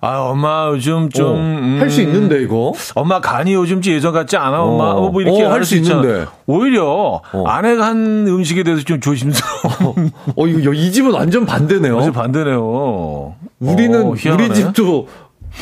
아, 0.00 0.18
엄마 0.20 0.68
요즘 0.72 1.10
좀. 1.10 1.36
음, 1.36 1.78
할수 1.80 2.00
있는데, 2.02 2.40
이거? 2.42 2.72
엄마 2.94 3.20
간이 3.20 3.54
요즘 3.54 3.82
예전 3.84 4.12
같지 4.12 4.36
않아, 4.36 4.62
엄마? 4.62 4.84
어. 4.92 5.06
어, 5.06 5.10
뭐 5.10 5.20
이렇게 5.22 5.42
어, 5.44 5.50
할할수수 5.50 5.76
있잖아. 5.76 6.02
있는데. 6.02 6.26
오히려 6.46 7.20
아내가 7.46 7.86
한 7.86 8.26
음식에 8.28 8.62
대해서 8.62 8.82
좀 8.84 9.00
조심스러워. 9.00 9.94
어, 10.36 10.46
이거, 10.46 10.72
이 10.72 10.92
집은 10.92 11.12
완전 11.12 11.44
반대네요. 11.46 11.94
완전 11.94 12.12
반대네요. 12.12 13.34
우리는 13.60 14.02
어. 14.06 14.14
우리 14.34 14.54
집도 14.54 15.08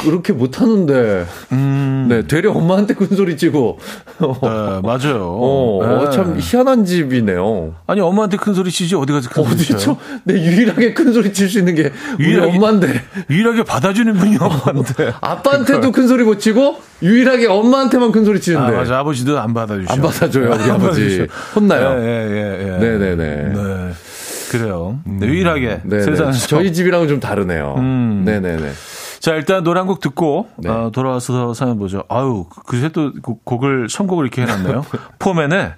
그렇게 0.03 0.33
못 0.33 0.61
하는데. 0.61 1.27
음, 1.53 2.07
네, 2.09 2.27
되려 2.27 2.53
엄마한테 2.53 2.95
큰 2.95 3.09
소리 3.17 3.37
치고. 3.37 3.79
네, 4.21 4.49
맞아요. 4.83 5.25
어, 5.25 5.81
어, 5.83 6.05
네. 6.05 6.11
참 6.11 6.37
희한한 6.39 6.85
집이네요. 6.85 7.75
아니, 7.87 8.01
엄마한테 8.01 8.37
큰 8.37 8.55
소리 8.55 8.71
치지, 8.71 8.95
어디 8.95 9.13
가서 9.13 9.29
큰 9.31 9.43
소리 9.45 9.55
어디 9.55 9.67
쳐요? 9.69 9.79
저, 9.79 9.97
네, 10.25 10.35
유일하게 10.35 10.95
큰 10.95 11.13
소리 11.13 11.33
칠 11.33 11.49
수 11.49 11.59
있는 11.59 11.75
게 11.75 11.93
우리 12.19 12.35
유일하게- 12.37 12.55
엄마인데. 12.57 13.03
유일하게 13.31 13.63
받아주는 13.65 14.13
분이 14.15 14.37
엄마인데. 14.39 15.13
아빠한테도 15.21 15.93
큰 15.93 16.09
소리 16.09 16.25
못 16.25 16.39
치고 16.41 16.77
유일하게 17.03 17.47
엄마한테만 17.47 18.13
큰 18.13 18.25
소리 18.25 18.39
아, 18.39 18.41
치는데. 18.41 18.73
맞아. 18.77 18.99
아버지도 18.99 19.39
안 19.39 19.55
받아주셔. 19.55 19.93
안 19.93 20.03
받아줘요, 20.03 20.47
우리 20.53 20.63
안 20.65 20.71
아버지. 20.73 21.27
혼나요. 21.55 21.99
예, 22.01 22.07
예, 22.07 22.31
예, 22.31 22.75
예. 22.75 22.79
네네네. 22.79 23.15
네. 23.55 23.93
그래요. 24.51 24.99
네, 25.05 25.27
유일하게 25.27 25.81
네네. 25.85 26.03
세상에서. 26.05 26.47
저희 26.47 26.73
집이랑은 26.73 27.09
좀 27.09 27.19
다르네요. 27.21 27.75
음. 27.79 28.23
네네네. 28.25 28.71
자, 29.21 29.35
일단 29.35 29.65
노래 29.65 29.81
한 29.81 29.87
곡 29.87 30.01
듣고 30.01 30.49
네. 30.57 30.69
어, 30.69 30.91
돌아와서 30.93 31.55
사연 31.55 31.79
보죠. 31.79 32.05
아유, 32.09 32.47
그새 32.67 32.89
또 32.91 33.13
곡- 33.23 33.45
곡을 33.45 33.89
선곡을 33.89 34.25
이렇게 34.27 34.43
해놨네요. 34.43 34.85
포맨에 35.19 35.73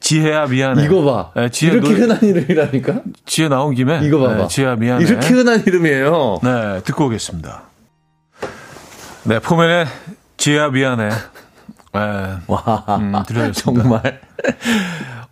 지혜야 0.00 0.46
미안해. 0.46 0.84
이거 0.84 1.02
봐. 1.04 1.30
네, 1.40 1.48
지혜 1.50 1.72
이렇게 1.72 1.88
노래- 1.88 2.00
흔한 2.02 2.18
이름이라니까? 2.22 2.94
지혜 3.24 3.48
나온 3.48 3.74
김에 3.74 4.00
이거 4.04 4.18
봐봐. 4.20 4.34
네, 4.36 4.48
지혜야 4.48 4.76
미안해. 4.76 5.04
이렇게 5.04 5.28
흔한 5.34 5.62
이름이에요. 5.66 6.38
네, 6.42 6.80
듣고 6.84 7.06
오겠습니다. 7.06 7.62
네, 9.24 9.38
포맨의 9.40 9.86
지혜야 10.36 10.68
미안해. 10.68 11.08
네, 11.08 11.98
와, 12.46 12.84
음. 13.00 13.12
정말. 13.54 14.20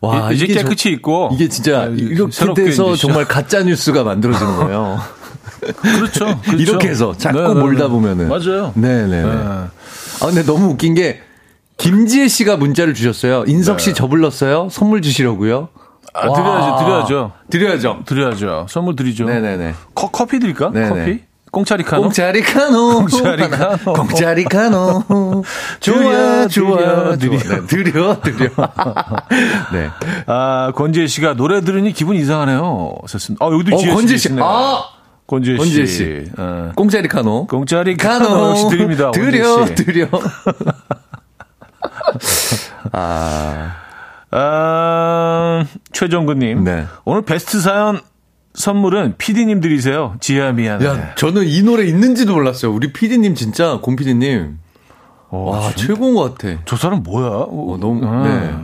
와, 0.01 0.33
이제 0.33 0.45
이게 0.45 0.55
깨끗이 0.55 0.91
있고 0.91 1.31
이게 1.33 1.49
진짜 1.49 1.87
네, 1.87 1.97
이렇게 1.97 2.55
돼서 2.55 2.93
이제 2.95 3.07
정말 3.07 3.25
가짜 3.27 3.63
뉴스가 3.63 4.03
만들어지는 4.03 4.57
거예요. 4.57 4.99
그렇죠, 5.73 6.41
그렇죠. 6.43 6.57
이렇게 6.57 6.89
해서 6.89 7.15
자꾸 7.17 7.41
네, 7.41 7.49
네, 7.49 7.55
몰다 7.55 7.85
네. 7.85 7.91
보면은. 7.91 8.29
맞아요. 8.29 8.73
네네네. 8.75 9.23
네. 9.23 9.33
아 9.33 10.27
근데 10.27 10.43
너무 10.45 10.71
웃긴 10.71 10.95
게 10.95 11.21
김지혜 11.77 12.29
씨가 12.29 12.57
문자를 12.57 12.95
주셨어요. 12.95 13.45
인석 13.47 13.81
씨저 13.81 14.07
불렀어요. 14.07 14.69
선물 14.71 15.03
주시려고요. 15.03 15.69
아, 16.15 16.29
와. 16.29 16.35
드려야죠, 16.37 16.85
드려야죠. 16.85 17.33
드려야죠. 17.51 18.03
드려야죠. 18.07 18.67
선물 18.69 18.95
드리죠. 18.95 19.25
네네네. 19.25 19.75
커, 19.95 20.11
커피 20.11 20.39
드릴까? 20.39 20.71
네네. 20.71 20.89
커피? 20.89 21.21
공짜리카노? 21.51 22.03
공짜리카노. 22.03 22.95
공짜리카노. 22.99 23.77
공짜리카노. 23.95 25.05
드려, 25.81 26.03
좋아, 26.03 26.49
좋아, 26.49 27.17
드려, 27.17 27.39
좋아. 27.39 27.57
네, 27.61 27.67
드려, 27.67 28.21
드려. 28.21 28.49
네. 29.73 29.89
아, 30.27 30.73
권지혜 30.75 31.07
씨가 31.07 31.35
노래 31.35 31.61
들으니 31.61 31.93
기분 31.93 32.17
이상하네요. 32.17 32.97
썼습니다. 33.07 33.45
아, 33.45 33.51
여기도 33.53 33.77
어, 33.77 33.79
지혜 33.79 33.95
권지혜 33.95 34.17
씨. 34.17 34.23
씨. 34.23 34.29
계시네요. 34.31 34.45
아! 34.45 34.83
권지혜 35.27 35.57
씨. 35.57 35.59
권지혜 35.59 35.87
씨. 35.87 36.25
어. 36.37 36.72
공짜리 36.77 37.09
카노. 37.09 37.47
공짜리 37.47 37.97
카노 37.97 38.51
역시 38.51 38.68
드립니다. 38.68 39.11
드려. 39.11 39.64
드려. 39.75 40.09
아, 42.93 43.72
아, 44.31 45.64
최정근님. 45.93 46.64
네. 46.64 46.87
오늘 47.05 47.22
베스트 47.22 47.61
사연 47.61 48.01
선물은 48.55 49.14
PD님 49.18 49.61
들이세요. 49.61 50.16
지혜야 50.20 50.53
미안해. 50.53 50.87
야, 50.87 51.14
저는 51.16 51.45
이 51.47 51.62
노래 51.62 51.85
있는지도 51.87 52.35
몰랐어요. 52.35 52.72
우리 52.72 52.93
PD님 52.93 53.35
진짜, 53.35 53.79
곰 53.83 53.97
PD님. 53.97 54.59
어, 55.31 55.51
와, 55.51 55.72
진- 55.75 55.89
최고인 55.89 56.14
것 56.14 56.37
같아. 56.39 56.61
저 56.64 56.77
사람 56.77 57.03
뭐야? 57.03 57.27
어, 57.29 57.77
너무, 57.81 58.07
아, 58.07 58.22
네. 58.22 58.55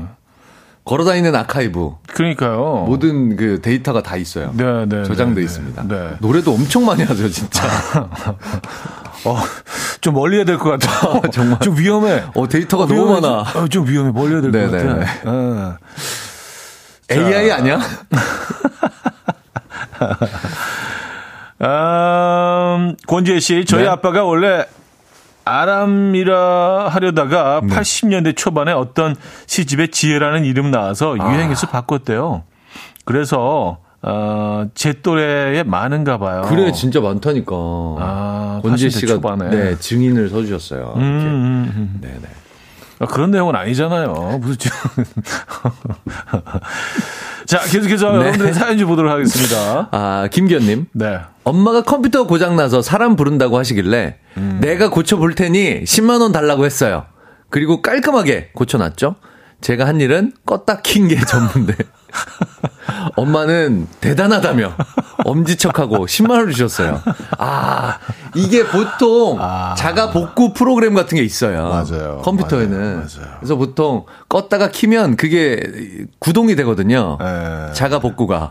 걸어다니는 0.95 1.37
아카이브. 1.37 1.93
그러니까요. 2.09 2.85
모든 2.89 3.37
그 3.37 3.61
데이터가 3.63 4.03
다 4.03 4.17
있어요. 4.17 4.51
네, 4.55 4.87
네, 4.87 5.05
저장돼 5.05 5.41
네, 5.41 5.45
있습니다. 5.45 5.85
네. 5.87 6.17
노래도 6.19 6.53
엄청 6.53 6.85
많이 6.85 7.05
하죠, 7.05 7.29
진짜. 7.29 7.63
어, 9.25 9.37
좀 10.01 10.15
멀리 10.15 10.39
해야 10.39 10.45
될 10.45 10.59
것 10.59 10.81
같아. 10.81 11.21
정말. 11.31 11.61
좀 11.61 11.79
위험해. 11.79 12.25
어, 12.35 12.49
데이터가 12.49 12.85
어, 12.85 12.87
너무 12.89 13.03
위험해. 13.05 13.21
많아. 13.21 13.37
어, 13.55 13.69
좀 13.69 13.87
위험해. 13.87 14.11
멀리 14.11 14.33
해야 14.33 14.41
될것 14.41 14.53
네, 14.53 14.67
네, 14.67 14.85
같아. 14.85 14.99
네. 14.99 15.07
어. 15.27 15.77
AI 17.13 17.53
아니야? 17.53 17.79
음, 21.63 22.97
권지혜 23.07 23.39
씨, 23.39 23.65
저희 23.65 23.83
네. 23.83 23.89
아빠가 23.89 24.25
원래 24.25 24.65
아람이라 25.45 26.89
하려다가 26.89 27.61
네. 27.65 27.75
80년대 27.75 28.37
초반에 28.37 28.73
어떤 28.73 29.17
시집에 29.47 29.89
지혜라는 29.89 30.45
이름 30.45 30.71
나와서 30.71 31.17
아. 31.19 31.35
유행해서 31.35 31.67
바꿨대요. 31.69 32.45
그래서 33.05 33.79
어, 34.03 34.67
제 34.75 34.95
또래에 34.95 35.63
많은가 35.63 36.19
봐요. 36.19 36.43
그래, 36.49 36.73
진짜 36.73 37.01
많다니까. 37.01 37.55
아, 37.55 38.61
권지 38.63 38.89
80대 38.89 38.91
씨가 39.01 39.13
초반에. 39.15 39.51
네, 39.51 39.79
증인을 39.79 40.31
서주셨어요. 40.31 40.95
음, 40.97 41.01
이렇게. 41.01 41.27
음, 41.27 41.73
음. 41.77 41.99
네네. 42.01 42.21
아, 43.01 43.07
그런 43.07 43.31
내용은 43.31 43.57
아니잖아요. 43.57 44.39
무슨 44.43 44.59
지- 44.59 44.69
자, 47.47 47.59
계속해서 47.61 48.15
여러분들의 48.15 48.53
사연 48.55 48.79
좀 48.79 48.89
보도록 48.89 49.11
하겠습니다. 49.11 49.89
아, 49.91 50.29
김기현님. 50.31 50.87
네. 50.93 51.21
엄마가 51.45 51.83
컴퓨터 51.83 52.27
고장 52.27 52.55
나서 52.57 52.83
사람 52.83 53.17
부른다고 53.17 53.59
하시길래 53.59 54.19
내가 54.61 54.91
고쳐 54.91 55.17
볼 55.17 55.35
테니 55.35 55.85
10만 55.85 56.21
원 56.21 56.33
달라고 56.33 56.65
했어요. 56.67 57.07
그리고 57.49 57.81
깔끔하게 57.83 58.51
고쳐놨죠. 58.55 59.17
제가 59.61 59.87
한 59.87 60.01
일은 60.01 60.33
껐다 60.47 60.83
킨 60.83 61.09
게 61.09 61.17
전부인데. 61.19 61.75
엄마는 63.17 63.87
대단하다며 64.01 64.75
엄지척하고 65.25 66.07
10만 66.07 66.31
원을 66.31 66.53
주셨어요. 66.53 67.01
아, 67.39 67.99
이게 68.35 68.65
보통 68.67 69.39
자가 69.77 70.11
복구 70.11 70.53
프로그램 70.53 70.95
같은 70.95 71.17
게 71.17 71.23
있어요. 71.23 71.69
맞아요. 71.69 72.23
컴퓨터에는. 72.25 72.79
맞아요. 72.79 72.97
맞아요. 72.97 73.37
그래서 73.39 73.57
보통 73.57 74.05
껐다가 74.29 74.71
키면 74.71 75.17
그게 75.17 75.63
구동이 76.19 76.57
되거든요. 76.57 77.19
네. 77.21 77.73
자가 77.73 77.99
복구가. 77.99 78.51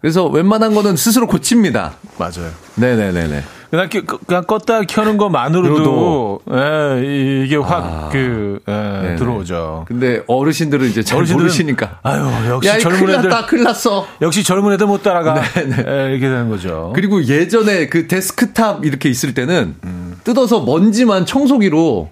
그래서 0.00 0.26
웬만한 0.26 0.74
거는 0.74 0.96
스스로 0.96 1.26
고칩니다. 1.26 1.92
맞아요. 2.18 2.50
네네네네. 2.74 3.44
그냥, 3.72 3.88
끼- 3.88 4.02
그냥 4.02 4.44
껐다 4.44 4.86
켜는 4.86 5.16
것만으로도 5.16 6.40
예, 6.52 7.42
이게 7.46 7.56
확그 7.56 8.60
예, 8.68 8.70
네네. 8.72 9.16
들어오죠. 9.16 9.86
근데 9.88 10.22
어르신들은 10.26 10.90
이제 10.90 11.02
잘 11.02 11.16
어르신들은 11.16 11.44
모르시니까. 11.46 12.00
아유 12.02 12.22
역시 12.50 12.68
야, 12.68 12.76
이 12.76 12.80
젊은 12.80 12.98
큰일 13.00 13.14
애들 13.18 13.30
났다, 13.30 13.46
큰일 13.46 13.64
났어. 13.64 14.06
역시 14.20 14.44
젊은 14.44 14.74
애들 14.74 14.86
못 14.86 15.02
따라가 15.02 15.40
예, 15.56 16.10
이렇게 16.10 16.28
되는 16.28 16.50
거죠. 16.50 16.92
그리고 16.94 17.24
예전에 17.24 17.86
그 17.88 18.08
데스크탑 18.08 18.84
이렇게 18.84 19.08
있을 19.08 19.32
때는 19.32 19.74
뜯어서 20.22 20.60
먼지만 20.60 21.24
청소기로 21.24 22.10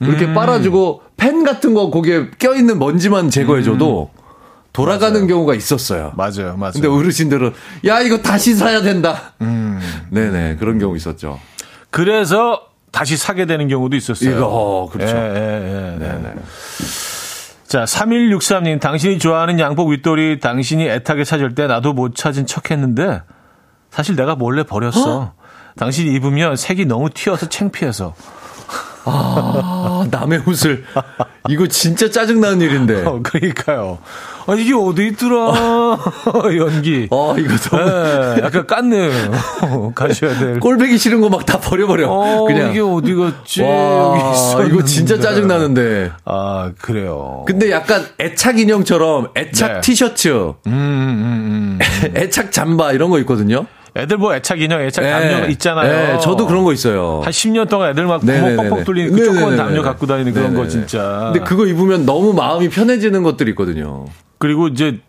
이렇게 0.00 0.26
음. 0.26 0.34
빨아주고 0.34 1.00
팬 1.16 1.42
같은 1.42 1.72
거 1.72 1.88
거기에 1.90 2.26
껴있는 2.38 2.78
먼지만 2.78 3.30
제거해줘도 3.30 4.10
돌아가는 4.78 5.26
경우가 5.26 5.54
있었어요. 5.54 6.12
맞아요, 6.16 6.56
맞아요. 6.56 6.72
근데 6.74 6.86
어르신들은 6.86 7.52
야 7.86 8.00
이거 8.00 8.18
다시 8.18 8.54
사야 8.54 8.80
된다. 8.80 9.32
음. 9.40 9.80
네네 10.10 10.56
그런 10.56 10.78
경우 10.78 10.96
있었죠. 10.96 11.40
그래서 11.90 12.62
다시 12.92 13.16
사게 13.16 13.44
되는 13.44 13.66
경우도 13.66 13.96
있었어요. 13.96 14.30
이거 14.36 14.46
어, 14.46 14.88
그렇죠. 14.88 15.16
예, 15.16 15.20
예, 15.20 15.98
예, 16.00 16.18
네. 16.22 16.34
자, 17.66 17.84
3163님, 17.84 18.80
당신이 18.80 19.18
좋아하는 19.18 19.58
양복 19.58 19.88
윗돌이 19.88 20.40
당신이 20.40 20.88
애타게 20.88 21.24
찾을 21.24 21.54
때 21.54 21.66
나도 21.66 21.92
못 21.92 22.14
찾은 22.14 22.46
척 22.46 22.70
했는데, 22.70 23.20
사실 23.90 24.16
내가 24.16 24.36
몰래 24.36 24.62
버렸어. 24.62 25.34
당신이 25.76 26.14
입으면 26.14 26.56
색이 26.56 26.86
너무 26.86 27.10
튀어서 27.10 27.48
창피해서. 27.48 28.14
아 29.04 30.06
남의 30.10 30.42
옷을 30.46 30.84
이거 31.48 31.66
진짜 31.66 32.10
짜증 32.10 32.40
나는 32.40 32.60
일인데. 32.60 33.04
어, 33.06 33.20
그러니까요. 33.22 33.98
아, 34.50 34.54
이게 34.54 34.72
어디 34.74 35.08
있더라. 35.08 35.98
연기. 36.56 37.06
어 37.10 37.34
이거 37.38 37.54
너무 37.56 37.82
예, 37.82 38.40
약간 38.42 38.66
깠네요. 38.66 39.92
가셔야 39.94 40.38
될. 40.38 40.58
꼴배기 40.58 40.96
싫은 40.96 41.20
거 41.20 41.28
막 41.28 41.44
다 41.44 41.60
버려버려. 41.60 42.08
어, 42.10 42.44
그냥 42.46 42.70
이게 42.70 42.80
어디 42.80 43.14
갔지? 43.14 43.60
여기 43.60 43.70
와. 43.70 44.64
이거 44.66 44.82
진짜 44.84 45.20
짜증 45.20 45.46
나는데. 45.48 46.10
아, 46.24 46.72
그래요. 46.80 47.44
근데 47.46 47.70
약간 47.70 48.06
애착 48.18 48.58
인형처럼 48.58 49.28
애착 49.36 49.72
네. 49.74 49.80
티셔츠, 49.82 50.28
음, 50.30 50.54
음, 50.66 51.78
음. 51.78 51.78
애착 52.16 52.50
잠바 52.50 52.92
이런 52.92 53.10
거 53.10 53.18
있거든요. 53.20 53.66
애들 53.96 54.16
뭐 54.16 54.34
애착 54.34 54.60
인형, 54.62 54.80
애착 54.80 55.04
네. 55.04 55.10
담요 55.10 55.46
있잖아요. 55.50 55.88
네, 56.14 56.18
저도 56.20 56.46
그런 56.46 56.64
거 56.64 56.72
있어요. 56.72 57.20
한 57.24 57.32
10년 57.32 57.68
동안 57.68 57.90
애들 57.90 58.06
막 58.06 58.20
구멍. 58.20 58.56
뻑뻑 58.56 58.84
뚫리는 58.84 59.10
그 59.12 59.24
조그만 59.24 59.50
네네네네. 59.50 59.68
담요 59.68 59.82
갖고 59.82 60.06
다니는 60.06 60.32
그런 60.32 60.46
거 60.54 60.62
네네네. 60.62 60.68
진짜. 60.70 61.30
근데 61.32 61.44
그거 61.46 61.66
입으면 61.66 62.06
너무 62.06 62.32
마음이 62.32 62.68
편해지는 62.70 63.22
것들이 63.22 63.50
있거든요. 63.50 64.06
그리고 64.38 64.68
이제 64.68 65.00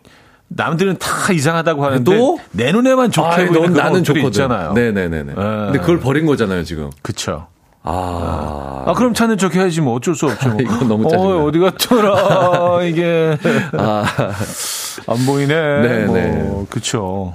남들은 0.48 0.98
다 0.98 1.32
이상하다고 1.32 1.84
하는데 1.84 2.04
또? 2.04 2.38
내 2.50 2.72
눈에만 2.72 3.10
좋게 3.12 3.28
아이, 3.28 3.46
보이는 3.46 3.72
나는 3.72 4.02
좋거든. 4.04 4.26
있잖아요. 4.28 4.72
네네네네. 4.72 5.34
근데 5.34 5.78
그걸 5.78 6.00
버린 6.00 6.26
거잖아요 6.26 6.64
지금. 6.64 6.90
그쵸. 7.02 7.46
아, 7.82 8.84
아, 8.86 8.92
그럼 8.92 9.14
찾는 9.14 9.38
척 9.38 9.54
해야지 9.54 9.80
뭐 9.80 9.94
어쩔 9.94 10.14
수 10.14 10.26
없죠. 10.26 10.50
뭐. 10.50 10.60
이거 10.60 10.84
너무 10.84 11.06
어, 11.06 11.10
짜증나. 11.10 11.44
어디 11.44 11.58
갔더라. 11.60 12.82
이게 12.84 13.38
아. 13.72 14.04
안 15.06 15.26
보이네. 15.26 15.80
네, 15.80 16.04
뭐 16.04 16.14
네. 16.16 16.66
그쵸. 16.68 17.34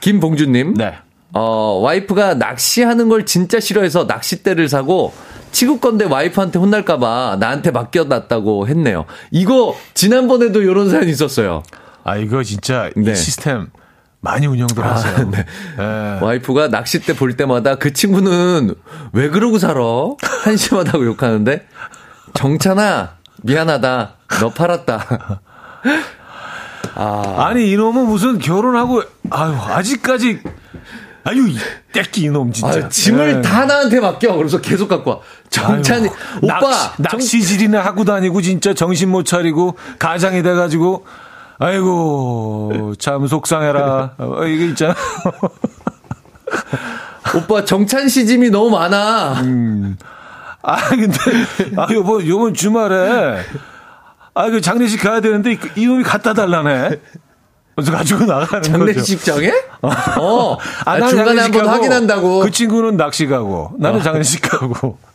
김봉준님. 0.00 0.74
네. 0.74 0.94
어, 1.34 1.80
와이프가 1.82 2.34
낚시하는 2.34 3.08
걸 3.08 3.26
진짜 3.26 3.58
싫어해서 3.60 4.04
낚싯대를 4.04 4.68
사고 4.68 5.12
치구 5.52 5.78
건데 5.78 6.04
와이프한테 6.04 6.58
혼날까봐 6.58 7.36
나한테 7.38 7.70
맡겨놨다고 7.70 8.66
했네요. 8.68 9.04
이거 9.30 9.76
지난번에도 9.94 10.62
이런 10.62 10.90
사연이 10.90 11.10
있었어요. 11.10 11.62
아, 12.04 12.16
이거 12.16 12.42
진짜 12.42 12.90
네. 12.96 13.12
이 13.12 13.14
시스템 13.14 13.68
많이 14.20 14.46
운영들 14.46 14.84
하세요. 14.84 15.30
네. 15.30 15.44
네. 15.76 16.18
와이프가 16.20 16.68
낚싯대 16.68 17.16
볼 17.16 17.36
때마다 17.36 17.76
그 17.76 17.92
친구는 17.92 18.74
왜 19.12 19.28
그러고 19.28 19.58
살아? 19.58 19.82
한심하다고 20.44 21.04
욕하는데 21.06 21.66
정찬아 22.34 23.16
미안하다 23.42 24.14
너 24.40 24.50
팔았다. 24.50 25.40
아, 26.94 27.34
아니 27.38 27.70
이놈은 27.70 28.06
무슨 28.06 28.38
결혼하고 28.38 29.02
아유 29.30 29.54
아직까지 29.54 30.40
아유 31.24 31.48
이 31.48 31.56
떼끼 31.92 32.22
이놈 32.22 32.52
진짜 32.52 32.74
아유, 32.74 32.88
짐을 32.88 33.36
예. 33.38 33.42
다 33.42 33.64
나한테 33.64 34.00
맡겨. 34.00 34.36
그래서 34.36 34.60
계속 34.60 34.88
갖고 34.88 35.10
와. 35.10 35.18
정찬이 35.52 36.08
오빠 36.42 36.58
낚시, 36.98 37.02
낚시질이나 37.38 37.80
하고 37.84 38.04
다니고 38.04 38.40
진짜 38.42 38.74
정신 38.74 39.10
못 39.10 39.22
차리고 39.24 39.76
가장이 39.98 40.42
돼가지고 40.42 41.04
아이고 41.58 42.94
참 42.98 43.26
속상해라. 43.28 44.14
어, 44.18 44.44
이게 44.46 44.66
있잖아. 44.68 44.94
정, 47.30 47.36
오빠 47.42 47.64
정찬 47.64 48.08
씨 48.08 48.26
짐이 48.26 48.50
너무 48.50 48.70
많아. 48.70 49.36
아 50.64 50.88
근데 50.88 51.16
아 51.76 51.86
요번 51.92 52.26
요번 52.26 52.54
주말에 52.54 53.40
아 54.34 54.46
그 54.48 54.60
장례식 54.62 55.02
가야 55.02 55.20
되는데 55.20 55.52
이- 55.52 55.58
이놈이 55.76 56.02
갖다 56.04 56.32
달라네 56.34 57.00
그래서 57.74 57.92
가지고 57.92 58.24
나가는 58.26 58.62
장례식장에? 58.62 59.52
어. 59.82 60.56
아, 60.84 60.98
나는 60.98 61.08
중간에 61.08 61.40
장례식 61.40 61.54
한번 61.54 61.68
확인한다고. 61.74 62.40
어. 62.40 62.42
그 62.42 62.50
친구는 62.50 62.96
낚시 62.96 63.26
가고 63.26 63.72
나는 63.78 64.02
장례식 64.02 64.42
가고. 64.42 64.98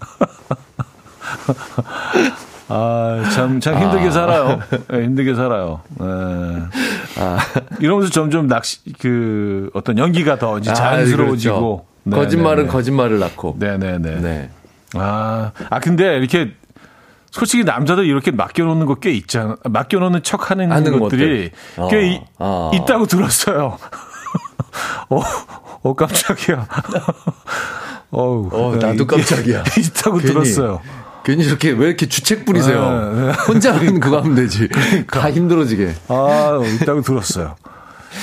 아, 2.70 3.24
참, 3.34 3.60
참 3.62 3.82
힘들게 3.82 4.12
살아요. 4.12 4.60
네, 4.90 5.04
힘들게 5.04 5.36
살아요. 5.36 5.82
네. 6.00 6.06
아. 7.18 7.38
이러면서 7.80 8.12
점점 8.12 8.48
낚시, 8.48 8.80
그, 9.00 9.70
어떤 9.74 9.98
연기가 9.98 10.38
더 10.38 10.58
이제 10.58 10.74
자연스러워지고. 10.74 11.86
아, 11.88 12.10
그렇죠. 12.10 12.24
거짓말은 12.24 12.64
네, 12.66 12.70
거짓말을 12.70 13.20
낳고. 13.20 13.56
네네네. 13.60 14.16
네. 14.20 14.50
아, 14.96 15.52
아, 15.70 15.80
근데 15.80 16.18
이렇게 16.18 16.52
솔직히 17.32 17.64
남자들 17.64 18.06
이렇게 18.06 18.32
맡겨놓는 18.32 18.86
거 18.86 18.96
꽤 19.00 19.12
있잖아. 19.12 19.56
맡겨놓는 19.64 20.24
척 20.24 20.50
하는 20.52 20.70
것들이 21.00 21.52
것들. 21.76 21.90
꽤 21.90 21.98
어, 21.98 22.02
이- 22.02 22.22
어. 22.40 22.72
있다고 22.74 23.06
들었어요. 23.06 23.78
어, 25.10 25.22
어, 25.84 25.94
깜짝이야. 25.94 26.68
어우, 28.12 28.50
어, 28.52 28.76
네, 28.78 28.88
나도 28.88 29.06
깜짝이야. 29.06 29.64
있다고 29.78 30.18
괜히. 30.18 30.34
들었어요. 30.34 30.82
괜히 31.24 31.44
이렇게 31.44 31.72
왜 31.72 31.88
이렇게 31.88 32.08
주책 32.08 32.46
부리세요? 32.46 32.90
네, 33.14 33.22
네. 33.28 33.32
혼자 33.48 33.76
하면 33.76 34.00
그거 34.00 34.20
하면 34.20 34.36
되지. 34.36 34.70
다 35.12 35.30
힘들어지게. 35.30 35.94
아, 36.08 36.60
있다고 36.82 37.02
들었어요. 37.02 37.56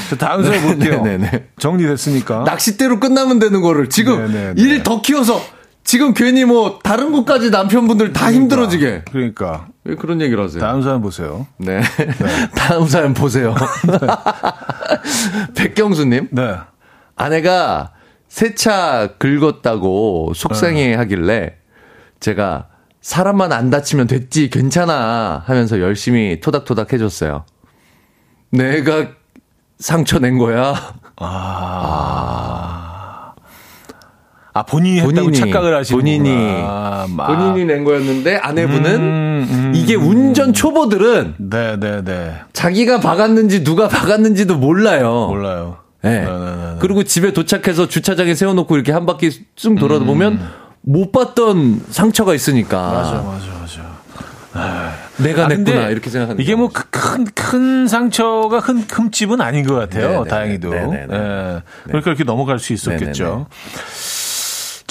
자, 0.09 0.16
다음 0.16 0.42
사연 0.42 0.62
볼게요. 0.62 1.02
네네네. 1.02 1.48
정리됐으니까. 1.59 2.44
낚싯대로 2.44 2.98
끝나면 3.00 3.38
되는 3.38 3.61
거를 3.61 3.90
지금. 3.90 4.55
일 4.57 4.82
더 4.82 5.02
키워서 5.02 5.40
지금 5.85 6.14
괜히 6.14 6.45
뭐 6.45 6.78
다른 6.82 7.12
곳까지 7.12 7.51
남편분들 7.51 8.12
다 8.14 8.32
힘들어지게 8.32 9.05
그러니까. 9.11 9.68
왜 9.85 9.95
그런 9.95 10.20
얘기를 10.22 10.43
하세요? 10.43 10.61
다음 10.61 10.80
사연 10.82 11.03
보세요. 11.03 11.47
네. 11.59 11.82
다음 12.57 12.87
사연 12.87 13.12
보세요. 13.12 13.55
백경수님. 15.55 16.28
네. 16.32 16.57
아내가 17.16 17.93
세차 18.28 19.11
긁었다고 19.18 20.32
속상해 20.35 20.95
하길래 20.95 21.57
제가 22.18 22.68
사람만 23.03 23.53
안 23.53 23.68
다치면 23.68 24.07
됐지 24.07 24.49
괜찮아 24.49 25.43
하면서 25.45 25.78
열심히 25.80 26.41
토닥토닥 26.41 26.95
해줬어요. 26.95 27.45
내가 28.51 29.09
상처 29.78 30.18
낸 30.18 30.39
거야. 30.39 30.74
아, 31.16 32.84
본인이 34.62 35.00
했다고 35.00 35.14
본인이, 35.14 35.38
착각을 35.38 35.76
하시는 35.76 35.98
본인이 35.98 36.28
본인이 37.16 37.64
낸 37.64 37.84
거였는데 37.84 38.36
아내분은 38.36 38.94
음, 39.00 39.48
음, 39.50 39.72
이게 39.74 39.96
운전 39.96 40.52
초보들은 40.52 41.34
네, 41.38 41.76
네, 41.78 42.05
네. 42.05 42.36
자기가 42.52 43.00
박았는지 43.00 43.64
누가 43.64 43.88
박았는지도 43.88 44.57
몰라요. 44.57 45.26
몰라요. 45.28 45.78
네. 46.02 46.20
네, 46.20 46.24
네, 46.24 46.28
네. 46.28 46.76
그리고 46.78 47.02
집에 47.02 47.32
도착해서 47.32 47.88
주차장에 47.88 48.34
세워놓고 48.34 48.76
이렇게 48.76 48.92
한 48.92 49.07
바퀴 49.07 49.30
쑥 49.57 49.74
돌아보면 49.76 50.38
못 50.82 51.11
봤던 51.11 51.82
상처가 51.90 52.34
있으니까. 52.34 52.90
음. 52.90 52.94
맞아, 52.94 53.12
맞아, 53.22 53.46
맞아. 53.61 53.94
내가 55.16 55.44
아, 55.44 55.48
냈구나 55.48 55.88
이렇게 55.88 56.11
생각하는 56.11 56.40
이게 56.40 56.55
뭐큰큰 56.55 57.88
상처가 57.88 58.61
큰 58.61 58.84
흠집은 58.88 59.40
아닌 59.40 59.66
것 59.66 59.74
같아요. 59.74 60.09
네네네. 60.09 60.28
다행히도. 60.28 60.70
네네네. 60.70 61.14
예. 61.14 61.62
그러니까 61.86 62.11
이렇게 62.11 62.22
넘어갈 62.24 62.59
수 62.59 62.72
있었겠죠. 62.72 63.46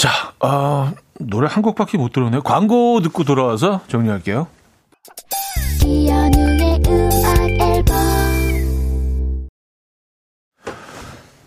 자, 0.03 0.33
어, 0.41 0.91
노래 1.17 1.47
한 1.49 1.63
곡밖에 1.63 1.97
못 1.97 2.11
들었네요. 2.11 2.41
광고 2.41 2.99
듣고 2.99 3.23
돌아와서 3.23 3.79
정리할게요. 3.87 4.47
이현우의 5.81 6.81
음악 6.85 7.39
앨범 7.61 9.47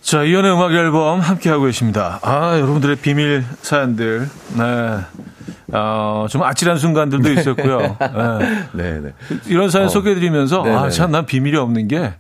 자, 0.01 0.23
이연의 0.23 0.55
음악 0.55 0.73
앨범 0.73 1.21
함께하고 1.21 1.65
계십니다. 1.65 2.19
아, 2.23 2.55
여러분들의 2.59 2.97
비밀 2.97 3.45
사연들. 3.61 4.27
네. 4.57 5.75
어, 5.75 6.25
좀 6.31 6.43
아찔한 6.43 6.79
순간들도 6.79 7.31
있었고요. 7.33 7.99
네. 8.01 8.69
네네. 8.73 9.13
이런 9.49 9.69
사연 9.69 9.91
소개해드리면서, 9.91 10.63
네네. 10.63 10.77
아, 10.77 10.89
참, 10.89 11.11
난 11.11 11.27
비밀이 11.27 11.59
없는 11.59 11.89
게, 11.89 12.15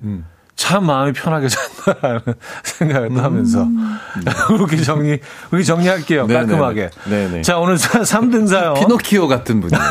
참 0.56 0.86
마음이 0.86 1.12
편하게 1.12 1.48
산다라는 1.48 2.20
생각을 2.64 3.08
또 3.14 3.20
하면서, 3.20 3.66
그렇게 4.48 4.78
정리, 4.78 5.20
그렇게 5.50 5.64
정리할게요. 5.64 6.26
네네네. 6.26 6.46
깔끔하게. 6.46 6.90
네네. 7.08 7.42
자, 7.42 7.58
오늘 7.58 7.76
3등 7.76 8.46
사연. 8.48 8.74
피노키오 8.80 9.28
같은 9.28 9.60
분이에요. 9.60 9.82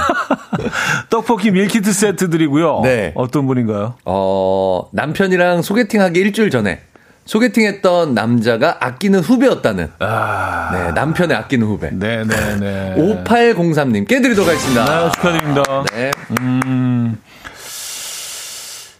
떡볶이 1.10 1.52
밀키트 1.52 1.94
세트 1.94 2.30
드리고요. 2.32 2.82
네. 2.84 3.12
어떤 3.16 3.46
분인가요? 3.46 3.96
어, 4.06 4.90
남편이랑 4.92 5.62
소개팅하기 5.62 6.20
일주일 6.20 6.50
전에 6.50 6.82
소개팅했던 7.26 8.14
남자가 8.14 8.78
아끼는 8.80 9.20
후배였다는. 9.22 9.92
아, 10.00 10.70
네, 10.74 10.92
남편의 10.92 11.36
아끼는 11.38 11.66
후배. 11.68 11.90
네네네. 11.92 12.96
5803님께 12.98 14.22
드리도록 14.22 14.48
하겠습니다. 14.48 14.86
네, 14.86 15.12
축하드립니다. 15.12 15.64
네. 15.92 16.12
음. 16.42 17.18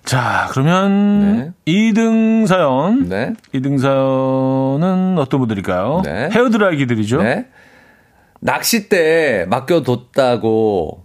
자, 0.06 0.48
그러면 0.52 1.54
네. 1.66 1.72
2등 1.74 2.48
사연. 2.48 3.10
네. 3.10 3.34
2등 3.54 3.80
사연은 3.80 5.18
어떤 5.18 5.40
분들일까요? 5.40 6.02
네. 6.06 6.30
헤어드라이기들이죠. 6.32 7.22
네. 7.22 7.48
낚싯대 8.40 9.46
맡겨뒀다고, 9.50 11.04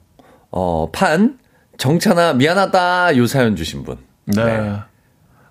어, 0.51 0.91
판, 0.93 1.39
정찬아, 1.79 2.35
미안하다, 2.35 3.17
요 3.17 3.27
사연 3.27 3.57
주신 3.57 3.85
분. 3.85 3.97
네. 4.27 4.45
네. 4.45 4.79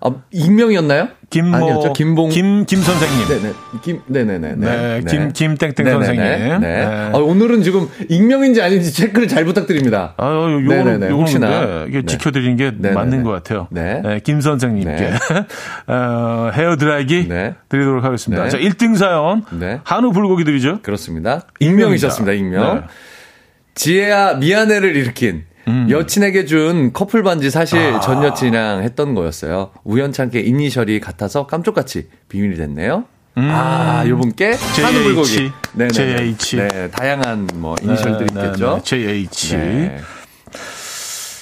아, 0.02 0.10
익명이었나요? 0.30 1.08
김모 1.28 1.56
아니었죠. 1.56 1.92
김봉. 1.92 2.30
김, 2.30 2.64
김 2.64 2.80
선생님. 2.80 3.28
네네. 3.28 3.54
김, 3.82 4.00
네네네. 4.06 4.54
네, 4.56 5.00
김- 5.08 5.32
김 5.32 5.56
땡땡 5.56 5.84
네네네. 5.84 6.04
선생님. 6.06 6.22
네. 6.24 6.58
네. 6.58 6.82
아, 6.84 7.18
오늘은 7.18 7.62
지금 7.62 7.86
익명인지 8.08 8.62
아닌지 8.62 8.92
체크를 8.92 9.28
잘 9.28 9.44
부탁드립니다. 9.44 10.14
아, 10.16 10.26
요, 10.26 10.60
요거는, 10.64 10.94
요거는 10.94 11.10
혹시나. 11.12 11.84
이게 11.86 12.00
네. 12.00 12.06
지켜 12.06 12.30
드리는 12.30 12.56
게 12.56 12.70
네네네. 12.70 12.94
맞는 12.94 13.22
것 13.22 13.30
같아요. 13.30 13.68
네. 13.70 14.02
김 14.24 14.40
선생님께 14.40 14.90
네. 14.90 15.12
어, 15.86 16.50
헤어 16.54 16.76
드라이기 16.76 17.28
네. 17.28 17.54
드리도록 17.68 18.02
하겠습니다. 18.02 18.44
네. 18.44 18.48
자, 18.50 18.58
1등 18.58 18.96
사연. 18.96 19.44
네. 19.52 19.80
한우 19.84 20.12
불고기들이죠. 20.12 20.80
그렇습니다. 20.82 21.42
익명이셨습니다, 21.60 22.32
익명. 22.32 22.74
네. 22.76 22.80
지혜야, 23.74 24.34
미안해를 24.34 24.96
일으킨 24.96 25.44
음. 25.68 25.88
여친에게 25.90 26.44
준 26.46 26.92
커플 26.92 27.22
반지 27.22 27.50
사실 27.50 27.78
아. 27.78 28.00
전 28.00 28.22
여친이랑 28.24 28.82
했던 28.82 29.14
거였어요. 29.14 29.70
우연찮게 29.84 30.40
이니셜이 30.40 31.00
같아서 31.00 31.46
깜짝같이 31.46 32.08
비밀이 32.28 32.56
됐네요. 32.56 33.04
아, 33.36 34.04
요분께 34.06 34.52
JH. 34.54 34.82
한우 34.82 35.02
불고기. 35.02 35.52
네네. 35.74 35.90
JH. 35.90 36.56
네, 36.56 36.90
다양한 36.90 37.48
뭐 37.54 37.76
이니셜들이 37.82 38.26
네, 38.34 38.40
네, 38.40 38.46
있겠죠. 38.46 38.74
네. 38.76 38.82
JH. 38.82 39.56
네. 39.56 40.00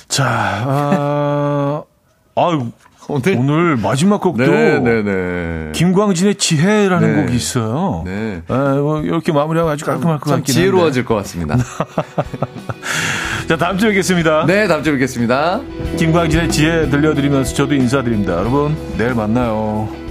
자, 0.08 0.24
아, 0.26 1.82
아유, 2.36 2.70
오늘 3.08 3.36
오늘 3.38 3.76
마지막 3.76 4.20
곡도 4.20 4.44
네, 4.44 4.78
네, 4.78 5.02
네. 5.02 5.72
김광진의 5.72 6.34
지혜라는 6.34 7.16
네. 7.16 7.22
곡이 7.22 7.36
있어요. 7.36 8.02
네. 8.04 8.42
아, 8.48 8.74
뭐 8.74 9.00
이렇게 9.00 9.32
마무리하고 9.32 9.70
아주 9.70 9.84
깔끔할 9.86 10.18
것참 10.20 10.38
같긴 10.38 10.54
지혜로워질 10.54 11.04
것 11.04 11.14
같습니다. 11.16 11.54
한데. 11.54 11.64
자, 13.48 13.56
다음 13.56 13.78
주에 13.78 13.88
뵙겠습니다. 13.88 14.44
네, 14.46 14.68
다음 14.68 14.82
주에 14.82 14.92
뵙겠습니다. 14.92 15.60
김광진의 15.96 16.50
지혜 16.50 16.88
들려드리면서 16.90 17.54
저도 17.54 17.74
인사드립니다. 17.74 18.34
여러분, 18.34 18.76
내일 18.98 19.14
만나요. 19.14 20.07